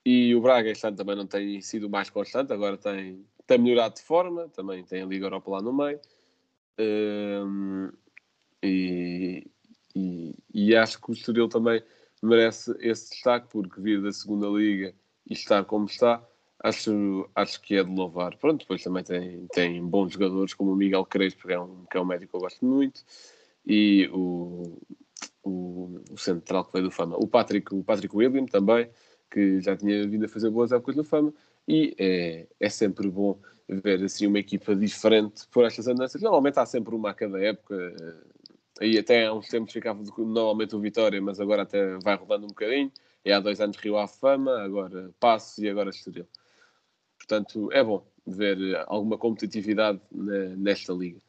E 0.04 0.34
o 0.34 0.40
Braga 0.40 0.70
este 0.70 0.86
ano 0.86 0.96
também 0.96 1.16
não 1.16 1.26
tem 1.26 1.60
sido 1.60 1.88
mais 1.88 2.10
constante, 2.10 2.52
agora 2.52 2.76
tem, 2.76 3.26
tem 3.46 3.58
melhorado 3.58 3.94
de 3.94 4.02
forma, 4.02 4.48
também 4.50 4.84
tem 4.84 5.02
a 5.02 5.06
Liga 5.06 5.26
Europa 5.26 5.50
lá 5.50 5.62
no 5.62 5.72
meio. 5.72 5.98
Hum, 6.78 7.90
e, 8.62 9.46
e, 9.94 10.34
e 10.52 10.76
acho 10.76 11.00
que 11.00 11.10
o 11.10 11.14
Estoril 11.14 11.48
também 11.48 11.82
merece 12.22 12.74
esse 12.80 13.10
destaque, 13.10 13.48
porque 13.48 13.80
vir 13.80 14.02
da 14.02 14.12
segunda 14.12 14.46
Liga 14.48 14.94
e 15.26 15.32
estar 15.32 15.64
como 15.64 15.86
está, 15.86 16.26
acho, 16.64 17.28
acho 17.34 17.60
que 17.60 17.76
é 17.76 17.84
de 17.84 17.90
louvar. 17.90 18.36
Pronto, 18.38 18.60
depois 18.60 18.82
também 18.82 19.04
tem, 19.04 19.46
tem 19.48 19.84
bons 19.86 20.14
jogadores 20.14 20.54
como 20.54 20.72
o 20.72 20.76
Miguel 20.76 21.04
Crespo, 21.04 21.46
que 21.46 21.52
é 21.52 21.60
um, 21.60 21.84
que 21.84 21.96
é 21.96 22.00
um 22.00 22.06
médico 22.06 22.30
que 22.30 22.36
eu 22.36 22.40
gosto 22.40 22.64
muito, 22.64 23.02
e 23.66 24.08
o, 24.12 24.78
o, 25.42 26.00
o 26.10 26.18
central 26.18 26.64
que 26.64 26.72
veio 26.72 26.86
do 26.86 26.90
Fama, 26.90 27.16
o 27.16 27.26
Patrick, 27.26 27.74
o 27.74 27.84
Patrick 27.84 28.16
William 28.16 28.46
também, 28.46 28.88
que 29.30 29.60
já 29.60 29.76
tinha 29.76 30.06
vindo 30.08 30.24
a 30.24 30.28
fazer 30.28 30.48
boas 30.50 30.72
épocas 30.72 30.96
no 30.96 31.04
Fama, 31.04 31.34
e 31.68 31.94
é, 31.98 32.46
é 32.58 32.68
sempre 32.70 33.10
bom 33.10 33.38
ver 33.68 34.02
assim 34.02 34.26
uma 34.26 34.38
equipa 34.38 34.74
diferente 34.74 35.46
por 35.50 35.64
estas 35.64 35.86
andanças. 35.86 36.20
Normalmente 36.20 36.58
há 36.58 36.66
sempre 36.66 36.94
uma 36.94 37.10
a 37.10 37.14
cada 37.14 37.38
época, 37.42 37.94
aí 38.80 38.98
até 38.98 39.26
há 39.26 39.34
uns 39.34 39.48
tempos 39.48 39.72
ficava 39.72 40.02
normalmente 40.18 40.74
o 40.74 40.80
Vitória, 40.80 41.20
mas 41.20 41.40
agora 41.40 41.62
até 41.62 41.98
vai 41.98 42.16
rodando 42.16 42.44
um 42.46 42.48
bocadinho. 42.48 42.90
E 43.24 43.32
há 43.32 43.40
dois 43.40 43.58
anos 43.60 43.78
Rio 43.78 43.96
à 43.96 44.06
Fama, 44.06 44.62
agora 44.62 45.10
Passos 45.18 45.58
e 45.58 45.68
agora 45.68 45.88
Estoril. 45.88 46.26
Portanto, 47.26 47.72
é 47.72 47.82
bom 47.82 48.06
ver 48.26 48.58
alguma 48.86 49.16
competitividade 49.18 50.00
nesta 50.12 50.92
liga. 50.92 51.20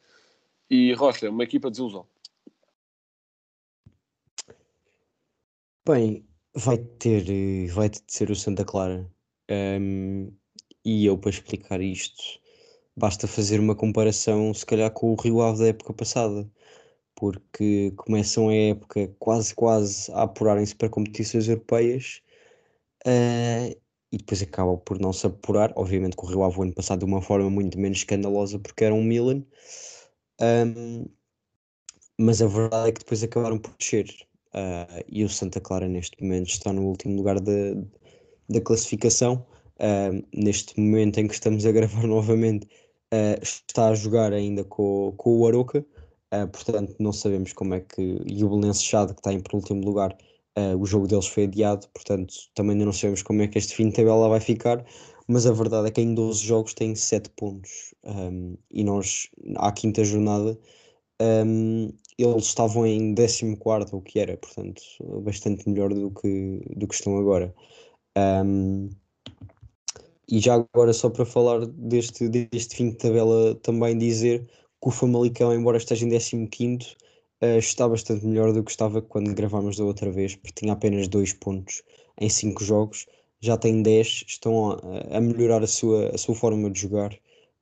E 0.68 0.92
Rocha, 0.92 1.30
uma 1.30 1.44
equipa 1.44 1.68
de 1.68 1.72
desilusão. 1.72 2.06
Bem, 5.86 6.26
vai 6.54 6.78
ter, 6.78 7.30
eh, 7.30 7.66
vai 7.72 7.88
ter 7.88 8.02
de 8.04 8.12
ser 8.12 8.30
o 8.30 8.36
Santa 8.36 8.64
Clara. 8.64 9.08
Um, 9.50 10.32
e 10.84 11.06
eu, 11.06 11.16
para 11.16 11.30
explicar 11.30 11.80
isto, 11.80 12.40
basta 12.96 13.28
fazer 13.28 13.60
uma 13.60 13.74
comparação, 13.74 14.52
se 14.52 14.66
calhar, 14.66 14.90
com 14.90 15.12
o 15.12 15.14
Rio 15.14 15.40
Ave 15.40 15.60
da 15.60 15.68
época 15.68 15.92
passada, 15.94 16.50
porque 17.14 17.92
começam 17.96 18.48
a 18.48 18.54
época 18.54 19.14
quase, 19.18 19.54
quase 19.54 20.10
a 20.12 20.22
apurarem-se 20.22 20.74
para 20.74 20.88
competições 20.90 21.48
europeias 21.48 22.20
uh, 23.06 23.85
e 24.16 24.18
depois 24.18 24.42
acabam 24.42 24.78
por 24.78 24.98
não 24.98 25.12
se 25.12 25.26
apurar. 25.26 25.72
Obviamente, 25.76 26.16
com 26.16 26.26
o 26.26 26.30
Rio 26.30 26.42
Ave 26.42 26.58
o 26.58 26.62
ano 26.62 26.74
passado 26.74 27.00
de 27.00 27.04
uma 27.04 27.20
forma 27.20 27.50
muito 27.50 27.78
menos 27.78 27.98
escandalosa, 27.98 28.58
porque 28.58 28.84
era 28.84 28.94
um 28.94 29.04
Milan, 29.04 29.44
um, 30.40 31.06
mas 32.18 32.40
a 32.40 32.46
verdade 32.46 32.88
é 32.88 32.92
que 32.92 33.00
depois 33.00 33.22
acabaram 33.22 33.58
por 33.58 33.74
descer. 33.78 34.06
Uh, 34.54 35.04
e 35.06 35.22
o 35.22 35.28
Santa 35.28 35.60
Clara 35.60 35.86
neste 35.86 36.22
momento 36.22 36.48
está 36.48 36.72
no 36.72 36.86
último 36.86 37.14
lugar 37.16 37.38
da, 37.40 37.74
da 38.48 38.60
classificação. 38.62 39.46
Uh, 39.78 40.24
neste 40.34 40.80
momento 40.80 41.18
em 41.18 41.28
que 41.28 41.34
estamos 41.34 41.66
a 41.66 41.72
gravar 41.72 42.04
novamente, 42.08 42.66
uh, 43.12 43.42
está 43.42 43.88
a 43.88 43.94
jogar 43.94 44.32
ainda 44.32 44.64
com, 44.64 45.12
com 45.18 45.40
o 45.40 45.46
Aroca. 45.46 45.84
portanto, 46.52 46.96
não 46.98 47.12
sabemos 47.12 47.52
como 47.52 47.74
é 47.74 47.80
que. 47.80 48.22
E 48.26 48.42
o 48.42 48.48
Belenense 48.48 48.82
Chade, 48.82 49.12
que 49.12 49.20
está 49.20 49.32
em 49.32 49.40
penúltimo 49.40 49.84
lugar, 49.84 50.16
o 50.78 50.86
jogo 50.86 51.06
deles 51.06 51.26
foi 51.26 51.44
adiado. 51.44 51.86
Portanto, 51.92 52.34
também 52.54 52.72
ainda 52.72 52.86
não 52.86 52.92
sabemos 52.92 53.22
como 53.22 53.42
é 53.42 53.48
que 53.48 53.58
este 53.58 53.74
fim 53.74 53.88
de 53.88 53.96
tabela 53.96 54.28
vai 54.28 54.40
ficar. 54.40 54.84
Mas 55.28 55.46
a 55.46 55.52
verdade 55.52 55.88
é 55.88 55.90
que 55.90 56.00
em 56.00 56.14
12 56.14 56.44
jogos 56.44 56.74
tem 56.74 56.94
7 56.94 57.30
pontos. 57.30 57.94
Um, 58.04 58.56
e 58.70 58.84
nós, 58.84 59.28
à 59.56 59.72
quinta 59.72 60.04
jornada, 60.04 60.58
um, 61.20 61.90
eles 62.18 62.44
estavam 62.44 62.86
em 62.86 63.14
14, 63.14 63.54
o 63.92 64.00
que 64.00 64.18
era, 64.18 64.36
portanto, 64.36 64.82
bastante 65.22 65.68
melhor 65.68 65.92
do 65.92 66.10
que, 66.10 66.60
do 66.76 66.86
que 66.86 66.94
estão 66.94 67.18
agora. 67.18 67.54
Um, 68.16 68.88
e 70.28 70.38
já 70.40 70.54
agora, 70.54 70.92
só 70.92 71.10
para 71.10 71.24
falar 71.24 71.66
deste, 71.66 72.28
deste 72.28 72.76
fim 72.76 72.90
de 72.90 72.96
tabela, 72.96 73.54
também 73.56 73.96
dizer 73.98 74.46
que 74.80 74.88
o 74.88 74.90
Famalicão, 74.90 75.54
embora 75.54 75.76
esteja 75.76 76.06
em 76.06 76.46
15, 76.46 76.96
uh, 77.42 77.58
está 77.58 77.88
bastante 77.88 78.26
melhor 78.26 78.52
do 78.52 78.62
que 78.62 78.70
estava 78.70 79.02
quando 79.02 79.34
gravámos 79.34 79.76
da 79.76 79.84
outra 79.84 80.10
vez, 80.10 80.34
porque 80.36 80.60
tinha 80.60 80.72
apenas 80.72 81.08
2 81.08 81.34
pontos 81.34 81.82
em 82.20 82.28
5 82.28 82.64
jogos, 82.64 83.06
já 83.40 83.56
tem 83.56 83.82
10, 83.82 84.24
estão 84.26 84.72
a, 84.72 85.16
a, 85.16 85.20
melhorar 85.20 85.62
a 85.62 85.66
sua, 85.66 86.10
a 86.14 86.18
sua 86.18 86.34
forma 86.34 86.70
de 86.70 86.80
jogar. 86.80 87.16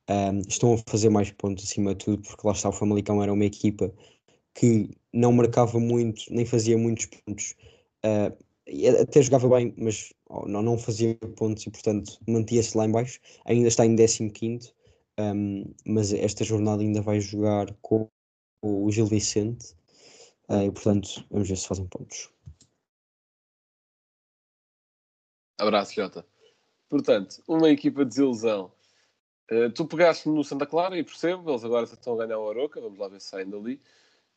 Um, 0.08 0.40
estão 0.46 0.74
a 0.74 0.78
fazer 0.90 1.08
mais 1.08 1.30
pontos 1.30 1.64
acima 1.64 1.94
de 1.94 2.04
tudo, 2.04 2.22
porque 2.22 2.46
lá 2.46 2.52
está 2.52 2.68
o 2.68 2.72
Famalicão 2.72 3.22
era 3.22 3.32
uma 3.32 3.44
equipa 3.44 3.90
que 4.54 4.90
não 5.12 5.32
marcava 5.32 5.80
muito, 5.80 6.22
nem 6.30 6.44
fazia 6.44 6.76
muitos 6.76 7.06
pontos, 7.06 7.54
uh, 8.04 8.44
até 9.00 9.22
jogava 9.22 9.48
bem, 9.48 9.74
mas 9.76 10.12
não, 10.46 10.62
não 10.62 10.78
fazia 10.78 11.14
pontos 11.36 11.66
e, 11.66 11.70
portanto, 11.70 12.18
mantia-se 12.26 12.76
lá 12.76 12.86
em 12.86 12.90
baixo. 12.90 13.20
Ainda 13.44 13.68
está 13.68 13.84
em 13.84 13.96
15, 13.96 14.72
um, 15.18 15.64
mas 15.86 16.12
esta 16.12 16.44
jornada 16.44 16.82
ainda 16.82 17.02
vai 17.02 17.20
jogar 17.20 17.72
com, 17.82 18.08
o 18.64 18.90
Gil 18.90 19.06
Vicente 19.06 19.74
uh, 20.48 20.62
e, 20.62 20.70
portanto, 20.70 21.24
vamos 21.30 21.48
ver 21.48 21.56
se 21.56 21.68
fazem 21.68 21.86
pontos. 21.86 22.30
Abraço, 25.58 25.94
Jota. 25.94 26.26
Portanto, 26.88 27.42
uma 27.46 27.68
equipa 27.68 28.04
de 28.04 28.10
desilusão. 28.10 28.72
Uh, 29.50 29.70
tu 29.70 29.86
pegaste 29.86 30.28
no 30.28 30.42
Santa 30.42 30.66
Clara 30.66 30.98
e 30.98 31.04
percebo, 31.04 31.50
eles 31.50 31.64
agora 31.64 31.84
estão 31.84 32.14
a 32.14 32.24
ganhar 32.24 32.38
o 32.38 32.48
Aroca, 32.48 32.80
vamos 32.80 32.98
lá 32.98 33.08
ver 33.08 33.20
se 33.20 33.28
saem 33.28 33.48
dali. 33.48 33.80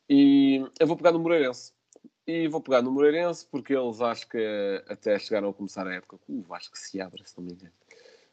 E 0.08 0.62
eu 0.78 0.86
vou 0.86 0.96
pegar 0.96 1.12
no 1.12 1.18
Moreirense. 1.18 1.72
E 2.26 2.46
vou 2.48 2.60
pegar 2.60 2.82
no 2.82 2.92
Moreirense 2.92 3.46
porque 3.46 3.74
eles 3.74 4.00
acho 4.02 4.28
que 4.28 4.84
até 4.86 5.18
chegaram 5.18 5.48
a 5.48 5.54
começar 5.54 5.86
a 5.86 5.94
época 5.94 6.18
com 6.18 6.38
o 6.38 6.42
Vasco 6.42 6.76
se 6.76 7.00
abre, 7.00 7.26
se 7.26 7.36
não 7.38 7.44
me 7.44 7.54
engano. 7.54 7.72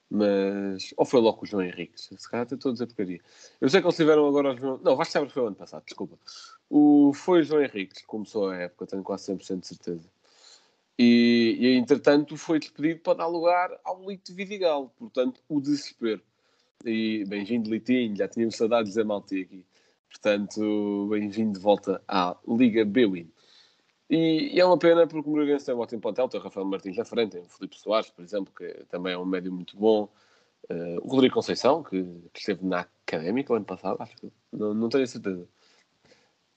Mas. 0.10 0.94
Ou 0.98 1.06
foi 1.06 1.20
logo 1.20 1.44
o 1.44 1.46
João 1.46 1.64
Henrique? 1.64 2.00
Se 2.00 2.30
calhar 2.30 2.48
a 2.50 2.72
dizer 2.72 2.86
porcaria. 2.88 3.20
Eu 3.60 3.70
sei 3.70 3.82
que 3.82 3.88
eles 3.88 3.96
tiveram 3.96 4.28
agora 4.28 4.54
os. 4.54 4.62
Não, 4.62 4.94
o 4.94 4.96
Vasco 4.96 5.30
foi 5.30 5.44
o 5.44 5.48
ano 5.48 5.56
passado, 5.56 5.84
desculpa. 5.84 6.18
O... 6.70 7.12
Foi 7.14 7.42
o 7.42 7.44
João 7.44 7.64
Henrique 7.64 7.96
que 7.96 8.06
começou 8.06 8.50
a 8.50 8.58
época, 8.58 8.88
tenho 8.88 9.04
quase 9.04 9.32
100% 9.34 9.60
de 9.60 9.68
certeza. 9.68 10.10
E, 10.98 11.58
e 11.60 11.68
entretanto 11.76 12.38
foi 12.38 12.60
despedido 12.60 13.02
para 13.02 13.18
dar 13.18 13.28
lugar 13.28 13.70
ao 13.84 14.10
Lito 14.10 14.34
Vidigal. 14.34 14.94
Portanto, 14.98 15.42
o 15.50 15.60
desespero. 15.60 16.22
E 16.86 17.26
bem-vindo, 17.26 17.70
Litinho, 17.70 18.16
já 18.16 18.28
tínhamos 18.28 18.56
saudades 18.56 18.94
de 18.94 19.04
Malti 19.04 19.42
aqui. 19.42 19.66
Portanto, 20.10 21.08
bem-vindo 21.10 21.54
de 21.54 21.60
volta 21.60 22.02
à 22.08 22.38
Liga 22.48 22.86
B-Win. 22.86 23.30
E, 24.10 24.56
e, 24.56 24.60
é 24.60 24.66
uma 24.66 24.78
pena 24.78 25.08
porque 25.08 25.28
o 25.28 25.32
Moreirense 25.32 25.66
tem 25.66 25.76
um 25.76 25.80
ótimo 25.80 26.02
plantel, 26.02 26.30
tem 26.30 26.40
o 26.40 26.44
Rafael 26.44 26.66
Martins 26.66 26.98
na 26.98 27.06
frente, 27.06 27.32
tem 27.32 27.42
o 27.42 27.50
Felipe 27.50 27.80
Soares, 27.80 28.10
por 28.10 28.24
exemplo, 28.24 28.54
que 28.56 28.86
também 28.90 29.14
é 29.14 29.18
um 29.18 29.26
médio 29.26 29.52
muito 29.52 29.76
bom. 29.78 30.10
Uh, 30.70 30.98
o 31.02 31.10
Rodrigo 31.10 31.36
Conceição, 31.36 31.84
que, 31.84 32.04
que, 32.34 32.40
esteve 32.40 32.66
na 32.66 32.82
Académica 32.82 33.54
o 33.54 33.56
ano 33.56 33.66
passado, 33.66 33.98
acho 34.02 34.16
que 34.16 34.32
não, 34.52 34.74
não 34.74 34.90
tenho 34.90 35.08
certeza. 35.08 35.48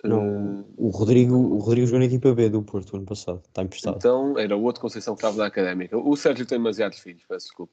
Não, 0.04 0.60
uh, 0.60 0.74
o 0.76 0.88
Rodrigo, 0.88 1.34
o 1.34 1.58
Rodrigo 1.58 1.86
jogou 1.86 2.00
na 2.00 2.06
equipa 2.06 2.32
B 2.32 2.48
do 2.48 2.62
Porto 2.62 2.96
ano 2.96 3.04
passado, 3.04 3.42
está 3.46 3.62
emprestado. 3.62 3.96
Então 3.96 4.38
era 4.38 4.56
o 4.56 4.62
outro 4.62 4.80
Conceição 4.80 5.14
que 5.14 5.20
estava 5.20 5.36
na 5.36 5.46
Académica. 5.46 5.96
O 5.98 6.16
Sérgio 6.16 6.46
tem 6.46 6.58
demasiados 6.58 6.98
filhos, 6.98 7.22
peço 7.28 7.46
desculpa. 7.46 7.72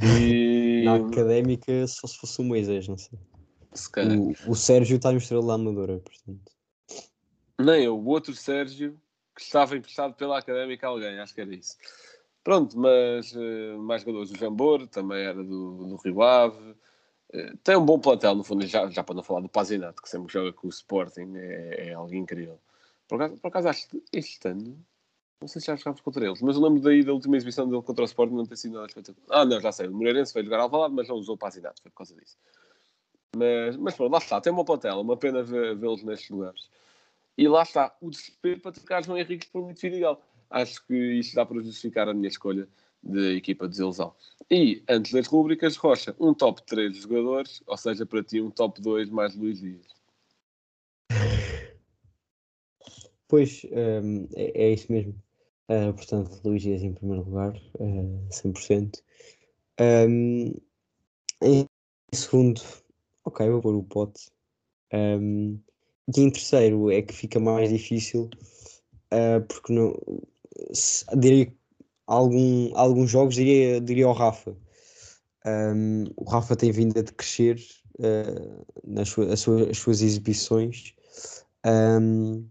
E... 0.00 0.82
na 0.86 0.96
Académica 0.96 1.86
só 1.86 2.06
se 2.06 2.16
fosse 2.18 2.40
o 2.40 2.44
Moisés, 2.44 2.88
não 2.88 2.96
sei. 2.96 3.18
O, 4.46 4.52
o 4.52 4.54
Sérgio 4.54 4.96
está 4.96 5.12
no 5.12 5.18
Estrela 5.18 5.46
da 5.46 5.54
Amadora, 5.54 5.98
portanto. 5.98 6.55
Nem 7.58 7.88
o 7.88 8.04
outro 8.04 8.34
Sérgio 8.34 8.98
que 9.34 9.42
estava 9.42 9.76
emprestado 9.76 10.14
pela 10.14 10.38
Académica 10.38 10.86
a 10.86 10.90
alguém, 10.90 11.18
acho 11.18 11.34
que 11.34 11.40
era 11.40 11.54
isso. 11.54 11.76
Pronto, 12.42 12.78
mas 12.78 13.32
uh, 13.32 13.78
mais 13.78 14.02
jogadores 14.02 14.30
do 14.30 14.38
Jambor, 14.38 14.86
também 14.86 15.24
era 15.24 15.42
do, 15.42 15.88
do 15.88 15.96
Rio 15.96 16.22
Ave. 16.22 16.76
Uh, 17.34 17.56
tem 17.62 17.76
um 17.76 17.84
bom 17.84 17.98
plantel, 17.98 18.34
no 18.34 18.44
fundo, 18.44 18.66
já, 18.66 18.88
já 18.88 19.02
para 19.02 19.14
não 19.14 19.22
falar 19.22 19.40
do 19.40 19.48
Pazinato, 19.48 20.00
que 20.00 20.08
sempre 20.08 20.32
joga 20.32 20.52
com 20.52 20.68
o 20.68 20.70
Sporting, 20.70 21.34
é, 21.36 21.88
é 21.88 21.92
algo 21.92 22.14
incrível. 22.14 22.58
Por 23.08 23.16
acaso, 23.16 23.40
por 23.40 23.48
acaso, 23.48 23.68
acho 23.68 23.88
que 23.88 24.02
este 24.12 24.48
ano, 24.48 24.78
não 25.40 25.48
sei 25.48 25.60
se 25.60 25.66
já 25.66 25.76
jogámos 25.76 26.00
contra 26.00 26.24
eles, 26.24 26.40
mas 26.40 26.56
eu 26.56 26.62
lembro 26.62 26.80
daí 26.80 27.04
da 27.04 27.12
última 27.12 27.36
exibição 27.36 27.68
dele 27.68 27.82
contra 27.82 28.02
o 28.02 28.06
Sporting 28.06 28.34
não 28.34 28.46
ter 28.46 28.56
sido 28.56 28.74
nada 28.74 28.86
espetacular. 28.86 29.40
Ah, 29.40 29.44
não, 29.44 29.60
já 29.60 29.72
sei, 29.72 29.88
o 29.88 29.92
Moreirense 29.92 30.32
veio 30.32 30.46
jogar 30.46 30.60
ao 30.60 30.70
Valado, 30.70 30.94
mas 30.94 31.08
não 31.08 31.16
usou 31.16 31.34
o 31.34 31.38
Pazinato, 31.38 31.82
foi 31.82 31.90
por 31.90 31.98
causa 31.98 32.14
disso. 32.14 32.36
Mas, 33.36 33.76
mas 33.76 33.94
pronto, 33.94 34.12
lá 34.12 34.18
está, 34.18 34.40
tem 34.40 34.52
uma 34.52 34.64
plantel, 34.64 35.00
uma 35.00 35.16
pena 35.16 35.42
vê-los 35.42 36.02
nestes 36.04 36.30
lugares. 36.30 36.70
E 37.38 37.46
lá 37.48 37.62
está, 37.62 37.94
o 38.00 38.10
desespero 38.10 38.60
para 38.60 38.72
trocar 38.72 39.04
João 39.04 39.18
Henrique 39.18 39.48
por 39.48 39.62
muito 39.62 39.80
Vidigal. 39.80 40.22
Acho 40.48 40.84
que 40.86 40.94
isto 40.94 41.34
dá 41.34 41.44
para 41.44 41.62
justificar 41.62 42.08
a 42.08 42.14
minha 42.14 42.28
escolha 42.28 42.68
de 43.02 43.36
equipa 43.36 43.66
de 43.66 43.72
desilusão. 43.72 44.14
E, 44.50 44.82
antes 44.88 45.12
das 45.12 45.26
rúbricas, 45.26 45.76
Rocha, 45.76 46.14
um 46.18 46.32
top 46.32 46.62
3 46.64 46.92
de 46.92 47.00
jogadores, 47.00 47.62
ou 47.66 47.76
seja, 47.76 48.06
para 48.06 48.22
ti 48.22 48.40
um 48.40 48.50
top 48.50 48.80
2 48.80 49.10
mais 49.10 49.34
Luís 49.36 49.60
Dias. 49.60 49.86
Pois, 53.28 53.66
um, 53.72 54.28
é, 54.34 54.68
é, 54.68 54.72
isso 54.72 54.90
mesmo. 54.90 55.14
Uh, 55.68 55.92
portanto, 55.92 56.40
Luís 56.44 56.62
Dias 56.62 56.82
em 56.82 56.94
primeiro 56.94 57.24
lugar, 57.24 57.54
uh, 57.74 58.28
100%. 58.30 59.02
Um, 59.80 60.54
em 61.42 61.66
segundo, 62.14 62.62
ok, 63.24 63.50
vou 63.50 63.60
pôr 63.60 63.74
o 63.74 63.82
pote. 63.82 64.30
Um, 64.92 65.60
e 66.14 66.20
em 66.20 66.30
terceiro 66.30 66.90
é 66.90 67.02
que 67.02 67.14
fica 67.14 67.40
mais 67.40 67.70
difícil, 67.70 68.30
uh, 69.12 69.44
porque 69.48 69.72
não, 69.72 69.94
se, 70.72 71.04
diria 71.16 71.52
algum, 72.06 72.76
alguns 72.76 73.10
jogos 73.10 73.34
diria, 73.34 73.80
diria 73.80 74.06
ao 74.06 74.12
Rafa. 74.12 74.56
Um, 75.44 76.04
o 76.16 76.24
Rafa 76.24 76.56
tem 76.56 76.72
vindo 76.72 76.98
a 76.98 77.02
crescer 77.02 77.60
uh, 77.98 78.66
nas 78.84 79.08
sua, 79.08 79.32
as, 79.32 79.40
suas, 79.40 79.68
as 79.68 79.78
suas 79.78 80.02
exibições. 80.02 80.94
Um, 81.64 82.48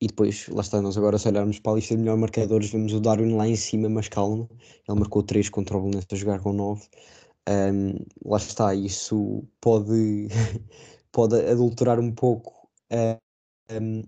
e 0.00 0.06
depois, 0.06 0.46
lá 0.48 0.60
está, 0.60 0.80
nós 0.80 0.96
agora 0.96 1.18
se 1.18 1.28
olharmos 1.28 1.58
para 1.58 1.72
a 1.72 1.74
lista 1.76 1.94
de 1.94 2.00
melhores 2.00 2.20
marcadores, 2.20 2.70
vemos 2.70 2.92
o 2.92 3.00
Darwin 3.00 3.34
lá 3.34 3.48
em 3.48 3.56
cima, 3.56 3.88
mas 3.88 4.08
calma, 4.08 4.48
ele 4.88 4.98
marcou 4.98 5.24
3 5.24 5.48
contra 5.48 5.76
o 5.76 5.80
Belenenses 5.80 6.08
a 6.12 6.16
jogar 6.16 6.40
com 6.40 6.52
9. 6.52 6.86
Um, 7.48 7.94
lá 8.24 8.36
está, 8.36 8.74
isso 8.74 9.44
pode, 9.60 10.28
pode 11.18 11.34
adulterar 11.34 11.98
um 11.98 12.12
pouco 12.12 12.70
a, 12.92 13.18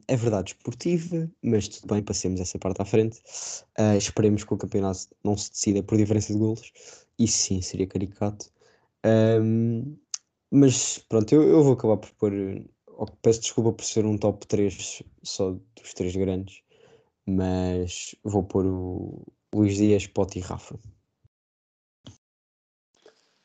a 0.09 0.17
verdade 0.17 0.53
esportiva, 0.53 1.29
mas 1.43 1.67
tudo 1.67 1.93
bem, 1.93 2.05
passemos 2.05 2.41
essa 2.41 2.57
parte 2.57 2.81
à 2.81 2.85
frente. 2.85 3.19
Uh, 3.77 3.97
esperemos 3.99 4.45
que 4.45 4.55
o 4.55 4.57
campeonato 4.57 5.09
não 5.25 5.37
se 5.37 5.51
decida 5.51 5.83
por 5.83 5.99
diferença 5.99 6.33
de 6.33 6.39
golos, 6.39 6.71
isso 7.19 7.37
sim 7.37 7.61
seria 7.63 7.89
caricato. 7.89 8.49
Um, 9.05 9.97
mas 10.53 10.99
pronto, 10.99 11.35
eu, 11.35 11.43
eu 11.43 11.65
vou 11.65 11.73
acabar 11.73 11.97
por 11.97 12.13
pôr 12.13 12.33
peço 13.23 13.41
desculpa 13.41 13.73
por 13.73 13.85
ser 13.85 14.07
um 14.07 14.17
top 14.17 14.47
3 14.47 15.03
só 15.25 15.51
dos 15.51 15.93
três 15.95 16.15
grandes, 16.15 16.63
mas 17.27 18.15
vou 18.23 18.45
pôr 18.45 18.65
o 18.67 19.27
Luís 19.53 19.75
Dias, 19.75 20.07
Pote 20.07 20.39
e 20.39 20.43
Rafa. 20.43 20.79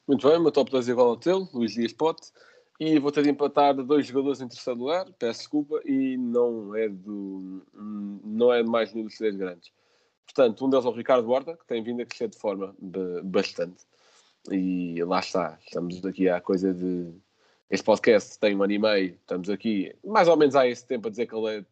Muito 0.07 0.27
bem, 0.27 0.37
o 0.37 0.41
meu 0.43 0.51
top 0.51 0.69
2 0.69 0.87
é 0.87 0.91
igual 0.91 1.09
ao 1.09 1.17
teu, 1.17 1.49
Luís 1.51 1.71
Dias 1.71 1.93
Pote. 1.93 2.31
E 2.79 2.99
vou 2.99 3.11
ter 3.11 3.23
de 3.23 3.29
empatar 3.29 3.73
dois 3.73 4.07
jogadores 4.07 4.41
em 4.41 4.47
terceiro 4.47 4.79
lugar, 4.79 5.05
peço 5.17 5.39
desculpa, 5.39 5.79
e 5.85 6.17
não 6.17 6.75
é 6.75 6.89
do 6.89 7.63
não 7.73 8.51
é 8.51 8.63
mais 8.63 8.93
nenhum 8.93 9.07
dos 9.07 9.17
três 9.17 9.35
grandes. 9.35 9.71
Portanto, 10.25 10.65
um 10.65 10.69
deles 10.69 10.85
é 10.85 10.89
o 10.89 10.91
Ricardo 10.91 11.29
Horta, 11.29 11.55
que 11.55 11.65
tem 11.65 11.81
vindo 11.81 12.01
a 12.01 12.05
crescer 12.05 12.27
de 12.27 12.37
forma 12.37 12.75
bastante. 13.23 13.85
E 14.51 15.01
lá 15.03 15.19
está, 15.19 15.57
estamos 15.65 16.05
aqui 16.05 16.27
à 16.27 16.41
coisa 16.41 16.73
de 16.73 17.13
este 17.69 17.83
podcast 17.83 18.39
tem 18.39 18.55
um 18.55 18.61
ano 18.61 18.73
e 18.73 18.79
meio, 18.79 19.17
estamos 19.19 19.49
aqui 19.49 19.95
mais 20.05 20.27
ou 20.27 20.37
menos 20.37 20.55
há 20.55 20.67
esse 20.67 20.85
tempo 20.85 21.07
a 21.07 21.09
dizer 21.09 21.25
que 21.25 21.35
ele 21.35 21.57
é, 21.57 21.65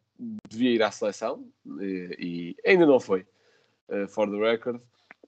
devia 0.49 0.71
ir 0.71 0.83
à 0.83 0.89
seleção 0.89 1.45
e, 1.79 2.55
e 2.65 2.69
ainda 2.69 2.85
não 2.85 2.99
foi, 2.99 3.25
uh, 3.89 4.07
for 4.07 4.29
the 4.29 4.37
record. 4.37 4.81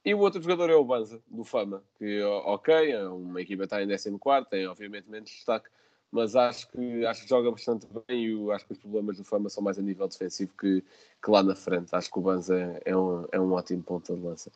E 0.05 0.13
o 0.13 0.19
outro 0.19 0.39
jogador 0.39 0.69
é 0.69 0.75
o 0.75 0.85
Banza, 0.85 1.19
do 1.27 1.43
Fama, 1.43 1.83
que, 1.97 2.21
ok, 2.21 2.91
é 2.91 3.09
uma 3.09 3.41
equipa 3.41 3.67
que 3.67 3.75
está 3.75 3.81
em 3.81 4.19
14, 4.19 4.47
tem 4.47 4.67
obviamente 4.67 5.09
menos 5.09 5.31
destaque, 5.31 5.67
mas 6.11 6.35
acho 6.35 6.69
que, 6.69 7.03
acho 7.07 7.23
que 7.23 7.29
joga 7.29 7.49
bastante 7.49 7.87
bem 8.07 8.23
e 8.27 8.51
acho 8.51 8.67
que 8.67 8.73
os 8.73 8.77
problemas 8.77 9.17
do 9.17 9.23
Fama 9.23 9.49
são 9.49 9.63
mais 9.63 9.79
a 9.79 9.81
nível 9.81 10.07
defensivo 10.07 10.53
que, 10.55 10.81
que 10.81 11.31
lá 11.31 11.41
na 11.41 11.55
frente. 11.55 11.95
Acho 11.95 12.11
que 12.11 12.19
o 12.19 12.21
Banza 12.21 12.55
é, 12.55 12.91
é, 12.91 12.95
um, 12.95 13.25
é 13.31 13.39
um 13.39 13.51
ótimo 13.53 13.81
ponto 13.81 14.15
de 14.15 14.21
lança. 14.21 14.51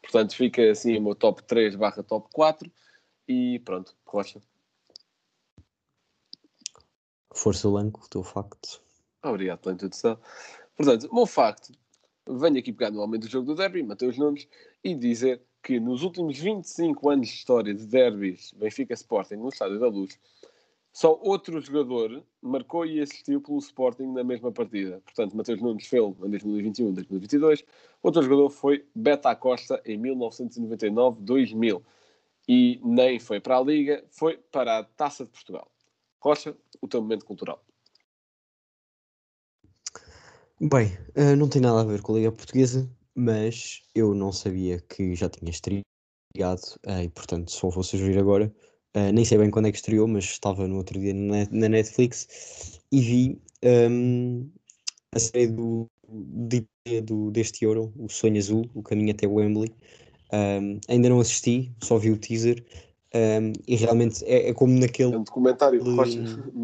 Portanto, 0.00 0.36
fica 0.36 0.70
assim 0.70 0.96
o 0.96 1.02
meu 1.02 1.16
top 1.16 1.42
3 1.42 1.74
barra 1.74 2.04
top 2.04 2.28
4 2.32 2.70
e 3.26 3.58
pronto, 3.64 3.96
Rocha. 4.06 4.40
Força 7.34 7.68
Lanco, 7.68 8.04
o 8.04 8.08
teu 8.08 8.22
facto. 8.22 8.80
Obrigado 9.20 9.58
pela 9.58 9.74
introdução. 9.74 10.16
Portanto, 10.76 11.08
o 11.10 11.14
meu 11.14 11.26
facto, 11.26 11.72
venho 12.28 12.58
aqui 12.58 12.72
pegar 12.72 12.90
no 12.90 13.00
aumento 13.00 13.22
do 13.22 13.30
jogo 13.30 13.46
do 13.46 13.54
derby, 13.54 13.82
Mateus 13.82 14.16
Nunes, 14.16 14.48
e 14.82 14.94
dizer 14.94 15.40
que 15.62 15.78
nos 15.78 16.02
últimos 16.02 16.38
25 16.38 17.10
anos 17.10 17.28
de 17.28 17.34
história 17.34 17.74
de 17.74 17.86
derbys 17.86 18.52
Benfica 18.52 18.94
Sporting 18.94 19.36
no 19.36 19.48
Estádio 19.48 19.78
da 19.78 19.88
Luz, 19.88 20.18
só 20.92 21.18
outro 21.22 21.58
jogador 21.60 22.22
marcou 22.42 22.84
e 22.84 23.00
assistiu 23.00 23.40
pelo 23.40 23.58
Sporting 23.58 24.12
na 24.12 24.22
mesma 24.22 24.52
partida. 24.52 25.00
Portanto, 25.04 25.34
Mateus 25.34 25.60
Nunes 25.62 25.86
fez 25.86 26.04
em 26.04 26.28
2021 26.28 26.90
e 26.90 26.92
2022. 26.92 27.64
Outro 28.02 28.22
jogador 28.22 28.50
foi 28.50 28.84
Beta 28.94 29.30
Acosta 29.30 29.80
em 29.86 29.98
1999-2000. 29.98 31.82
E 32.46 32.78
nem 32.84 33.18
foi 33.18 33.40
para 33.40 33.56
a 33.56 33.62
Liga, 33.62 34.04
foi 34.10 34.36
para 34.36 34.78
a 34.78 34.84
Taça 34.84 35.24
de 35.24 35.30
Portugal. 35.30 35.70
Rocha, 36.20 36.54
o 36.80 36.86
teu 36.86 37.00
momento 37.00 37.24
cultural. 37.24 37.64
Bem, 40.64 40.96
uh, 41.16 41.34
não 41.36 41.48
tem 41.48 41.60
nada 41.60 41.80
a 41.80 41.84
ver 41.84 42.02
com 42.02 42.12
a 42.12 42.18
Liga 42.18 42.30
Portuguesa, 42.30 42.88
mas 43.16 43.82
eu 43.96 44.14
não 44.14 44.30
sabia 44.30 44.78
que 44.78 45.12
já 45.12 45.28
tinha 45.28 45.50
estreado 45.50 45.82
uh, 46.86 47.02
e, 47.02 47.08
portanto, 47.08 47.50
só 47.50 47.68
vou 47.68 47.82
sugerir 47.82 48.16
agora. 48.16 48.46
Uh, 48.96 49.10
nem 49.12 49.24
sei 49.24 49.38
bem 49.38 49.50
quando 49.50 49.66
é 49.66 49.72
que 49.72 49.78
estreou, 49.78 50.06
mas 50.06 50.22
estava 50.22 50.68
no 50.68 50.76
outro 50.76 51.00
dia 51.00 51.12
na, 51.12 51.68
Netflix 51.68 52.78
e 52.92 53.00
vi 53.00 53.42
um, 53.90 54.48
a 55.12 55.18
série 55.18 55.48
do, 55.48 55.88
de, 56.08 56.64
do, 57.02 57.32
deste 57.32 57.64
Euro, 57.64 57.92
O 57.98 58.08
Sonho 58.08 58.38
Azul, 58.38 58.64
O 58.72 58.84
Caminho 58.84 59.10
até 59.10 59.26
Wembley. 59.26 59.74
Um, 60.32 60.78
ainda 60.88 61.08
não 61.08 61.18
assisti, 61.18 61.72
só 61.82 61.98
vi 61.98 62.12
o 62.12 62.16
teaser, 62.16 62.64
um, 63.12 63.52
e 63.66 63.74
realmente 63.74 64.24
é, 64.26 64.50
é, 64.50 64.54
como 64.54 64.78
naquele. 64.78 65.12
É 65.12 65.18
um 65.18 65.24
documentário, 65.24 65.82
Rocha. 65.82 66.22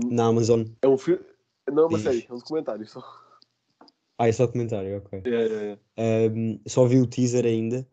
Na 0.08 0.26
Amazon. 0.26 0.66
É 0.82 0.86
um 0.86 0.96
filme. 0.96 1.20
Não 1.68 1.82
é 1.82 1.86
uma 1.86 1.98
série, 1.98 2.24
é 2.30 2.32
um 2.32 2.38
documentário 2.38 2.86
só. 2.86 3.27
Ah, 4.18 4.28
é 4.28 4.32
só 4.32 4.46
documentário, 4.46 4.98
ok. 4.98 5.22
Yeah, 5.24 5.46
yeah, 5.46 5.78
yeah. 5.96 6.34
Um, 6.34 6.60
só 6.66 6.84
vi 6.86 6.98
o 6.98 7.06
teaser 7.06 7.46
ainda. 7.46 7.86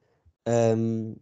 Um, 0.47 1.15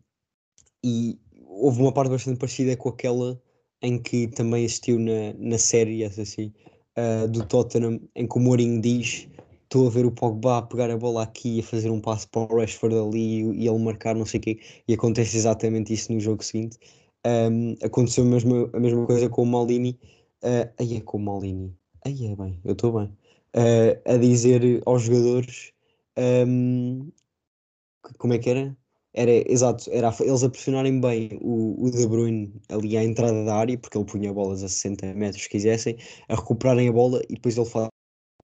e 0.83 1.19
houve 1.45 1.81
uma 1.81 1.93
parte 1.93 2.09
bastante 2.09 2.39
parecida 2.39 2.75
com 2.77 2.89
aquela 2.89 3.41
em 3.81 4.01
que 4.01 4.27
também 4.27 4.65
assistiu 4.65 4.97
na, 4.97 5.33
na 5.37 5.57
série, 5.57 6.03
essa 6.03 6.21
assim, 6.21 6.53
uh, 6.97 7.27
do 7.27 7.45
Tottenham, 7.45 7.99
em 8.15 8.27
que 8.27 8.37
o 8.37 8.39
Mourinho 8.39 8.81
diz: 8.81 9.27
Estou 9.63 9.87
a 9.87 9.89
ver 9.89 10.05
o 10.05 10.11
Pogba 10.11 10.59
a 10.59 10.61
pegar 10.61 10.89
a 10.89 10.97
bola 10.97 11.23
aqui 11.23 11.57
e 11.57 11.59
a 11.59 11.63
fazer 11.63 11.89
um 11.89 11.99
passo 11.99 12.29
para 12.29 12.41
o 12.41 12.59
Rashford 12.59 12.95
ali 12.95 13.41
e, 13.41 13.63
e 13.63 13.67
ele 13.67 13.79
marcar, 13.79 14.15
não 14.15 14.25
sei 14.25 14.39
o 14.39 14.43
quê. 14.43 14.59
E 14.87 14.93
acontece 14.93 15.35
exatamente 15.35 15.93
isso 15.93 16.13
no 16.13 16.19
jogo 16.19 16.43
seguinte. 16.43 16.77
Um, 17.25 17.75
aconteceu 17.83 18.23
a 18.23 18.27
mesma, 18.27 18.69
a 18.73 18.79
mesma 18.79 19.05
coisa 19.05 19.29
com 19.29 19.43
o 19.43 19.45
Malini. 19.45 19.99
Uh, 20.43 20.71
aí 20.79 20.97
é 20.97 21.01
com 21.01 21.17
o 21.17 21.21
Malini. 21.21 21.75
Aí 22.05 22.27
é 22.27 22.35
bem, 22.35 22.59
eu 22.63 22.73
estou 22.73 22.91
bem. 22.99 23.11
Uh, 23.55 23.93
a 24.11 24.17
dizer 24.17 24.81
aos 24.85 25.03
jogadores 25.03 25.73
um, 26.17 27.11
como 28.17 28.33
é 28.33 28.39
que 28.39 28.49
era? 28.49 28.77
Era 29.13 29.31
exato, 29.51 29.89
era 29.91 30.13
eles 30.21 30.43
a 30.43 30.49
pressionarem 30.49 30.99
bem 30.99 31.37
o, 31.41 31.85
o 31.85 31.91
De 31.91 32.07
Bruyne 32.07 32.51
ali 32.69 32.97
à 32.97 33.03
entrada 33.03 33.45
da 33.45 33.55
área, 33.55 33.77
porque 33.77 33.97
ele 33.97 34.05
punha 34.05 34.33
bolas 34.33 34.63
a 34.63 34.69
60 34.69 35.13
metros 35.13 35.43
se 35.43 35.49
quisessem, 35.49 35.97
a 36.29 36.35
recuperarem 36.35 36.89
a 36.89 36.91
bola 36.91 37.21
e 37.29 37.35
depois 37.35 37.57
ele 37.57 37.69
faz 37.69 37.89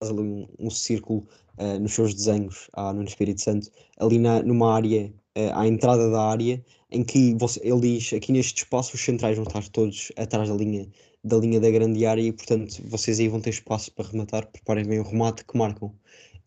ali 0.01 0.19
um, 0.19 0.47
um 0.59 0.69
círculo 0.69 1.27
uh, 1.57 1.79
nos 1.79 1.93
seus 1.93 2.13
desenhos 2.13 2.69
no 2.95 3.03
Espírito 3.03 3.41
Santo, 3.41 3.69
ali 3.97 4.19
na, 4.19 4.43
numa 4.43 4.75
área, 4.75 5.11
uh, 5.37 5.53
à 5.55 5.67
entrada 5.67 6.09
da 6.11 6.21
área, 6.21 6.63
em 6.91 7.03
que 7.03 7.35
você, 7.35 7.59
ele 7.63 7.81
diz 7.81 8.13
aqui 8.13 8.31
neste 8.31 8.63
espaço 8.63 8.95
os 8.95 9.03
centrais 9.03 9.37
vão 9.37 9.45
estar 9.45 9.67
todos 9.69 10.11
atrás 10.17 10.49
da 10.49 10.55
linha 10.55 10.87
da 11.23 11.37
linha 11.37 11.59
da 11.59 11.69
grande 11.69 12.05
área 12.05 12.21
e 12.21 12.31
portanto 12.31 12.81
vocês 12.85 13.19
aí 13.19 13.27
vão 13.27 13.41
ter 13.41 13.49
espaço 13.51 13.91
para 13.93 14.07
rematar, 14.07 14.47
preparem 14.47 14.85
bem 14.85 14.99
o 14.99 15.03
remate 15.03 15.45
que 15.45 15.57
marcam. 15.57 15.93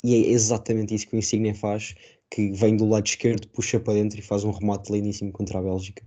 E 0.04 0.14
é 0.14 0.30
exatamente 0.30 0.94
isso 0.94 1.06
que 1.06 1.14
o 1.14 1.18
Insignia 1.18 1.54
faz, 1.54 1.94
que 2.30 2.50
vem 2.52 2.76
do 2.76 2.88
lado 2.88 3.06
esquerdo, 3.06 3.48
puxa 3.48 3.78
para 3.78 3.94
dentro 3.94 4.18
e 4.18 4.22
faz 4.22 4.42
um 4.42 4.50
remate 4.50 4.90
lindíssimo 4.90 5.30
contra 5.30 5.58
a 5.58 5.62
Bélgica. 5.62 6.02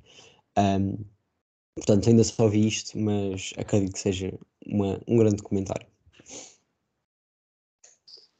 Um, 0.57 1.05
portanto, 1.75 2.09
ainda 2.09 2.23
só 2.23 2.47
vi 2.47 2.67
isto, 2.67 2.97
mas 2.99 3.53
acredito 3.57 3.93
que 3.93 3.99
seja 3.99 4.37
uma, 4.65 4.99
um 5.07 5.17
grande 5.17 5.41
comentário. 5.41 5.87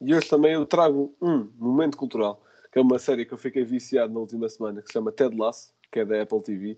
E 0.02 0.14
hoje 0.14 0.28
também 0.28 0.54
eu 0.54 0.66
trago 0.66 1.16
um 1.22 1.50
momento 1.58 1.98
cultural, 1.98 2.44
que 2.72 2.80
é 2.80 2.82
uma 2.82 3.00
série 3.00 3.26
que 3.26 3.34
eu 3.34 3.38
fiquei 3.38 3.64
viciado 3.64 4.14
na 4.14 4.20
última 4.20 4.50
semana, 4.50 4.82
que 4.82 4.88
se 4.88 4.94
chama 4.94 5.12
Ted 5.12 5.36
Lasso, 5.38 5.74
que 5.92 6.00
é 6.00 6.06
da 6.06 6.22
Apple 6.22 6.42
TV. 6.42 6.78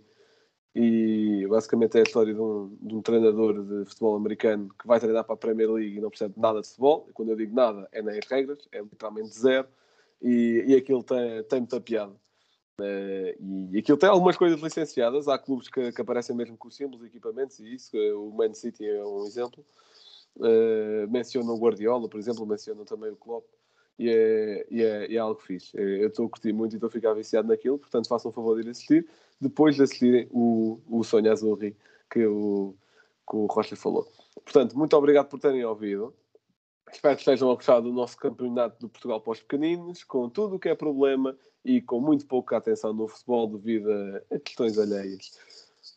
E 0.76 1.45
basicamente 1.47 1.97
é 1.97 2.01
a 2.01 2.03
história 2.03 2.34
de 2.34 2.39
um, 2.39 2.78
de 2.80 2.95
um 2.95 3.01
treinador 3.01 3.63
de 3.63 3.86
futebol 3.86 4.15
americano 4.15 4.70
que 4.80 4.86
vai 4.86 4.99
treinar 4.99 5.24
para 5.24 5.34
a 5.34 5.38
Premier 5.38 5.72
League 5.72 5.97
e 5.97 6.01
não 6.01 6.09
percebe 6.09 6.36
nada 6.38 6.61
de 6.61 6.68
futebol. 6.68 7.05
E 7.09 7.13
quando 7.13 7.30
eu 7.30 7.36
digo 7.36 7.55
nada, 7.55 7.88
é 7.91 8.01
nem 8.01 8.20
as 8.20 8.28
regras, 8.28 8.68
é 8.72 8.80
literalmente 8.80 9.30
zero. 9.30 9.68
E, 10.22 10.63
e 10.68 10.76
aquilo 10.76 11.03
tem, 11.03 11.43
tem 11.43 11.59
muita 11.59 11.82
piada. 11.82 12.13
Uh, 12.80 13.74
e 13.74 13.80
aquilo 13.80 13.97
tem 13.97 14.07
algumas 14.07 14.38
coisas 14.38 14.61
licenciadas. 14.61 15.28
Há 15.28 15.38
clubes 15.38 15.68
que, 15.68 15.91
que 15.91 16.01
aparecem 16.01 16.36
mesmo 16.36 16.55
com 16.55 16.70
símbolos 16.70 17.03
e 17.03 17.07
equipamentos, 17.07 17.59
e 17.59 17.74
isso, 17.74 17.97
o 17.97 18.32
Man 18.32 18.53
City 18.53 18.88
é 18.88 19.03
um 19.03 19.26
exemplo. 19.26 19.65
Uh, 20.36 21.09
mencionam 21.09 21.55
o 21.55 21.59
Guardiola, 21.59 22.07
por 22.07 22.20
exemplo, 22.20 22.45
mencionam 22.45 22.86
também 22.86 23.09
o 23.09 23.15
Klopp 23.15 23.45
e 23.97 24.09
é, 24.09 24.68
e 24.70 24.84
é, 24.84 25.11
e 25.11 25.15
é 25.15 25.20
algo 25.20 25.39
fixe. 25.41 25.76
É, 25.78 26.03
eu 26.03 26.09
estou 26.09 26.28
a 26.28 26.30
curtir 26.30 26.53
muito 26.53 26.74
e 26.74 26.76
estou 26.76 26.88
a 26.88 26.91
ficar 26.91 27.13
viciado 27.13 27.47
naquilo, 27.47 27.80
portanto 27.80 28.07
façam 28.07 28.30
o 28.30 28.34
favor 28.34 28.55
de 28.55 28.68
ir 28.68 28.72
assistir, 28.72 29.07
depois 29.39 29.75
de 29.75 29.83
assistirem 29.83 30.27
o, 30.31 30.79
o 30.88 31.03
Sonho 31.03 31.31
Azul 31.31 31.57
que 32.09 32.25
o, 32.25 32.75
que 33.29 33.35
o 33.35 33.45
Rocha 33.45 33.75
falou. 33.75 34.07
Portanto, 34.43 34.77
muito 34.77 34.95
obrigado 34.95 35.27
por 35.27 35.39
terem 35.39 35.63
ouvido. 35.65 36.13
Espero 36.91 37.15
que 37.15 37.21
estejam 37.21 37.51
a 37.51 37.55
gostar 37.55 37.81
do 37.81 37.91
nosso 37.91 38.17
campeonato 38.17 38.79
do 38.79 38.89
Portugal 38.89 39.19
para 39.19 39.31
os 39.31 39.41
pequeninos, 39.41 40.03
com 40.03 40.29
tudo 40.29 40.55
o 40.55 40.59
que 40.59 40.69
é 40.69 40.75
problema 40.75 41.38
e 41.63 41.81
com 41.81 41.99
muito 41.99 42.25
pouca 42.25 42.55
atenção 42.55 42.93
no 42.93 43.07
futebol 43.07 43.47
devido 43.47 43.89
a 44.31 44.39
questões 44.39 44.77
alheias. 44.79 45.38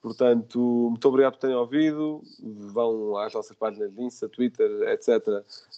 Portanto, 0.03 0.59
muito 0.59 1.09
obrigado 1.09 1.35
por 1.35 1.41
terem 1.41 1.57
ouvido. 1.57 2.23
Vão 2.41 3.17
às 3.19 3.35
nossas 3.35 3.57
páginas 3.57 3.93
de 3.93 4.03
Insta, 4.03 4.29
Twitter, 4.29 4.69
etc. 4.89 5.27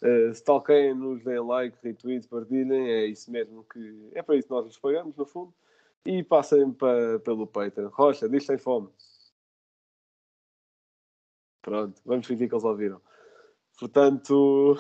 Uh, 0.00 0.30
Stalkeiem-nos, 0.30 1.24
deem 1.24 1.40
like, 1.40 1.76
retweet, 1.82 2.28
partilhem. 2.28 2.88
É 2.88 3.06
isso 3.06 3.30
mesmo 3.30 3.64
que. 3.64 4.10
É 4.14 4.22
para 4.22 4.36
isso 4.36 4.46
que 4.46 4.54
nós 4.54 4.64
nos 4.64 4.78
pagamos, 4.78 5.16
no 5.16 5.26
fundo. 5.26 5.52
E 6.05 6.22
passem 6.24 6.72
para, 6.72 7.18
pelo 7.20 7.46
Patreon. 7.46 7.88
Rocha, 7.90 8.28
diz 8.28 8.44
sem 8.44 8.59
fome. 8.59 8.90
Pronto, 11.62 12.00
vamos 12.05 12.26
fingir 12.26 12.48
que 12.48 12.55
eles 12.55 12.64
ouviram. 12.64 13.00
Portanto, 13.78 14.76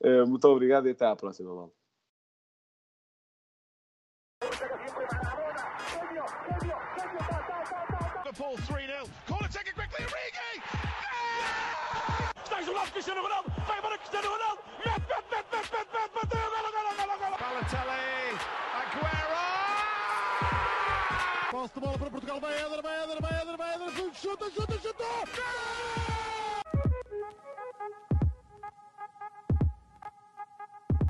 Eh, 0.00 0.24
muito 0.24 0.46
obrigado 0.48 0.86
e 0.86 0.90
até 0.90 1.06
à 1.06 1.16
próxima, 1.16 1.54
mal. 1.54 1.72
Liverpool 8.24 8.56
3 8.66 8.86
0. 8.86 9.06
Corner 9.26 9.48
taken 9.48 9.72
quickly. 9.74 10.04
Origi! 10.04 10.62
Está 12.44 12.60
isolado 12.60 12.92
Cristiano 12.92 13.22
Ronaldo. 13.22 13.50
Vai 13.66 13.98
Cristiano 13.98 14.28
Ronaldo. 14.28 14.62
Mete, 14.84 15.00
mete, 15.08 15.28
mete, 15.30 15.48
mete, 15.52 15.72
mete, 15.72 16.14
mete. 16.14 16.14
Bateu. 16.14 16.46
Golo, 16.46 16.55
de 21.74 21.80
bola 21.80 21.98
para 21.98 22.10
Portugal. 22.10 22.40
Vai 22.40 22.54
Eder, 22.54 22.82
vai 22.82 23.04
Eder, 23.04 23.20
vai 23.20 23.42
Eder, 23.42 23.56
vai 23.56 23.74
Eder. 23.74 24.14
Chuta, 24.14 24.50
chuta, 24.50 24.78
chutou! 24.78 25.06
Gol! 25.34 26.05